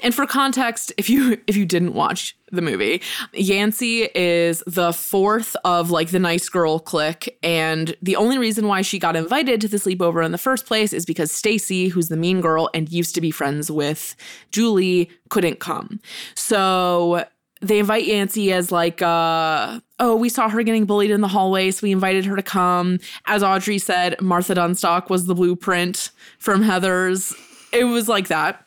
And 0.00 0.14
for 0.14 0.26
context, 0.26 0.92
if 0.96 1.10
you 1.10 1.38
if 1.46 1.56
you 1.56 1.66
didn't 1.66 1.94
watch 1.94 2.36
the 2.50 2.62
movie, 2.62 3.02
Yancy 3.32 4.08
is 4.14 4.62
the 4.66 4.92
fourth 4.92 5.56
of 5.64 5.90
like 5.90 6.10
the 6.10 6.18
nice 6.18 6.48
girl 6.48 6.78
clique 6.78 7.38
and 7.42 7.94
the 8.02 8.16
only 8.16 8.38
reason 8.38 8.66
why 8.66 8.82
she 8.82 8.98
got 8.98 9.16
invited 9.16 9.60
to 9.60 9.68
the 9.68 9.76
sleepover 9.76 10.24
in 10.24 10.32
the 10.32 10.38
first 10.38 10.66
place 10.66 10.92
is 10.92 11.04
because 11.04 11.30
Stacy, 11.30 11.88
who's 11.88 12.08
the 12.08 12.16
mean 12.16 12.40
girl 12.40 12.70
and 12.74 12.90
used 12.90 13.14
to 13.14 13.20
be 13.20 13.30
friends 13.30 13.70
with 13.70 14.14
Julie, 14.50 15.10
couldn't 15.28 15.60
come. 15.60 16.00
So 16.34 17.24
they 17.60 17.78
invite 17.78 18.06
Yancy 18.06 18.52
as 18.52 18.70
like 18.70 19.02
uh 19.02 19.80
oh, 20.00 20.14
we 20.14 20.28
saw 20.28 20.48
her 20.48 20.62
getting 20.62 20.84
bullied 20.84 21.10
in 21.10 21.20
the 21.20 21.28
hallway, 21.28 21.70
so 21.70 21.80
we 21.82 21.92
invited 21.92 22.24
her 22.24 22.36
to 22.36 22.42
come. 22.42 22.98
As 23.26 23.42
Audrey 23.42 23.78
said, 23.78 24.20
Martha 24.20 24.54
Dunnstock 24.54 25.10
was 25.10 25.26
the 25.26 25.34
blueprint 25.34 26.10
from 26.38 26.62
Heathers. 26.62 27.34
It 27.72 27.84
was 27.84 28.08
like 28.08 28.28
that. 28.28 28.64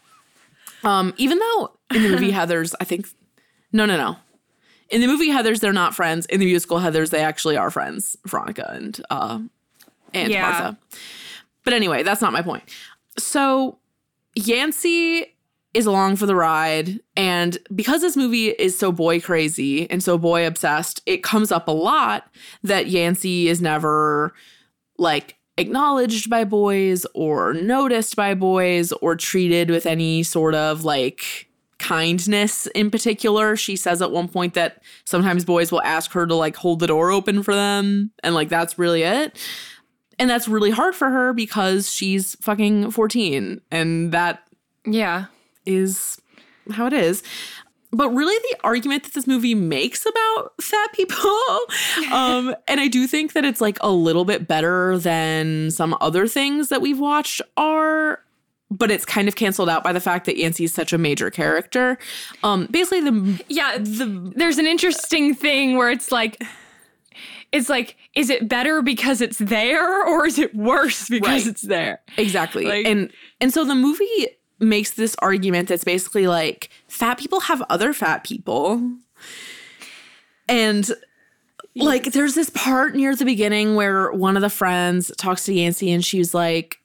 Um, 0.84 1.14
even 1.18 1.40
though 1.40 1.72
in 1.94 2.04
the 2.04 2.10
movie 2.10 2.32
Heathers, 2.34 2.74
I 2.80 2.86
think 2.86 3.08
no, 3.72 3.86
no, 3.86 3.98
no. 3.98 4.18
In 4.90 5.00
the 5.02 5.08
movie 5.08 5.30
Heathers, 5.30 5.60
they're 5.62 5.72
not 5.72 5.96
friends. 5.96 6.26
In 6.26 6.40
the 6.40 6.46
musical 6.46 6.78
Heathers, 6.80 7.10
they 7.12 7.22
actually 7.22 7.56
are 7.58 7.72
friends, 7.72 8.18
Veronica 8.26 8.70
and 8.74 9.02
uh 9.10 9.40
and 10.14 10.32
Yeah. 10.32 10.42
Martha. 10.42 10.78
But 11.64 11.74
anyway, 11.74 12.04
that's 12.04 12.22
not 12.22 12.34
my 12.34 12.42
point. 12.42 12.64
So 13.18 13.78
Yancy 14.36 15.26
is 15.74 15.86
along 15.86 16.18
for 16.18 16.26
the 16.26 16.36
ride, 16.36 17.00
and 17.16 17.58
because 17.74 18.02
this 18.02 18.18
movie 18.18 18.48
is 18.50 18.78
so 18.78 18.92
boy 18.92 19.22
crazy 19.22 19.90
and 19.90 20.04
so 20.04 20.18
boy 20.18 20.46
obsessed, 20.46 21.02
it 21.06 21.24
comes 21.24 21.50
up 21.52 21.68
a 21.70 21.72
lot 21.72 22.30
that 22.64 22.88
Yancy 22.88 23.48
is 23.48 23.62
never 23.62 24.34
like 24.98 25.38
acknowledged 25.58 26.30
by 26.30 26.44
boys 26.44 27.06
or 27.14 27.54
noticed 27.54 28.16
by 28.16 28.34
boys 28.34 28.92
or 28.94 29.16
treated 29.16 29.70
with 29.70 29.86
any 29.86 30.24
sort 30.24 30.56
of 30.56 30.84
like 30.84 31.48
kindness 31.78 32.68
in 32.68 32.92
particular. 32.92 33.56
She 33.56 33.76
says 33.76 34.02
at 34.02 34.12
one 34.12 34.28
point 34.28 34.54
that 34.54 34.82
sometimes 35.06 35.44
boys 35.46 35.72
will 35.72 35.82
ask 35.82 36.12
her 36.12 36.26
to 36.28 36.36
like 36.36 36.56
hold 36.56 36.80
the 36.80 36.88
door 36.88 37.12
open 37.12 37.44
for 37.44 37.54
them 37.56 38.12
and 38.24 38.36
like 38.36 38.50
that's 38.50 38.78
really 38.80 39.04
it. 39.04 39.38
And 40.20 40.30
that's 40.30 40.48
really 40.48 40.70
hard 40.72 40.94
for 40.94 41.10
her 41.10 41.34
because 41.34 41.92
she's 41.92 42.36
fucking 42.36 42.92
14 42.92 43.62
and 43.72 44.12
that 44.12 44.44
Yeah. 44.86 45.26
is 45.66 46.22
how 46.72 46.86
it 46.86 46.94
is. 46.94 47.24
But 47.94 48.10
really, 48.10 48.36
the 48.52 48.58
argument 48.64 49.04
that 49.04 49.14
this 49.14 49.28
movie 49.28 49.54
makes 49.56 50.06
about 50.06 50.54
fat 50.62 50.94
people, 50.94 51.30
um, 52.12 52.56
and 52.68 52.80
I 52.80 52.88
do 52.88 53.06
think 53.08 53.34
that 53.34 53.44
it's 53.44 53.60
like 53.62 53.78
a 53.82 53.92
little 53.92 54.24
bit 54.26 54.48
better 54.48 54.98
than 54.98 55.72
some 55.72 55.98
other 56.00 56.26
things 56.28 56.70
that 56.70 56.82
we've 56.82 57.00
watched 57.00 57.42
are, 57.58 58.20
but 58.70 58.92
it's 58.92 59.04
kind 59.04 59.28
of 59.28 59.36
canceled 59.36 59.68
out 59.68 59.84
by 59.84 59.92
the 59.92 60.00
fact 60.00 60.26
that 60.28 60.38
Yancy 60.38 60.64
is 60.64 60.74
such 60.74 60.94
a 60.94 60.98
major 60.98 61.30
character. 61.30 61.98
Um, 62.44 62.68
basically, 62.72 63.02
the 63.02 63.44
Yeah, 63.50 63.78
the, 63.78 64.32
there's 64.38 64.58
an 64.58 64.68
interesting 64.68 65.36
thing 65.36 65.76
where 65.76 65.90
it's 65.92 66.12
like 66.14 66.42
it's 67.52 67.68
like 67.68 67.98
is 68.16 68.30
it 68.30 68.48
better 68.48 68.82
because 68.82 69.20
it's 69.20 69.38
there 69.38 70.06
or 70.08 70.26
is 70.26 70.40
it 70.40 70.56
worse 70.56 71.10
because 71.10 71.44
Right. 71.44 71.48
it's 71.48 71.64
there? 71.64 72.00
Exactly. 72.18 72.64
Like- 72.66 72.86
and 72.86 73.12
and 73.42 73.54
so 73.54 73.66
the 73.66 73.76
movie 73.76 74.28
makes 74.62 74.92
this 74.92 75.16
argument 75.20 75.70
that's 75.70 75.84
basically 75.84 76.28
like 76.28 76.70
fat 76.88 77.18
people 77.18 77.42
have 77.42 77.62
other 77.70 77.94
fat 77.94 78.24
people. 78.24 78.92
And 80.48 80.90
like 81.76 82.12
there's 82.12 82.36
this 82.36 82.50
part 82.50 82.96
near 82.96 83.16
the 83.16 83.26
beginning 83.26 83.76
where 83.76 84.12
one 84.12 84.36
of 84.36 84.42
the 84.42 84.50
friends 84.50 85.12
talks 85.18 85.46
to 85.46 85.54
Yancy 85.54 85.92
and 85.92 86.04
she's 86.04 86.34
like 86.34 86.78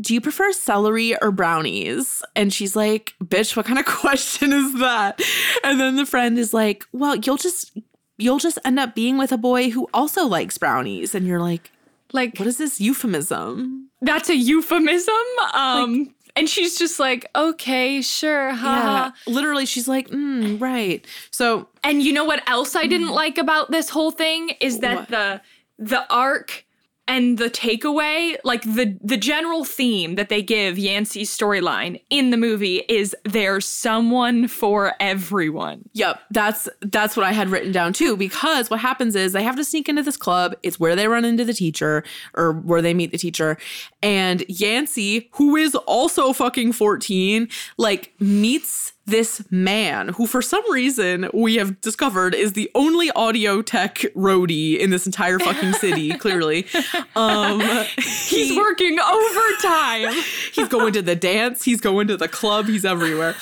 do 0.00 0.12
you 0.12 0.20
prefer 0.20 0.50
celery 0.52 1.16
or 1.22 1.30
brownies? 1.30 2.20
And 2.34 2.52
she's 2.52 2.74
like, 2.74 3.14
bitch, 3.22 3.56
what 3.56 3.64
kind 3.64 3.78
of 3.78 3.84
question 4.02 4.52
is 4.52 4.74
that? 4.80 5.20
And 5.62 5.78
then 5.78 5.94
the 5.94 6.04
friend 6.04 6.36
is 6.36 6.52
like, 6.52 6.84
well, 6.92 7.14
you'll 7.14 7.36
just 7.36 7.78
you'll 8.18 8.38
just 8.40 8.58
end 8.64 8.80
up 8.80 8.94
being 8.94 9.18
with 9.18 9.30
a 9.32 9.36
boy 9.36 9.70
who 9.70 9.88
also 9.94 10.26
likes 10.26 10.58
brownies. 10.58 11.14
And 11.14 11.26
you're 11.26 11.40
like, 11.40 11.70
Like 12.12 12.38
what 12.38 12.48
is 12.48 12.58
this 12.58 12.80
euphemism? 12.80 13.88
that's 14.02 14.28
a 14.28 14.36
euphemism. 14.36 15.14
Um 15.54 16.14
and 16.36 16.48
she's 16.48 16.78
just 16.78 16.98
like, 16.98 17.26
okay, 17.36 18.02
sure, 18.02 18.50
haha. 18.52 19.12
Yeah, 19.26 19.32
literally, 19.32 19.66
she's 19.66 19.86
like, 19.88 20.08
mm, 20.10 20.60
right. 20.60 21.04
So 21.30 21.68
And 21.82 22.02
you 22.02 22.12
know 22.12 22.24
what 22.24 22.42
else 22.48 22.74
I 22.76 22.86
didn't 22.86 23.10
like 23.12 23.38
about 23.38 23.70
this 23.70 23.88
whole 23.90 24.10
thing 24.10 24.50
is 24.60 24.80
that 24.80 24.96
What? 24.96 25.08
the 25.08 25.40
the 25.78 26.12
arc 26.12 26.64
and 27.06 27.36
the 27.36 27.50
takeaway, 27.50 28.36
like 28.44 28.62
the 28.62 28.98
the 29.02 29.18
general 29.18 29.64
theme 29.64 30.14
that 30.14 30.30
they 30.30 30.42
give 30.42 30.78
Yancy's 30.78 31.36
storyline 31.36 32.00
in 32.08 32.30
the 32.30 32.38
movie 32.38 32.82
is 32.88 33.14
there's 33.24 33.66
someone 33.66 34.48
for 34.48 34.94
everyone. 35.00 35.88
Yep, 35.92 36.20
that's 36.30 36.68
that's 36.80 37.14
what 37.14 37.26
I 37.26 37.32
had 37.32 37.50
written 37.50 37.72
down 37.72 37.92
too. 37.92 38.16
Because 38.16 38.70
what 38.70 38.80
happens 38.80 39.14
is 39.14 39.32
they 39.32 39.42
have 39.42 39.56
to 39.56 39.64
sneak 39.64 39.88
into 39.88 40.02
this 40.02 40.16
club. 40.16 40.54
It's 40.62 40.80
where 40.80 40.96
they 40.96 41.06
run 41.06 41.26
into 41.26 41.44
the 41.44 41.52
teacher 41.52 42.04
or 42.34 42.52
where 42.52 42.80
they 42.80 42.94
meet 42.94 43.12
the 43.12 43.18
teacher. 43.18 43.58
And 44.02 44.42
Yancy, 44.48 45.28
who 45.32 45.56
is 45.56 45.74
also 45.74 46.32
fucking 46.32 46.72
14, 46.72 47.48
like 47.76 48.14
meets 48.18 48.93
this 49.06 49.44
man 49.50 50.08
who 50.08 50.26
for 50.26 50.40
some 50.40 50.62
reason 50.72 51.28
we 51.34 51.56
have 51.56 51.80
discovered 51.80 52.34
is 52.34 52.54
the 52.54 52.70
only 52.74 53.10
audio 53.12 53.60
tech 53.60 53.98
roadie 54.16 54.78
in 54.78 54.90
this 54.90 55.06
entire 55.06 55.38
fucking 55.38 55.72
city, 55.74 56.12
clearly. 56.16 56.66
Um 57.14 57.60
He's 57.98 58.56
working 58.56 58.98
overtime. 58.98 60.14
he's 60.52 60.68
going 60.68 60.92
to 60.94 61.02
the 61.02 61.16
dance, 61.16 61.64
he's 61.64 61.80
going 61.80 62.08
to 62.08 62.16
the 62.16 62.28
club, 62.28 62.66
he's 62.66 62.84
everywhere. 62.84 63.34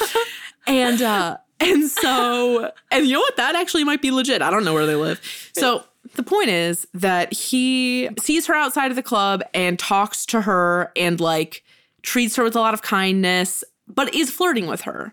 And 0.67 1.01
uh 1.01 1.39
and 1.61 1.89
so 1.89 2.71
and 2.91 3.07
you 3.07 3.15
know 3.15 3.21
what? 3.21 3.37
That 3.37 3.55
actually 3.55 3.85
might 3.85 4.03
be 4.03 4.11
legit. 4.11 4.43
I 4.43 4.51
don't 4.51 4.65
know 4.65 4.75
where 4.75 4.87
they 4.87 4.97
live. 4.97 5.21
So 5.55 5.85
the 6.15 6.23
point 6.23 6.49
is 6.49 6.87
that 6.95 7.33
he 7.33 8.11
sees 8.19 8.47
her 8.47 8.55
outside 8.55 8.91
of 8.91 8.97
the 8.97 9.03
club 9.03 9.43
and 9.55 9.79
talks 9.79 10.27
to 10.27 10.43
her 10.43 10.91
and 10.97 11.21
like 11.21 11.63
treats 12.03 12.37
her 12.37 12.45
with 12.45 12.57
a 12.57 12.61
lot 12.61 12.75
of 12.75 12.83
kindness, 12.83 13.63
but 13.87 14.13
is 14.15 14.31
flirting 14.31 14.67
with 14.67 14.83
her. 14.83 15.13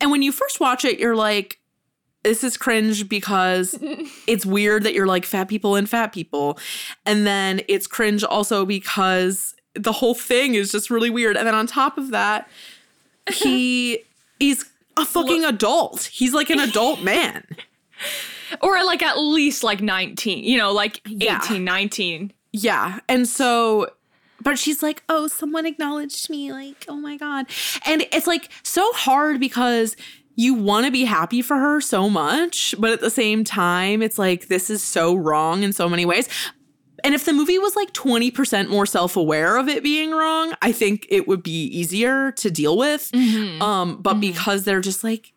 And 0.00 0.10
when 0.10 0.22
you 0.22 0.32
first 0.32 0.60
watch 0.60 0.84
it, 0.84 0.98
you're 0.98 1.16
like, 1.16 1.58
this 2.22 2.44
is 2.44 2.56
cringe 2.56 3.08
because 3.08 3.78
it's 4.26 4.44
weird 4.44 4.82
that 4.84 4.94
you're 4.94 5.06
like 5.06 5.24
fat 5.24 5.48
people 5.48 5.74
and 5.76 5.88
fat 5.88 6.12
people. 6.12 6.58
And 7.06 7.26
then 7.26 7.62
it's 7.68 7.86
cringe 7.86 8.24
also 8.24 8.64
because 8.66 9.54
the 9.74 9.92
whole 9.92 10.14
thing 10.14 10.54
is 10.54 10.72
just 10.72 10.90
really 10.90 11.10
weird. 11.10 11.36
And 11.36 11.46
then 11.46 11.54
on 11.54 11.66
top 11.66 11.96
of 11.98 12.10
that, 12.10 12.48
he 13.32 14.00
is 14.40 14.66
a 14.96 15.04
fucking 15.04 15.44
adult. 15.44 16.04
He's 16.04 16.34
like 16.34 16.50
an 16.50 16.58
adult 16.60 17.00
man. 17.02 17.46
or 18.62 18.82
like 18.84 19.02
at 19.02 19.18
least 19.18 19.62
like 19.62 19.80
19, 19.80 20.44
you 20.44 20.58
know, 20.58 20.72
like 20.72 21.00
Yeah. 21.06 21.40
18, 21.44 21.64
19. 21.64 22.32
Yeah. 22.52 22.98
And 23.08 23.28
so, 23.28 23.88
but 24.40 24.58
she's 24.58 24.82
like, 24.82 25.02
oh, 25.08 25.26
someone 25.26 25.66
acknowledged 25.66 26.30
me. 26.30 26.52
Like, 26.52 26.84
oh 26.88 26.96
my 26.96 27.16
God. 27.16 27.46
And 27.86 28.06
it's 28.12 28.26
like 28.26 28.48
so 28.62 28.92
hard 28.92 29.40
because 29.40 29.96
you 30.36 30.54
want 30.54 30.86
to 30.86 30.92
be 30.92 31.04
happy 31.04 31.42
for 31.42 31.56
her 31.58 31.80
so 31.80 32.08
much, 32.08 32.74
but 32.78 32.90
at 32.92 33.00
the 33.00 33.10
same 33.10 33.44
time, 33.44 34.00
it's 34.00 34.18
like, 34.18 34.48
this 34.48 34.70
is 34.70 34.82
so 34.82 35.14
wrong 35.14 35.62
in 35.62 35.72
so 35.72 35.88
many 35.88 36.06
ways. 36.06 36.28
And 37.04 37.14
if 37.14 37.24
the 37.24 37.32
movie 37.32 37.58
was 37.58 37.76
like 37.76 37.92
20% 37.92 38.68
more 38.68 38.86
self 38.86 39.16
aware 39.16 39.56
of 39.56 39.68
it 39.68 39.82
being 39.82 40.12
wrong, 40.12 40.54
I 40.62 40.72
think 40.72 41.06
it 41.10 41.26
would 41.28 41.42
be 41.42 41.64
easier 41.64 42.32
to 42.32 42.50
deal 42.50 42.76
with. 42.76 43.10
Um, 43.62 44.00
but 44.00 44.14
because 44.20 44.64
they're 44.64 44.80
just 44.80 45.02
like, 45.04 45.32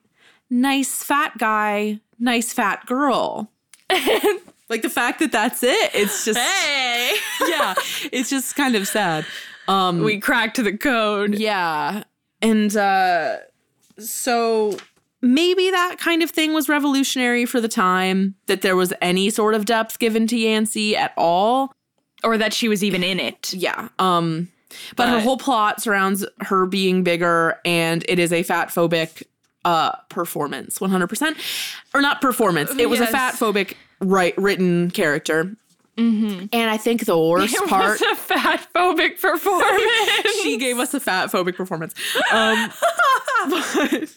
nice 0.49 1.04
fat 1.04 1.38
guy, 1.38 1.99
nice 2.20 2.54
fat 2.54 2.86
girl. 2.86 3.49
like 4.74 4.82
the 4.82 4.89
fact 4.89 5.19
that 5.19 5.32
that's 5.32 5.61
it, 5.63 5.91
it's 5.93 6.26
just 6.26 6.39
Hey, 6.39 7.13
yeah, 7.47 7.76
it's 8.11 8.30
just 8.30 8.55
kind 8.55 8.76
of 8.76 8.88
sad. 8.88 9.26
Um 9.67 9.99
we 10.01 10.19
cracked 10.19 10.57
the 10.63 10.76
code. 10.76 11.36
yeah. 11.36 12.03
And 12.41 12.76
uh 12.76 13.38
so 13.99 14.76
maybe 15.21 15.69
that 15.69 15.97
kind 15.99 16.24
of 16.24 16.32
thing 16.32 16.53
was 16.53 16.67
revolutionary 16.67 17.45
for 17.45 17.61
the 17.61 17.67
time 17.67 18.34
that 18.47 18.61
there 18.61 18.76
was 18.76 18.91
any 19.01 19.30
sort 19.30 19.53
of 19.53 19.65
depth 19.65 19.99
given 19.99 20.26
to 20.28 20.36
Yancy 20.38 20.97
at 20.97 21.13
all. 21.15 21.71
Or 22.24 22.38
that 22.38 22.53
she 22.53 22.67
was 22.67 22.84
even 22.84 23.03
in 23.03 23.19
it. 23.19 23.53
Yeah. 23.53 23.89
Um 23.99 24.49
But, 24.95 25.09
her 25.09 25.19
whole 25.19 25.38
plot 25.38 25.82
surrounds 25.82 26.26
her 26.39 26.65
being 26.65 27.03
bigger, 27.03 27.59
and 27.63 28.03
it 28.09 28.17
is 28.17 28.34
a 28.34 28.41
fat 28.43 28.69
phobic 28.69 29.24
uh, 29.65 29.91
performance, 30.09 30.80
100%. 30.80 31.36
Or 31.93 32.01
not 32.01 32.21
performance, 32.21 32.71
it 32.78 32.89
was 32.89 32.99
a 32.99 33.07
fat 33.07 33.36
phobic 33.36 33.76
right, 34.04 34.38
written 34.38 34.91
character. 34.91 35.56
And 35.95 36.49
I 36.54 36.78
think 36.78 37.06
the 37.06 37.18
worst 37.18 37.54
It 37.58 37.70
part. 37.70 37.99
was 37.99 38.01
a 38.01 38.16
fat 38.16 38.68
phobic 38.74 39.22
performance. 39.22 39.84
she 40.43 40.58
gave 40.58 40.80
us 40.80 40.93
a 40.93 40.99
fat 40.99 41.32
phobic 41.32 41.56
performance. 41.56 41.93
Um, 42.32 42.72
but, 43.49 44.12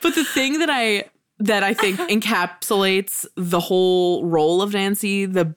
but 0.00 0.14
the 0.14 0.24
thing 0.24 0.60
that 0.60 0.70
I 0.70 1.04
that 1.40 1.62
I 1.64 1.74
think 1.74 1.98
encapsulates 1.98 3.26
the 3.36 3.60
whole 3.60 4.26
role 4.26 4.62
of 4.62 4.72
Nancy 4.74 5.26
the 5.26 5.54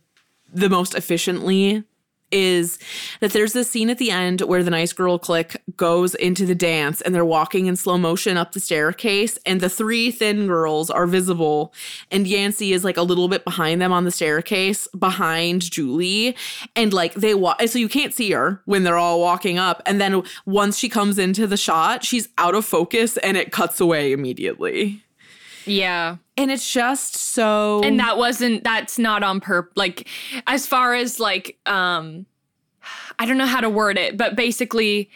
the 0.51 0.69
most 0.69 0.95
efficiently 0.95 1.83
is 2.31 2.79
that 3.19 3.31
there's 3.31 3.53
this 3.53 3.69
scene 3.69 3.89
at 3.89 3.97
the 3.97 4.11
end 4.11 4.41
where 4.41 4.63
the 4.63 4.69
nice 4.69 4.93
girl 4.93 5.19
clique 5.19 5.57
goes 5.75 6.15
into 6.15 6.45
the 6.45 6.55
dance 6.55 7.01
and 7.01 7.13
they're 7.13 7.25
walking 7.25 7.65
in 7.65 7.75
slow 7.75 7.97
motion 7.97 8.37
up 8.37 8.51
the 8.53 8.59
staircase 8.59 9.37
and 9.45 9.61
the 9.61 9.69
three 9.69 10.11
thin 10.11 10.47
girls 10.47 10.89
are 10.89 11.07
visible 11.07 11.73
and 12.09 12.27
Yancy 12.27 12.73
is 12.73 12.83
like 12.83 12.97
a 12.97 13.01
little 13.01 13.27
bit 13.27 13.43
behind 13.43 13.81
them 13.81 13.91
on 13.91 14.05
the 14.05 14.11
staircase 14.11 14.87
behind 14.97 15.61
Julie 15.61 16.35
and 16.75 16.93
like 16.93 17.13
they 17.15 17.33
walk 17.33 17.61
so 17.63 17.79
you 17.79 17.89
can't 17.89 18.13
see 18.13 18.31
her 18.31 18.61
when 18.65 18.83
they're 18.83 18.97
all 18.97 19.19
walking 19.19 19.57
up 19.57 19.81
and 19.85 19.99
then 19.99 20.23
once 20.45 20.77
she 20.77 20.89
comes 20.89 21.17
into 21.17 21.47
the 21.47 21.57
shot 21.57 22.03
she's 22.03 22.29
out 22.37 22.55
of 22.55 22.65
focus 22.65 23.17
and 23.17 23.37
it 23.37 23.51
cuts 23.51 23.79
away 23.79 24.11
immediately 24.11 25.03
yeah. 25.65 26.17
And 26.41 26.51
it's 26.51 26.71
just 26.71 27.15
so 27.15 27.81
and 27.83 27.99
that 27.99 28.17
wasn't 28.17 28.63
that's 28.63 28.97
not 28.99 29.23
on 29.23 29.39
purpose 29.39 29.71
like 29.75 30.07
as 30.47 30.65
far 30.67 30.93
as 30.93 31.19
like 31.19 31.57
um 31.65 32.25
i 33.19 33.25
don't 33.25 33.37
know 33.37 33.45
how 33.45 33.61
to 33.61 33.69
word 33.69 33.97
it 33.97 34.17
but 34.17 34.35
basically 34.35 35.09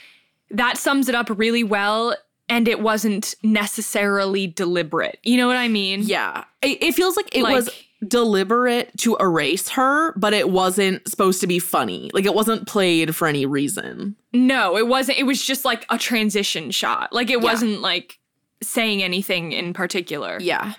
that 0.51 0.77
sums 0.77 1.09
it 1.09 1.15
up 1.15 1.27
really 1.37 1.63
well 1.63 2.15
and 2.47 2.67
it 2.67 2.79
wasn't 2.79 3.33
necessarily 3.43 4.45
deliberate 4.47 5.19
you 5.23 5.35
know 5.37 5.47
what 5.47 5.57
i 5.57 5.67
mean 5.67 6.01
Yeah. 6.03 6.43
It, 6.61 6.81
it 6.81 6.95
feels 6.95 7.17
like 7.17 7.35
it 7.35 7.43
Like- 7.43 7.55
was 7.55 7.69
deliberate 8.07 8.91
to 8.99 9.15
erase 9.19 9.69
her, 9.69 10.11
but 10.17 10.31
it 10.33 10.49
wasn't 10.51 11.07
supposed 11.07 11.41
to 11.41 11.47
be 11.47 11.57
funny. 11.57 12.11
Like 12.13 12.25
it 12.25 12.35
wasn't 12.35 12.67
played 12.67 13.15
for 13.15 13.27
any 13.27 13.45
reason. 13.47 14.15
no 14.33 14.77
it 14.77 14.87
wasn't 14.87 15.17
it 15.17 15.23
was 15.23 15.43
just 15.43 15.65
like 15.65 15.85
a 15.89 15.97
transition 15.97 16.69
shot 16.71 17.11
like 17.13 17.29
it 17.31 17.41
wasn't 17.41 17.81
like 17.81 18.19
saying 18.61 19.01
anything 19.01 19.53
in 19.53 19.73
particular 19.73 20.37
Yeah. 20.39 20.73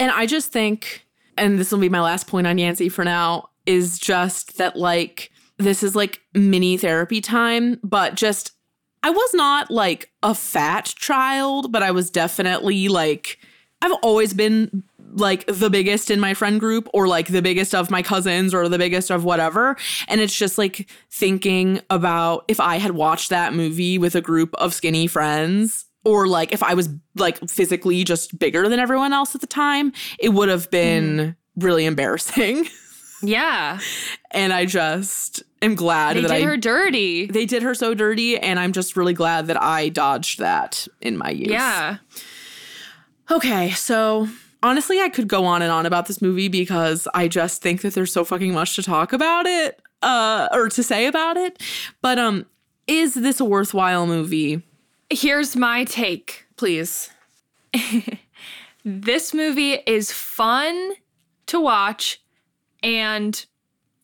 And 0.00 0.10
I 0.10 0.24
just 0.24 0.50
think, 0.50 1.06
and 1.36 1.58
this 1.58 1.70
will 1.70 1.78
be 1.78 1.90
my 1.90 2.00
last 2.00 2.26
point 2.26 2.46
on 2.46 2.56
Yancy 2.56 2.88
for 2.88 3.04
now, 3.04 3.50
is 3.66 3.98
just 3.98 4.56
that 4.56 4.74
like 4.74 5.30
this 5.58 5.82
is 5.82 5.94
like 5.94 6.22
mini 6.34 6.78
therapy 6.78 7.20
time, 7.20 7.78
but 7.84 8.14
just 8.14 8.52
I 9.02 9.10
was 9.10 9.34
not 9.34 9.70
like 9.70 10.10
a 10.22 10.34
fat 10.34 10.86
child, 10.96 11.70
but 11.70 11.82
I 11.82 11.90
was 11.90 12.10
definitely 12.10 12.88
like 12.88 13.38
I've 13.82 13.92
always 14.02 14.32
been 14.32 14.82
like 15.12 15.44
the 15.46 15.68
biggest 15.68 16.10
in 16.10 16.18
my 16.18 16.32
friend 16.32 16.60
group 16.60 16.88
or 16.94 17.06
like 17.06 17.28
the 17.28 17.42
biggest 17.42 17.74
of 17.74 17.90
my 17.90 18.02
cousins 18.02 18.54
or 18.54 18.68
the 18.68 18.78
biggest 18.78 19.10
of 19.10 19.24
whatever. 19.24 19.76
And 20.08 20.20
it's 20.20 20.36
just 20.36 20.56
like 20.56 20.88
thinking 21.10 21.80
about 21.90 22.44
if 22.48 22.58
I 22.58 22.76
had 22.76 22.92
watched 22.92 23.28
that 23.30 23.52
movie 23.52 23.98
with 23.98 24.14
a 24.14 24.20
group 24.22 24.54
of 24.54 24.72
skinny 24.72 25.06
friends 25.06 25.86
or 26.04 26.26
like 26.26 26.52
if 26.52 26.62
I 26.62 26.74
was 26.74 26.88
like 27.16 27.38
physically 27.48 28.04
just 28.04 28.38
bigger 28.38 28.68
than 28.68 28.78
everyone 28.78 29.12
else 29.12 29.34
at 29.34 29.40
the 29.40 29.46
time, 29.46 29.92
it 30.18 30.30
would 30.30 30.48
have 30.48 30.70
been 30.70 31.36
really 31.56 31.84
embarrassing. 31.84 32.66
yeah 33.22 33.78
and 34.30 34.50
I 34.50 34.64
just 34.64 35.42
am 35.60 35.74
glad 35.74 36.16
that 36.16 36.22
they 36.22 36.28
that 36.28 36.34
did 36.38 36.42
I 36.42 36.46
her 36.46 36.56
dirty 36.56 37.26
they 37.26 37.44
did 37.44 37.62
her 37.62 37.74
so 37.74 37.92
dirty 37.92 38.38
and 38.38 38.58
I'm 38.58 38.72
just 38.72 38.96
really 38.96 39.12
glad 39.12 39.48
that 39.48 39.60
I 39.60 39.90
dodged 39.90 40.38
that 40.38 40.88
in 41.02 41.18
my 41.18 41.28
youth. 41.28 41.50
yeah 41.50 41.98
Okay, 43.30 43.70
so 43.70 44.28
honestly, 44.62 45.00
I 45.00 45.08
could 45.08 45.28
go 45.28 45.44
on 45.44 45.62
and 45.62 45.70
on 45.70 45.86
about 45.86 46.06
this 46.06 46.20
movie 46.20 46.48
because 46.48 47.06
I 47.14 47.28
just 47.28 47.62
think 47.62 47.82
that 47.82 47.94
there's 47.94 48.12
so 48.12 48.24
fucking 48.24 48.52
much 48.52 48.74
to 48.76 48.82
talk 48.82 49.12
about 49.12 49.46
it, 49.46 49.80
uh, 50.02 50.48
or 50.50 50.68
to 50.70 50.82
say 50.82 51.06
about 51.06 51.36
it. 51.36 51.62
But 52.02 52.18
um, 52.18 52.46
is 52.88 53.14
this 53.14 53.38
a 53.38 53.44
worthwhile 53.44 54.06
movie? 54.06 54.62
Here's 55.10 55.56
my 55.56 55.84
take 55.84 56.46
Please. 56.60 57.08
this 58.84 59.32
movie 59.32 59.78
is 59.86 60.12
fun 60.12 60.92
to 61.46 61.58
watch 61.58 62.20
and 62.82 63.46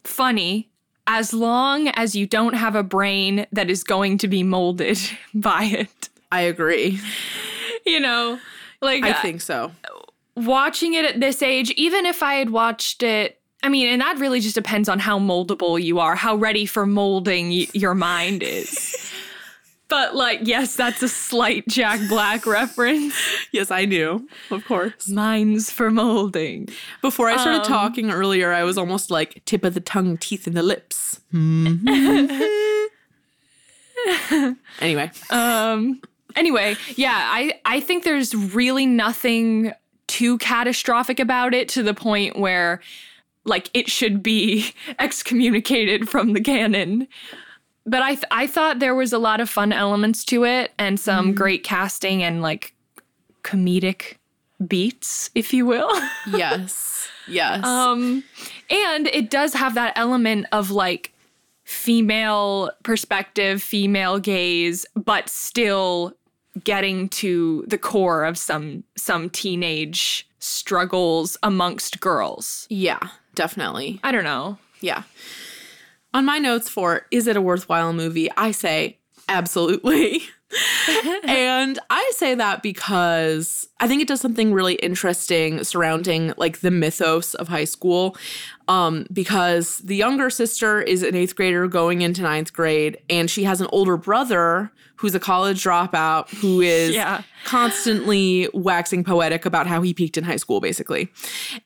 funny 0.04 0.70
as 1.06 1.34
long 1.34 1.88
as 1.88 2.16
you 2.16 2.26
don't 2.26 2.54
have 2.54 2.74
a 2.74 2.82
brain 2.82 3.46
that 3.52 3.68
is 3.68 3.84
going 3.84 4.16
to 4.16 4.26
be 4.26 4.42
molded 4.42 4.98
by 5.34 5.64
it. 5.64 6.08
I 6.32 6.40
agree. 6.40 6.98
You 7.84 8.00
know, 8.00 8.40
like 8.80 9.04
I 9.04 9.12
think 9.12 9.42
so. 9.42 9.70
watching 10.34 10.94
it 10.94 11.04
at 11.04 11.20
this 11.20 11.42
age, 11.42 11.70
even 11.72 12.06
if 12.06 12.22
I 12.22 12.36
had 12.36 12.48
watched 12.48 13.02
it, 13.02 13.38
I 13.62 13.68
mean, 13.68 13.88
and 13.88 14.00
that 14.00 14.18
really 14.18 14.40
just 14.40 14.54
depends 14.54 14.88
on 14.88 14.98
how 14.98 15.18
moldable 15.18 15.78
you 15.82 15.98
are, 15.98 16.16
how 16.16 16.36
ready 16.36 16.64
for 16.64 16.86
molding 16.86 17.50
y- 17.50 17.66
your 17.74 17.94
mind 17.94 18.42
is. 18.42 18.95
But 19.88 20.14
like, 20.14 20.40
yes, 20.42 20.76
that's 20.76 21.02
a 21.02 21.08
slight 21.08 21.66
Jack 21.68 22.00
Black 22.08 22.46
reference. 22.46 23.14
Yes, 23.52 23.70
I 23.70 23.86
knew. 23.86 24.28
Of 24.50 24.66
course. 24.66 25.08
Minds 25.08 25.70
for 25.70 25.90
molding. 25.90 26.68
Before 27.00 27.28
I 27.28 27.36
started 27.38 27.62
Um, 27.62 27.66
talking 27.66 28.10
earlier, 28.10 28.52
I 28.52 28.64
was 28.64 28.76
almost 28.76 29.10
like 29.10 29.42
tip 29.46 29.64
of 29.64 29.72
the 29.74 29.80
tongue, 29.80 30.18
teeth 30.18 30.46
in 30.46 30.52
the 30.54 30.62
lips. 30.62 31.20
Mhm. 31.32 31.86
anyway, 34.80 35.10
Um 35.30 36.00
anyway, 36.34 36.76
yeah, 36.96 37.28
I 37.32 37.60
I 37.64 37.80
think 37.80 38.04
there's 38.04 38.34
really 38.34 38.86
nothing 38.86 39.72
too 40.06 40.38
catastrophic 40.38 41.18
about 41.18 41.54
it 41.54 41.68
to 41.70 41.82
the 41.82 41.94
point 41.94 42.38
where 42.38 42.80
like 43.44 43.70
it 43.74 43.90
should 43.90 44.22
be 44.22 44.72
excommunicated 44.98 46.08
from 46.08 46.32
the 46.34 46.40
canon. 46.40 47.08
But 47.86 48.02
I 48.02 48.14
th- 48.14 48.26
I 48.30 48.46
thought 48.46 48.80
there 48.80 48.94
was 48.94 49.12
a 49.12 49.18
lot 49.18 49.40
of 49.40 49.48
fun 49.48 49.72
elements 49.72 50.24
to 50.26 50.44
it 50.44 50.72
and 50.78 50.98
some 50.98 51.34
great 51.34 51.62
casting 51.62 52.22
and 52.22 52.42
like 52.42 52.74
comedic 53.42 54.16
beats, 54.66 55.30
if 55.34 55.54
you 55.54 55.64
will. 55.66 55.90
yes, 56.26 57.08
yes. 57.28 57.64
Um, 57.64 58.24
and 58.70 59.06
it 59.08 59.30
does 59.30 59.54
have 59.54 59.74
that 59.74 59.92
element 59.96 60.46
of 60.50 60.70
like 60.70 61.12
female 61.64 62.70
perspective, 62.82 63.62
female 63.62 64.18
gaze, 64.18 64.84
but 64.94 65.28
still 65.28 66.12
getting 66.64 67.08
to 67.10 67.64
the 67.68 67.78
core 67.78 68.24
of 68.24 68.36
some 68.38 68.82
some 68.96 69.30
teenage 69.30 70.26
struggles 70.38 71.36
amongst 71.42 72.00
girls. 72.00 72.66
yeah, 72.68 72.98
definitely. 73.34 74.00
I 74.02 74.10
don't 74.12 74.24
know. 74.24 74.58
Yeah. 74.80 75.02
On 76.16 76.24
my 76.24 76.38
notes 76.38 76.70
for 76.70 77.04
is 77.10 77.26
it 77.26 77.36
a 77.36 77.42
worthwhile 77.42 77.92
movie? 77.92 78.30
I 78.38 78.50
say 78.50 78.96
absolutely. 79.28 80.22
and 81.26 81.78
I 81.90 82.10
say 82.14 82.34
that 82.34 82.62
because 82.62 83.68
I 83.80 83.86
think 83.86 84.00
it 84.00 84.08
does 84.08 84.22
something 84.22 84.54
really 84.54 84.76
interesting 84.76 85.62
surrounding 85.62 86.32
like 86.38 86.60
the 86.60 86.70
mythos 86.70 87.34
of 87.34 87.48
high 87.48 87.66
school. 87.66 88.16
Um, 88.66 89.06
because 89.12 89.80
the 89.80 89.94
younger 89.94 90.30
sister 90.30 90.80
is 90.80 91.02
an 91.02 91.14
eighth 91.14 91.36
grader 91.36 91.68
going 91.68 92.00
into 92.00 92.22
ninth 92.22 92.54
grade, 92.54 92.96
and 93.10 93.30
she 93.30 93.44
has 93.44 93.60
an 93.60 93.68
older 93.70 93.98
brother 93.98 94.72
who's 94.96 95.14
a 95.14 95.20
college 95.20 95.62
dropout 95.62 96.28
who 96.40 96.60
is 96.76 96.94
Yeah. 96.94 97.22
constantly 97.44 98.48
waxing 98.54 99.02
poetic 99.04 99.44
about 99.44 99.66
how 99.66 99.82
he 99.82 99.92
peaked 99.92 100.16
in 100.16 100.24
high 100.24 100.36
school, 100.36 100.60
basically. 100.60 101.08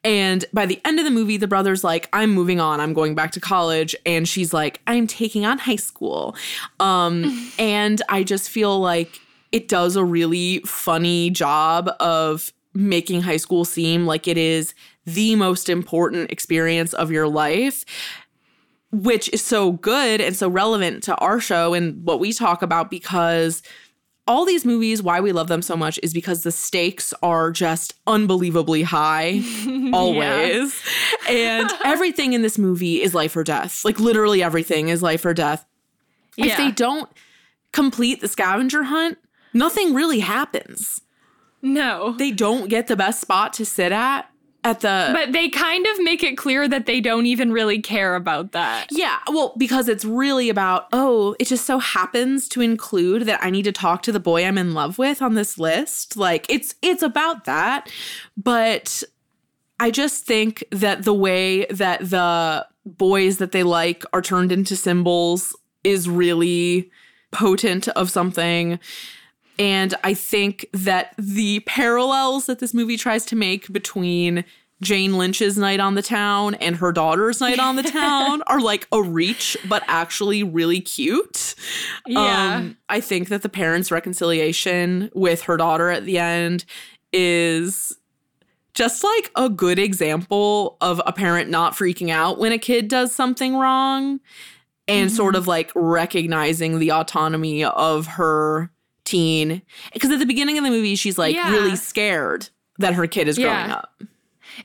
And 0.02 0.44
by 0.52 0.66
the 0.66 0.80
end 0.84 0.98
of 0.98 1.04
the 1.04 1.10
movie, 1.10 1.36
the 1.36 1.46
brother's 1.46 1.84
like, 1.84 2.08
I'm 2.12 2.30
moving 2.30 2.58
on, 2.60 2.80
I'm 2.80 2.92
going 2.92 3.14
back 3.14 3.30
to 3.32 3.40
college. 3.40 3.94
And 4.06 4.28
she's 4.28 4.52
like, 4.52 4.80
I'm 4.86 5.06
taking 5.06 5.44
on 5.46 5.58
high 5.58 5.76
school. 5.76 6.34
Um, 6.80 7.50
and 7.58 8.02
I 8.08 8.22
just 8.24 8.50
feel 8.50 8.78
like 8.80 9.20
it 9.52 9.68
does 9.68 9.96
a 9.96 10.04
really 10.04 10.60
funny 10.66 11.30
job 11.30 11.90
of 12.00 12.52
making 12.72 13.20
high 13.22 13.36
school 13.36 13.64
seem 13.64 14.06
like 14.06 14.28
it 14.28 14.38
is 14.38 14.74
the 15.06 15.34
most 15.34 15.68
important 15.68 16.30
experience 16.30 16.92
of 16.94 17.10
your 17.10 17.26
life 17.26 17.84
which 18.92 19.28
is 19.32 19.42
so 19.42 19.72
good 19.72 20.20
and 20.20 20.36
so 20.36 20.48
relevant 20.48 21.02
to 21.04 21.14
our 21.16 21.40
show 21.40 21.74
and 21.74 22.04
what 22.04 22.20
we 22.20 22.32
talk 22.32 22.62
about 22.62 22.90
because 22.90 23.62
all 24.26 24.44
these 24.44 24.64
movies, 24.64 25.02
why 25.02 25.20
we 25.20 25.32
love 25.32 25.48
them 25.48 25.62
so 25.62 25.76
much 25.76 25.98
is 26.02 26.12
because 26.12 26.42
the 26.44 26.52
stakes 26.52 27.12
are 27.22 27.50
just 27.50 27.94
unbelievably 28.06 28.82
high, 28.82 29.42
always. 29.92 30.80
and 31.28 31.68
everything 31.84 32.32
in 32.32 32.42
this 32.42 32.56
movie 32.56 33.02
is 33.02 33.14
life 33.14 33.34
or 33.36 33.42
death. 33.42 33.84
Like, 33.84 33.98
literally 33.98 34.42
everything 34.42 34.88
is 34.88 35.02
life 35.02 35.24
or 35.24 35.34
death. 35.34 35.66
If 36.36 36.56
they 36.56 36.70
don't 36.70 37.10
complete 37.72 38.20
the 38.20 38.28
scavenger 38.28 38.84
hunt, 38.84 39.18
nothing 39.52 39.94
really 39.94 40.20
happens. 40.20 41.00
No. 41.60 42.14
They 42.16 42.30
don't 42.30 42.68
get 42.68 42.86
the 42.86 42.96
best 42.96 43.20
spot 43.20 43.52
to 43.54 43.66
sit 43.66 43.92
at. 43.92 44.29
At 44.62 44.80
the 44.80 45.10
But 45.14 45.32
they 45.32 45.48
kind 45.48 45.86
of 45.86 46.02
make 46.02 46.22
it 46.22 46.36
clear 46.36 46.68
that 46.68 46.86
they 46.86 47.00
don't 47.00 47.26
even 47.26 47.52
really 47.52 47.80
care 47.80 48.14
about 48.14 48.52
that. 48.52 48.88
Yeah, 48.90 49.18
well, 49.28 49.54
because 49.56 49.88
it's 49.88 50.04
really 50.04 50.50
about, 50.50 50.88
oh, 50.92 51.34
it 51.38 51.46
just 51.46 51.64
so 51.64 51.78
happens 51.78 52.48
to 52.50 52.60
include 52.60 53.22
that 53.22 53.42
I 53.42 53.50
need 53.50 53.64
to 53.64 53.72
talk 53.72 54.02
to 54.02 54.12
the 54.12 54.20
boy 54.20 54.44
I'm 54.44 54.58
in 54.58 54.74
love 54.74 54.98
with 54.98 55.22
on 55.22 55.34
this 55.34 55.58
list. 55.58 56.16
Like 56.16 56.46
it's 56.48 56.74
it's 56.82 57.02
about 57.02 57.44
that. 57.44 57.90
But 58.36 59.02
I 59.78 59.90
just 59.90 60.26
think 60.26 60.62
that 60.70 61.04
the 61.04 61.14
way 61.14 61.64
that 61.66 62.10
the 62.10 62.66
boys 62.84 63.38
that 63.38 63.52
they 63.52 63.62
like 63.62 64.04
are 64.12 64.22
turned 64.22 64.52
into 64.52 64.76
symbols 64.76 65.56
is 65.84 66.08
really 66.08 66.90
potent 67.30 67.88
of 67.88 68.10
something. 68.10 68.78
And 69.60 69.94
I 70.02 70.14
think 70.14 70.64
that 70.72 71.12
the 71.18 71.60
parallels 71.60 72.46
that 72.46 72.60
this 72.60 72.72
movie 72.72 72.96
tries 72.96 73.26
to 73.26 73.36
make 73.36 73.70
between 73.70 74.42
Jane 74.80 75.18
Lynch's 75.18 75.58
night 75.58 75.80
on 75.80 75.96
the 75.96 76.02
town 76.02 76.54
and 76.54 76.76
her 76.76 76.92
daughter's 76.92 77.42
night 77.42 77.58
on 77.58 77.76
the 77.76 77.82
town 77.90 78.40
are 78.46 78.62
like 78.62 78.88
a 78.90 79.02
reach, 79.02 79.58
but 79.68 79.82
actually 79.86 80.42
really 80.42 80.80
cute. 80.80 81.54
Yeah. 82.06 82.54
Um, 82.56 82.78
I 82.88 83.02
think 83.02 83.28
that 83.28 83.42
the 83.42 83.50
parents' 83.50 83.90
reconciliation 83.90 85.10
with 85.12 85.42
her 85.42 85.58
daughter 85.58 85.90
at 85.90 86.06
the 86.06 86.16
end 86.16 86.64
is 87.12 87.94
just 88.72 89.04
like 89.04 89.30
a 89.36 89.50
good 89.50 89.78
example 89.78 90.78
of 90.80 91.02
a 91.04 91.12
parent 91.12 91.50
not 91.50 91.74
freaking 91.74 92.08
out 92.08 92.38
when 92.38 92.52
a 92.52 92.58
kid 92.58 92.88
does 92.88 93.14
something 93.14 93.56
wrong 93.56 94.20
and 94.88 95.12
sort 95.12 95.36
of 95.36 95.46
like 95.46 95.70
recognizing 95.74 96.78
the 96.78 96.90
autonomy 96.90 97.62
of 97.62 98.06
her 98.06 98.70
teen. 99.10 99.62
Because 99.92 100.10
at 100.10 100.18
the 100.18 100.26
beginning 100.26 100.58
of 100.58 100.64
the 100.64 100.70
movie, 100.70 100.94
she's 100.96 101.18
like 101.18 101.34
Yeah. 101.34 101.50
really 101.50 101.76
scared 101.76 102.48
that 102.78 102.94
her 102.94 103.06
kid 103.06 103.28
is 103.28 103.38
growing 103.38 103.70
up. 103.70 104.02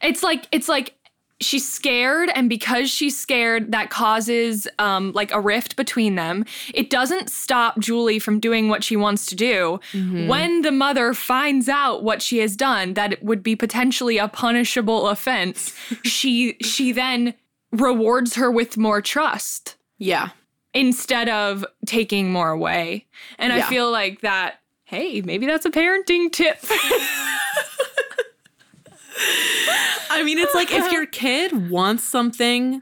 It's 0.01 0.23
like 0.23 0.47
it's 0.51 0.67
like 0.69 0.93
she's 1.41 1.69
scared 1.69 2.29
and 2.33 2.47
because 2.49 2.89
she's 2.89 3.19
scared 3.19 3.73
that 3.73 3.89
causes 3.89 4.67
um 4.79 5.11
like 5.13 5.31
a 5.33 5.39
rift 5.39 5.75
between 5.75 6.15
them. 6.15 6.45
It 6.73 6.89
doesn't 6.89 7.29
stop 7.29 7.77
Julie 7.79 8.19
from 8.19 8.39
doing 8.39 8.69
what 8.69 8.83
she 8.85 8.95
wants 8.95 9.25
to 9.27 9.35
do. 9.35 9.79
When 9.93 10.61
the 10.61 10.71
mother 10.71 11.13
finds 11.13 11.67
out 11.67 12.03
what 12.03 12.21
she 12.21 12.37
has 12.39 12.55
done 12.55 12.93
that 12.93 13.11
it 13.13 13.23
would 13.23 13.43
be 13.43 13.55
potentially 13.55 14.17
a 14.17 14.27
punishable 14.29 15.07
offense, 15.09 15.73
she 16.03 16.55
she 16.61 16.91
then 16.93 17.33
rewards 17.71 18.35
her 18.35 18.49
with 18.49 18.77
more 18.77 19.01
trust 19.01 19.75
Yeah. 19.97 20.29
Instead 20.75 21.27
of 21.29 21.65
taking 21.87 22.31
more 22.31 22.51
away. 22.51 23.07
And 23.39 23.51
I 23.51 23.63
feel 23.63 23.91
like 23.91 24.21
that 24.21 24.59
hey, 24.87 25.19
maybe 25.21 25.47
that's 25.47 25.65
a 25.65 25.71
parenting 25.71 26.31
tip. 26.31 26.59
I 30.11 30.21
mean, 30.23 30.37
it's 30.37 30.53
like 30.53 30.71
if 30.71 30.91
your 30.91 31.05
kid 31.07 31.69
wants 31.69 32.03
something 32.03 32.81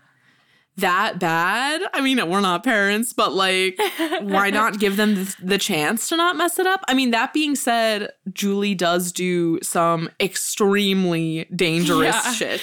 that 0.78 1.20
bad, 1.20 1.82
I 1.94 2.02
mean, 2.02 2.18
we're 2.30 2.42
not 2.42 2.64
parents, 2.64 3.14
but 3.14 3.34
like, 3.34 3.80
why 4.22 4.50
not 4.50 4.80
give 4.80 4.98
them 4.98 5.16
the, 5.16 5.36
the 5.42 5.58
chance 5.58 6.10
to 6.10 6.18
not 6.18 6.36
mess 6.36 6.60
it 6.60 6.68
up? 6.68 6.84
I 6.88 6.94
mean, 6.94 7.12
that 7.12 7.32
being 7.34 7.56
said, 7.56 8.10
Julie 8.34 8.76
does 8.76 9.12
do 9.12 9.60
some 9.62 10.10
extremely 10.20 11.46
dangerous 11.56 12.16
Yeah. 12.16 12.34
shit. 12.34 12.62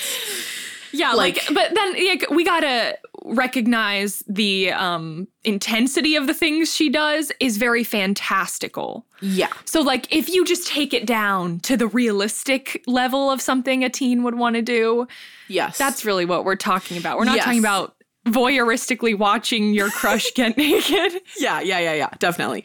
Yeah, 0.93 1.13
like, 1.13 1.37
Like- 1.49 1.55
but 1.55 1.75
then 1.75 2.07
like, 2.07 2.31
we 2.31 2.45
gotta 2.45 2.99
recognize 3.25 4.23
the 4.27 4.73
um 4.73 5.29
intensity 5.45 6.17
of 6.17 6.27
the 6.27 6.35
things 6.35 6.75
she 6.75 6.89
does 6.89 7.31
is 7.41 7.57
very 7.59 7.85
fantastical. 7.85 9.07
Yeah. 9.21 9.49
So 9.65 9.81
like 9.83 10.07
if 10.15 10.29
you 10.29 10.45
just 10.45 10.67
take 10.67 10.95
it 10.95 11.07
down 11.07 11.61
to 11.61 11.77
the 11.77 11.87
realistic 11.87 12.83
level 12.87 13.31
of 13.31 13.41
something 13.41 13.85
a 13.85 13.91
teen 13.91 14.23
would 14.23 14.37
want 14.37 14.57
to 14.57 14.63
do, 14.63 15.07
Yes. 15.49 15.77
that's 15.79 16.05
really 16.05 16.25
what 16.25 16.45
we're 16.45 16.57
talking 16.57 16.97
about. 16.97 17.19
We're 17.19 17.25
not 17.25 17.37
Yes. 17.37 17.45
talking 17.45 17.59
about 17.61 17.95
voyeuristically 18.27 19.17
watching 19.17 19.73
your 19.75 19.91
crush 19.91 20.31
get 20.35 20.57
naked. 20.57 21.21
yeah, 21.39 21.61
yeah, 21.61 21.79
yeah, 21.79 21.95
yeah, 21.95 22.11
definitely. 22.19 22.65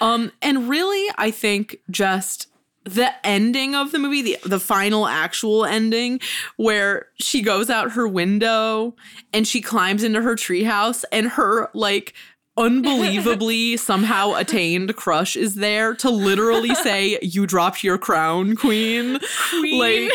Um, 0.00 0.32
and 0.42 0.68
really, 0.68 1.06
I 1.18 1.30
think 1.30 1.76
just 1.90 2.48
the 2.84 3.10
ending 3.26 3.74
of 3.74 3.92
the 3.92 3.98
movie, 3.98 4.22
the 4.22 4.38
the 4.44 4.60
final 4.60 5.06
actual 5.06 5.64
ending, 5.64 6.20
where 6.56 7.08
she 7.18 7.42
goes 7.42 7.70
out 7.70 7.92
her 7.92 8.06
window 8.06 8.94
and 9.32 9.48
she 9.48 9.60
climbs 9.60 10.04
into 10.04 10.20
her 10.20 10.36
treehouse, 10.36 11.04
and 11.10 11.28
her 11.28 11.70
like 11.74 12.14
unbelievably 12.56 13.76
somehow 13.78 14.34
attained 14.34 14.94
crush 14.94 15.34
is 15.34 15.56
there 15.56 15.94
to 15.94 16.10
literally 16.10 16.74
say, 16.74 17.18
"You 17.22 17.46
dropped 17.46 17.82
your 17.82 17.98
crown, 17.98 18.54
queen." 18.54 19.18
Queen. 19.50 19.80
Like 19.80 20.12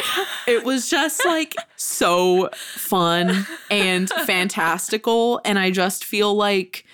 it 0.47 0.63
was 0.63 0.89
just 0.89 1.26
like 1.26 1.55
so 1.76 2.49
fun 2.53 3.47
and 3.72 4.09
fantastical, 4.26 5.41
and 5.43 5.57
I 5.57 5.72
just 5.72 6.05
feel 6.05 6.36
like 6.36 6.86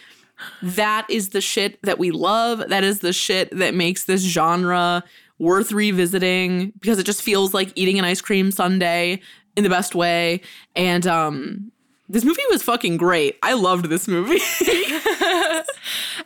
that 0.62 1.06
is 1.10 1.30
the 1.30 1.42
shit 1.42 1.82
that 1.84 2.00
we 2.00 2.12
love. 2.12 2.70
That 2.70 2.84
is 2.84 3.00
the 3.00 3.14
shit 3.14 3.56
that 3.58 3.74
makes 3.74 4.06
this 4.06 4.22
genre 4.22 5.04
worth 5.40 5.72
revisiting 5.72 6.72
because 6.80 7.00
it 7.00 7.06
just 7.06 7.22
feels 7.22 7.54
like 7.54 7.72
eating 7.76 8.00
an 8.00 8.06
ice 8.06 8.22
cream 8.22 8.52
sundae 8.52 9.20
in 9.56 9.64
the 9.64 9.70
best 9.70 9.96
way. 9.96 10.42
And 10.76 11.06
um 11.08 11.72
this 12.08 12.24
movie 12.24 12.42
was 12.52 12.62
fucking 12.62 12.98
great. 12.98 13.38
I 13.42 13.54
loved 13.54 13.86
this 13.90 14.08
movie. 14.08 14.40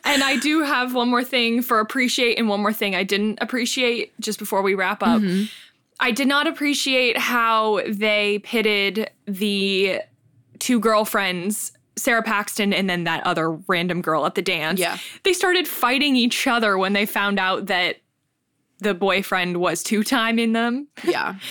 And 0.04 0.22
I 0.22 0.36
do 0.36 0.62
have 0.62 0.94
one 0.94 1.08
more 1.08 1.24
thing 1.24 1.62
for 1.62 1.78
appreciate 1.78 2.38
and 2.38 2.48
one 2.48 2.60
more 2.60 2.72
thing 2.72 2.94
I 2.94 3.04
didn't 3.04 3.38
appreciate 3.40 4.18
just 4.20 4.38
before 4.38 4.62
we 4.62 4.74
wrap 4.74 5.02
up. 5.02 5.22
I 6.00 6.10
did 6.10 6.26
not 6.26 6.46
appreciate 6.46 7.18
how 7.18 7.82
they 7.86 8.40
pitted 8.40 9.10
the 9.26 10.00
two 10.58 10.80
girlfriends, 10.80 11.72
Sara 11.96 12.22
Paxton 12.22 12.72
and 12.72 12.88
then 12.88 13.04
that 13.04 13.26
other 13.26 13.50
random 13.50 14.00
girl 14.00 14.24
at 14.24 14.34
the 14.34 14.42
dance. 14.42 14.80
Yeah. 14.80 14.98
They 15.24 15.32
started 15.32 15.68
fighting 15.68 16.16
each 16.16 16.46
other 16.46 16.78
when 16.78 16.94
they 16.94 17.04
found 17.04 17.38
out 17.38 17.66
that 17.66 17.96
the 18.80 18.94
boyfriend 18.94 19.58
was 19.58 19.82
two 19.82 20.02
time 20.02 20.38
in 20.38 20.52
them. 20.52 20.88
yeah. 21.04 21.36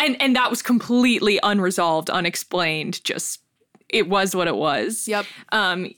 And 0.00 0.16
and 0.22 0.36
that 0.36 0.48
was 0.48 0.62
completely 0.62 1.40
unresolved, 1.42 2.08
unexplained. 2.08 3.02
Just 3.02 3.40
it 3.88 4.08
was 4.08 4.36
what 4.36 4.46
it 4.46 4.54
was. 4.54 5.08
Yep. 5.08 5.26
Um, 5.50 5.90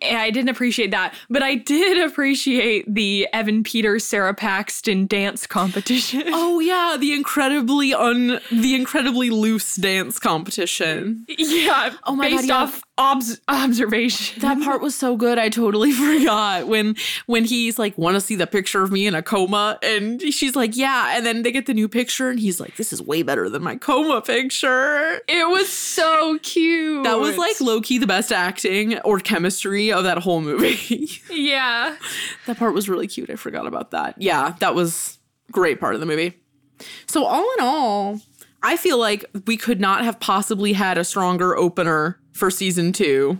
I 0.00 0.30
didn't 0.30 0.50
appreciate 0.50 0.92
that, 0.92 1.12
but 1.28 1.42
I 1.42 1.56
did 1.56 1.98
appreciate 2.08 2.94
the 2.94 3.26
Evan 3.32 3.64
Peters 3.64 4.04
Sara 4.04 4.32
Paxton 4.32 5.08
dance 5.08 5.44
competition. 5.44 6.22
Oh 6.28 6.60
yeah, 6.60 6.96
the 7.00 7.12
incredibly 7.12 7.92
un 7.92 8.38
the 8.52 8.76
incredibly 8.76 9.30
loose 9.30 9.74
dance 9.74 10.20
competition. 10.20 11.24
yeah. 11.28 11.94
Oh 12.04 12.14
my 12.14 12.30
God, 12.30 12.44
yeah. 12.44 12.54
off 12.54 12.82
obs- 12.98 13.40
observation. 13.48 14.40
That 14.42 14.60
part 14.62 14.82
was 14.82 14.94
so 14.94 15.16
good. 15.16 15.38
I 15.38 15.48
totally 15.48 15.92
forgot 15.92 16.66
when 16.66 16.96
when 17.26 17.44
he's 17.44 17.78
like, 17.78 17.96
"Want 17.96 18.16
to 18.16 18.20
see 18.20 18.34
the 18.34 18.46
picture 18.46 18.82
of 18.82 18.92
me 18.92 19.06
in 19.06 19.14
a 19.14 19.22
coma?" 19.22 19.78
and 19.82 20.20
she's 20.20 20.54
like, 20.54 20.76
"Yeah." 20.76 21.16
And 21.16 21.24
then 21.24 21.42
they 21.42 21.52
get 21.52 21.66
the 21.66 21.74
new 21.74 21.88
picture, 21.88 22.28
and 22.28 22.38
he's 22.38 22.60
like, 22.60 22.76
"This 22.76 22.92
is 22.92 23.00
way 23.00 23.22
better 23.22 23.48
than 23.48 23.62
my 23.62 23.76
coma 23.76 24.20
picture." 24.20 25.20
it 25.28 25.48
was 25.48 25.68
so 25.68 26.38
cute. 26.42 27.04
That 27.04 27.18
was 27.18 27.36
like 27.36 27.60
low 27.60 27.80
key 27.80 27.98
the 27.98 28.06
best 28.06 28.32
acting 28.32 28.98
or 29.00 29.18
chemistry 29.20 29.92
of 29.92 30.04
that 30.04 30.18
whole 30.18 30.40
movie. 30.40 31.10
yeah. 31.30 31.96
that 32.46 32.58
part 32.58 32.74
was 32.74 32.88
really 32.88 33.06
cute. 33.06 33.30
I 33.30 33.36
forgot 33.36 33.66
about 33.66 33.92
that. 33.92 34.16
Yeah, 34.18 34.54
that 34.60 34.74
was 34.74 35.18
great 35.52 35.80
part 35.80 35.94
of 35.94 36.00
the 36.00 36.06
movie. 36.06 36.34
So 37.06 37.24
all 37.24 37.42
in 37.58 37.64
all, 37.64 38.20
I 38.62 38.76
feel 38.76 38.98
like 38.98 39.24
we 39.46 39.56
could 39.56 39.80
not 39.80 40.04
have 40.04 40.18
possibly 40.20 40.72
had 40.72 40.98
a 40.98 41.04
stronger 41.04 41.56
opener 41.56 42.18
for 42.32 42.50
season 42.50 42.92
two. 42.92 43.38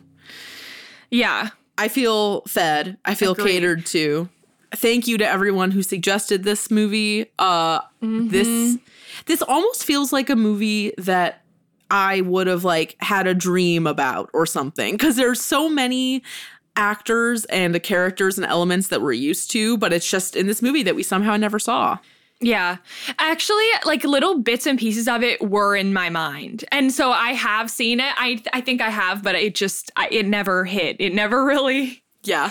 Yeah. 1.10 1.50
I 1.76 1.88
feel 1.88 2.42
fed. 2.42 2.98
I 3.04 3.14
feel 3.14 3.32
Agreed. 3.32 3.52
catered 3.52 3.86
to. 3.86 4.28
Thank 4.74 5.06
you 5.06 5.16
to 5.18 5.26
everyone 5.26 5.70
who 5.70 5.82
suggested 5.82 6.42
this 6.44 6.70
movie. 6.70 7.26
Uh 7.38 7.80
this 8.00 8.76
this 9.26 9.42
almost 9.42 9.84
feels 9.84 10.12
like 10.12 10.28
a 10.28 10.36
movie 10.36 10.92
that 10.98 11.42
I 11.90 12.20
would 12.20 12.46
have 12.48 12.64
like 12.64 12.96
had 13.00 13.26
a 13.26 13.34
dream 13.34 13.86
about 13.86 14.28
or 14.34 14.44
something 14.44 14.98
cuz 14.98 15.16
there's 15.16 15.40
so 15.40 15.68
many 15.68 16.22
actors 16.76 17.44
and 17.46 17.74
the 17.74 17.80
characters 17.80 18.38
and 18.38 18.46
elements 18.46 18.88
that 18.88 19.00
we're 19.02 19.12
used 19.12 19.50
to, 19.52 19.76
but 19.78 19.92
it's 19.92 20.08
just 20.08 20.36
in 20.36 20.46
this 20.46 20.62
movie 20.62 20.82
that 20.82 20.94
we 20.94 21.02
somehow 21.02 21.36
never 21.36 21.58
saw. 21.58 21.98
Yeah. 22.40 22.76
Actually, 23.18 23.66
like 23.84 24.04
little 24.04 24.38
bits 24.38 24.66
and 24.66 24.78
pieces 24.78 25.08
of 25.08 25.22
it 25.22 25.40
were 25.40 25.74
in 25.74 25.92
my 25.92 26.08
mind. 26.08 26.64
And 26.70 26.92
so 26.92 27.10
I 27.10 27.32
have 27.32 27.70
seen 27.70 27.98
it. 28.00 28.12
I 28.16 28.42
I 28.52 28.60
think 28.60 28.80
I 28.80 28.90
have, 28.90 29.22
but 29.22 29.34
it 29.34 29.54
just 29.56 29.90
I, 29.96 30.08
it 30.10 30.26
never 30.26 30.64
hit. 30.64 30.96
It 31.00 31.12
never 31.14 31.44
really 31.52 32.02
Yeah. 32.22 32.50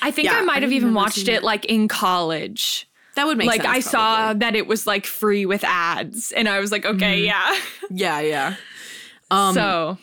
I 0.00 0.10
think 0.10 0.26
Yeah, 0.26 0.38
I 0.38 0.42
might 0.42 0.62
have 0.62 0.72
even 0.72 0.94
watched 0.94 1.28
it 1.28 1.28
it. 1.28 1.42
like 1.44 1.64
in 1.66 1.86
college. 1.86 2.88
That 3.14 3.26
would 3.26 3.38
make 3.38 3.46
like 3.46 3.62
sense. 3.62 3.76
I 3.76 3.80
saw 3.80 4.32
that 4.34 4.56
it 4.56 4.66
was 4.66 4.86
like 4.86 5.06
free 5.06 5.46
with 5.46 5.62
ads 5.64 6.32
and 6.32 6.48
I 6.48 6.58
was 6.58 6.72
like, 6.72 6.84
okay, 6.84 7.20
yeah. 7.24 7.56
Yeah, 7.90 8.20
yeah. 8.20 8.56
Um 9.30 9.54
so, 9.54 9.98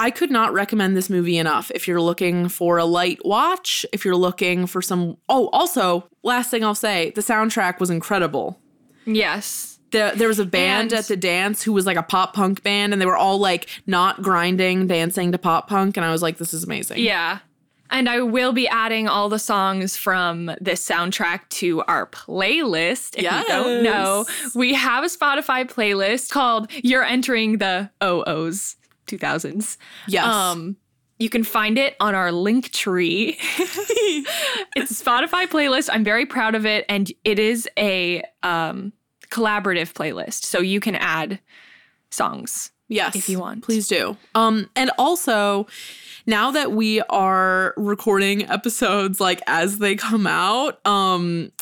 I 0.00 0.10
could 0.10 0.30
not 0.30 0.52
recommend 0.52 0.96
this 0.96 1.08
movie 1.10 1.36
enough. 1.38 1.70
If 1.74 1.86
you're 1.86 2.00
looking 2.00 2.48
for 2.48 2.78
a 2.78 2.84
light 2.84 3.20
watch, 3.24 3.84
if 3.92 4.04
you're 4.04 4.16
looking 4.16 4.66
for 4.66 4.80
some 4.82 5.16
Oh, 5.28 5.48
also, 5.52 6.08
last 6.22 6.50
thing 6.50 6.64
I'll 6.64 6.74
say, 6.74 7.10
the 7.14 7.20
soundtrack 7.20 7.78
was 7.80 7.90
incredible. 7.90 8.58
yes. 9.06 9.78
The, 9.92 10.12
there 10.14 10.28
was 10.28 10.38
a 10.38 10.46
band 10.46 10.92
And- 10.92 11.00
at 11.00 11.06
the 11.08 11.16
dance 11.16 11.64
who 11.64 11.72
was 11.72 11.84
like 11.84 11.96
a 11.96 12.02
pop 12.04 12.32
punk 12.32 12.62
band, 12.62 12.92
and 12.92 13.02
they 13.02 13.06
were 13.06 13.16
all 13.16 13.38
like 13.38 13.68
not 13.88 14.22
grinding, 14.22 14.86
dancing 14.86 15.32
to 15.32 15.38
pop 15.38 15.66
punk, 15.68 15.96
and 15.96 16.06
I 16.06 16.12
was 16.12 16.22
like, 16.22 16.38
"This 16.38 16.54
is 16.54 16.62
amazing." 16.62 16.98
Yeah. 17.00 17.38
And 17.90 18.08
I 18.08 18.20
will 18.20 18.52
be 18.52 18.68
adding 18.68 19.08
all 19.08 19.28
the 19.28 19.40
songs 19.40 19.96
from 19.96 20.46
this 20.60 20.88
soundtrack 20.88 21.48
to 21.58 21.82
our 21.88 22.06
playlist. 22.06 23.16
If 23.16 23.24
you 23.24 23.48
don't 23.48 23.82
know, 23.82 24.26
we 24.54 24.74
have 24.74 25.02
a 25.02 25.08
Spotify 25.08 25.68
playlist 25.68 26.30
called 26.30 26.70
You're 26.84 27.02
Entering 27.02 27.58
the 27.58 27.90
OOs 28.00 28.76
2000s. 29.18 29.76
Yes. 30.06 30.24
Um, 30.24 30.76
you 31.18 31.28
can 31.28 31.44
find 31.44 31.76
it 31.76 31.96
on 32.00 32.14
our 32.14 32.32
link 32.32 32.72
tree. 32.72 33.36
it's 34.74 34.90
a 34.90 35.04
Spotify 35.04 35.46
playlist. 35.46 35.90
I'm 35.92 36.02
very 36.02 36.24
proud 36.24 36.54
of 36.54 36.64
it. 36.64 36.86
And 36.88 37.12
it 37.24 37.38
is 37.38 37.68
a 37.78 38.22
um, 38.42 38.92
collaborative 39.30 39.92
playlist. 39.92 40.44
So 40.44 40.60
you 40.60 40.80
can 40.80 40.94
add 40.94 41.40
songs. 42.10 42.72
Yes. 42.88 43.14
if 43.14 43.28
you 43.28 43.38
want. 43.38 43.62
Please 43.62 43.86
do. 43.86 44.16
Um 44.34 44.68
and 44.74 44.90
also 44.98 45.68
now 46.26 46.50
that 46.50 46.72
we 46.72 47.00
are 47.02 47.72
recording 47.76 48.50
episodes 48.50 49.20
like 49.20 49.40
as 49.46 49.78
they 49.78 49.94
come 49.94 50.26
out, 50.26 50.84
um 50.84 51.52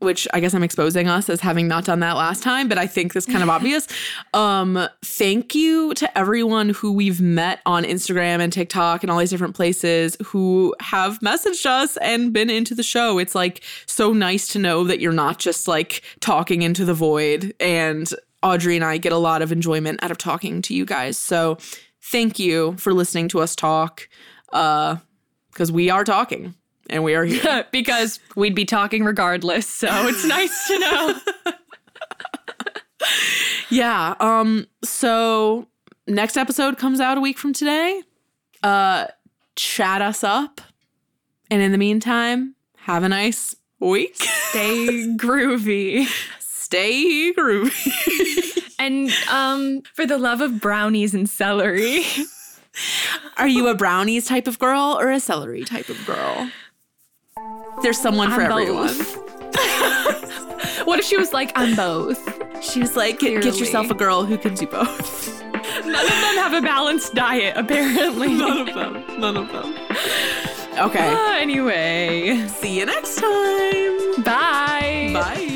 which 0.00 0.28
I 0.32 0.40
guess 0.40 0.54
I'm 0.54 0.62
exposing 0.62 1.08
us 1.08 1.28
as 1.28 1.40
having 1.40 1.66
not 1.66 1.84
done 1.84 2.00
that 2.00 2.16
last 2.16 2.42
time, 2.42 2.68
but 2.68 2.78
I 2.78 2.86
think 2.86 3.12
this 3.14 3.26
kind 3.26 3.42
of 3.42 3.48
obvious. 3.48 3.86
Um 4.34 4.88
thank 5.02 5.54
you 5.54 5.94
to 5.94 6.18
everyone 6.18 6.70
who 6.70 6.92
we've 6.92 7.20
met 7.20 7.60
on 7.64 7.84
Instagram 7.84 8.40
and 8.40 8.52
TikTok 8.52 9.02
and 9.02 9.10
all 9.10 9.18
these 9.18 9.30
different 9.30 9.54
places 9.54 10.16
who 10.24 10.74
have 10.80 11.18
messaged 11.20 11.64
us 11.66 11.96
and 11.98 12.32
been 12.32 12.50
into 12.50 12.74
the 12.74 12.82
show. 12.82 13.18
It's 13.18 13.34
like 13.34 13.62
so 13.86 14.12
nice 14.12 14.48
to 14.48 14.58
know 14.58 14.84
that 14.84 15.00
you're 15.00 15.12
not 15.12 15.38
just 15.38 15.66
like 15.66 16.02
talking 16.20 16.62
into 16.62 16.84
the 16.84 16.94
void 16.94 17.54
and 17.58 18.12
Audrey 18.42 18.76
and 18.76 18.84
I 18.84 18.98
get 18.98 19.12
a 19.12 19.18
lot 19.18 19.42
of 19.42 19.50
enjoyment 19.50 20.02
out 20.02 20.10
of 20.10 20.18
talking 20.18 20.62
to 20.62 20.74
you 20.74 20.84
guys. 20.84 21.16
So 21.16 21.58
thank 22.02 22.38
you 22.38 22.76
for 22.76 22.92
listening 22.92 23.28
to 23.28 23.40
us 23.40 23.56
talk. 23.56 24.08
Uh 24.52 24.96
because 25.52 25.72
we 25.72 25.90
are 25.90 26.04
talking 26.04 26.54
and 26.88 27.04
we 27.04 27.14
are 27.14 27.24
here. 27.24 27.66
because 27.72 28.20
we'd 28.36 28.54
be 28.54 28.64
talking 28.64 29.04
regardless. 29.04 29.66
So 29.66 29.88
it's 30.08 30.24
nice 30.24 30.68
to 30.68 30.78
know. 30.78 31.20
yeah. 33.70 34.14
Um, 34.20 34.66
so 34.84 35.68
next 36.06 36.36
episode 36.36 36.78
comes 36.78 37.00
out 37.00 37.18
a 37.18 37.20
week 37.20 37.38
from 37.38 37.52
today. 37.52 38.02
Uh 38.62 39.06
chat 39.58 40.00
us 40.00 40.22
up. 40.22 40.60
And 41.50 41.60
in 41.60 41.72
the 41.72 41.78
meantime, 41.78 42.54
have 42.76 43.02
a 43.02 43.08
nice 43.08 43.54
week. 43.80 44.16
Stay 44.16 44.86
groovy. 45.16 46.06
Stay 46.38 47.32
groovy. 47.36 48.62
And 48.78 49.10
um, 49.30 49.82
for 49.94 50.06
the 50.06 50.18
love 50.18 50.40
of 50.40 50.60
brownies 50.60 51.14
and 51.14 51.28
celery. 51.28 52.04
Are 53.36 53.48
you 53.48 53.66
a 53.66 53.74
brownies 53.74 54.26
type 54.26 54.46
of 54.46 54.58
girl 54.58 54.96
or 55.00 55.10
a 55.10 55.18
celery 55.18 55.64
type 55.64 55.88
of 55.88 56.04
girl? 56.06 56.50
There's 57.82 57.98
someone 58.00 58.30
for 58.30 58.42
I'm 58.42 58.52
everyone. 58.52 58.88
what 60.86 60.98
if 60.98 61.04
she 61.04 61.16
was 61.16 61.32
like, 61.32 61.52
I'm 61.54 61.74
both? 61.76 62.18
She 62.62 62.80
was 62.80 62.96
like, 62.96 63.18
get, 63.20 63.42
get 63.42 63.58
yourself 63.58 63.90
a 63.90 63.94
girl 63.94 64.24
who 64.24 64.36
can 64.36 64.54
do 64.54 64.66
both. 64.66 65.42
None 65.42 66.04
of 66.04 66.10
them 66.10 66.36
have 66.36 66.52
a 66.54 66.60
balanced 66.60 67.14
diet, 67.14 67.56
apparently. 67.56 68.34
None 68.36 68.68
of 68.68 68.74
them. 68.74 69.20
None 69.20 69.36
of 69.36 69.48
them. 69.52 69.74
Okay. 70.78 71.12
Ah, 71.12 71.38
anyway, 71.38 72.46
See 72.48 72.78
you 72.78 72.86
next 72.86 73.16
time. 73.16 74.22
bye. 74.22 75.10
Bye. 75.14 75.54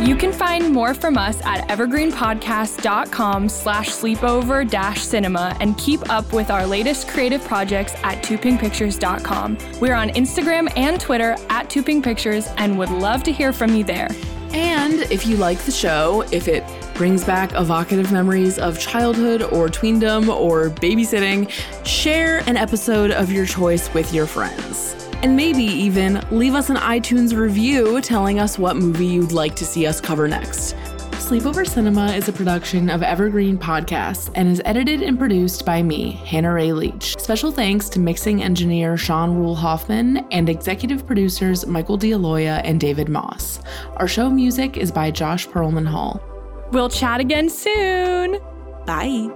You 0.00 0.14
can 0.14 0.30
find 0.30 0.72
more 0.72 0.92
from 0.92 1.16
us 1.16 1.40
at 1.44 1.66
evergreenpodcast.com 1.68 3.48
slash 3.48 3.88
sleepover 3.88 4.68
dash 4.68 5.00
cinema 5.00 5.56
and 5.58 5.76
keep 5.78 6.10
up 6.10 6.34
with 6.34 6.50
our 6.50 6.66
latest 6.66 7.08
creative 7.08 7.42
projects 7.44 7.94
at 8.02 8.22
tupingpictures.com. 8.22 9.56
We're 9.80 9.94
on 9.94 10.10
Instagram 10.10 10.70
and 10.76 11.00
Twitter 11.00 11.32
at 11.48 11.70
tupingpictures 11.70 12.52
and 12.58 12.78
would 12.78 12.90
love 12.90 13.22
to 13.24 13.32
hear 13.32 13.54
from 13.54 13.74
you 13.74 13.84
there. 13.84 14.08
And 14.52 15.00
if 15.10 15.26
you 15.26 15.36
like 15.38 15.58
the 15.60 15.72
show, 15.72 16.24
if 16.30 16.46
it 16.46 16.62
brings 16.94 17.24
back 17.24 17.52
evocative 17.54 18.12
memories 18.12 18.58
of 18.58 18.78
childhood 18.78 19.42
or 19.42 19.70
tweendom 19.70 20.28
or 20.28 20.68
babysitting, 20.68 21.50
share 21.86 22.38
an 22.46 22.58
episode 22.58 23.12
of 23.12 23.32
your 23.32 23.46
choice 23.46 23.92
with 23.94 24.12
your 24.12 24.26
friends. 24.26 25.05
And 25.26 25.36
maybe 25.36 25.64
even 25.64 26.24
leave 26.30 26.54
us 26.54 26.70
an 26.70 26.76
iTunes 26.76 27.36
review 27.36 28.00
telling 28.00 28.38
us 28.38 28.60
what 28.60 28.76
movie 28.76 29.06
you'd 29.06 29.32
like 29.32 29.56
to 29.56 29.64
see 29.64 29.84
us 29.84 30.00
cover 30.00 30.28
next. 30.28 30.76
Sleepover 31.14 31.66
Cinema 31.66 32.12
is 32.12 32.28
a 32.28 32.32
production 32.32 32.88
of 32.88 33.02
Evergreen 33.02 33.58
Podcasts 33.58 34.30
and 34.36 34.46
is 34.46 34.62
edited 34.64 35.02
and 35.02 35.18
produced 35.18 35.66
by 35.66 35.82
me, 35.82 36.12
Hannah 36.12 36.52
Ray 36.52 36.72
Leach. 36.72 37.18
Special 37.18 37.50
thanks 37.50 37.88
to 37.88 37.98
mixing 37.98 38.40
engineer 38.40 38.96
Sean 38.96 39.34
Rule 39.34 39.56
Hoffman 39.56 40.18
and 40.30 40.48
executive 40.48 41.04
producers 41.04 41.66
Michael 41.66 41.96
D'Aloia 41.96 42.60
and 42.64 42.78
David 42.78 43.08
Moss. 43.08 43.58
Our 43.96 44.06
show 44.06 44.30
music 44.30 44.76
is 44.76 44.92
by 44.92 45.10
Josh 45.10 45.48
Perlman 45.48 45.88
Hall. 45.88 46.22
We'll 46.70 46.88
chat 46.88 47.18
again 47.18 47.50
soon. 47.50 48.38
Bye. 48.86 49.35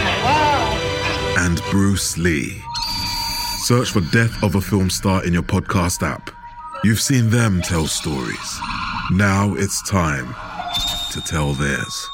and 1.37 1.61
Bruce 1.71 2.17
Lee. 2.17 2.61
Search 3.59 3.91
for 3.91 4.01
Death 4.11 4.43
of 4.43 4.55
a 4.55 4.61
Film 4.61 4.89
Star 4.89 5.23
in 5.25 5.33
your 5.33 5.43
podcast 5.43 6.01
app. 6.01 6.29
You've 6.83 6.99
seen 6.99 7.29
them 7.29 7.61
tell 7.61 7.87
stories. 7.87 8.59
Now 9.11 9.53
it's 9.55 9.87
time 9.89 10.35
to 11.11 11.21
tell 11.21 11.53
theirs. 11.53 12.09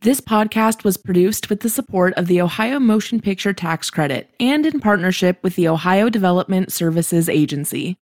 This 0.00 0.20
podcast 0.20 0.84
was 0.84 0.98
produced 0.98 1.48
with 1.48 1.60
the 1.60 1.70
support 1.70 2.12
of 2.18 2.26
the 2.26 2.42
Ohio 2.42 2.78
Motion 2.78 3.20
Picture 3.20 3.54
Tax 3.54 3.88
Credit 3.88 4.28
and 4.38 4.66
in 4.66 4.80
partnership 4.80 5.42
with 5.42 5.56
the 5.56 5.66
Ohio 5.68 6.10
Development 6.10 6.70
Services 6.70 7.28
Agency. 7.30 7.96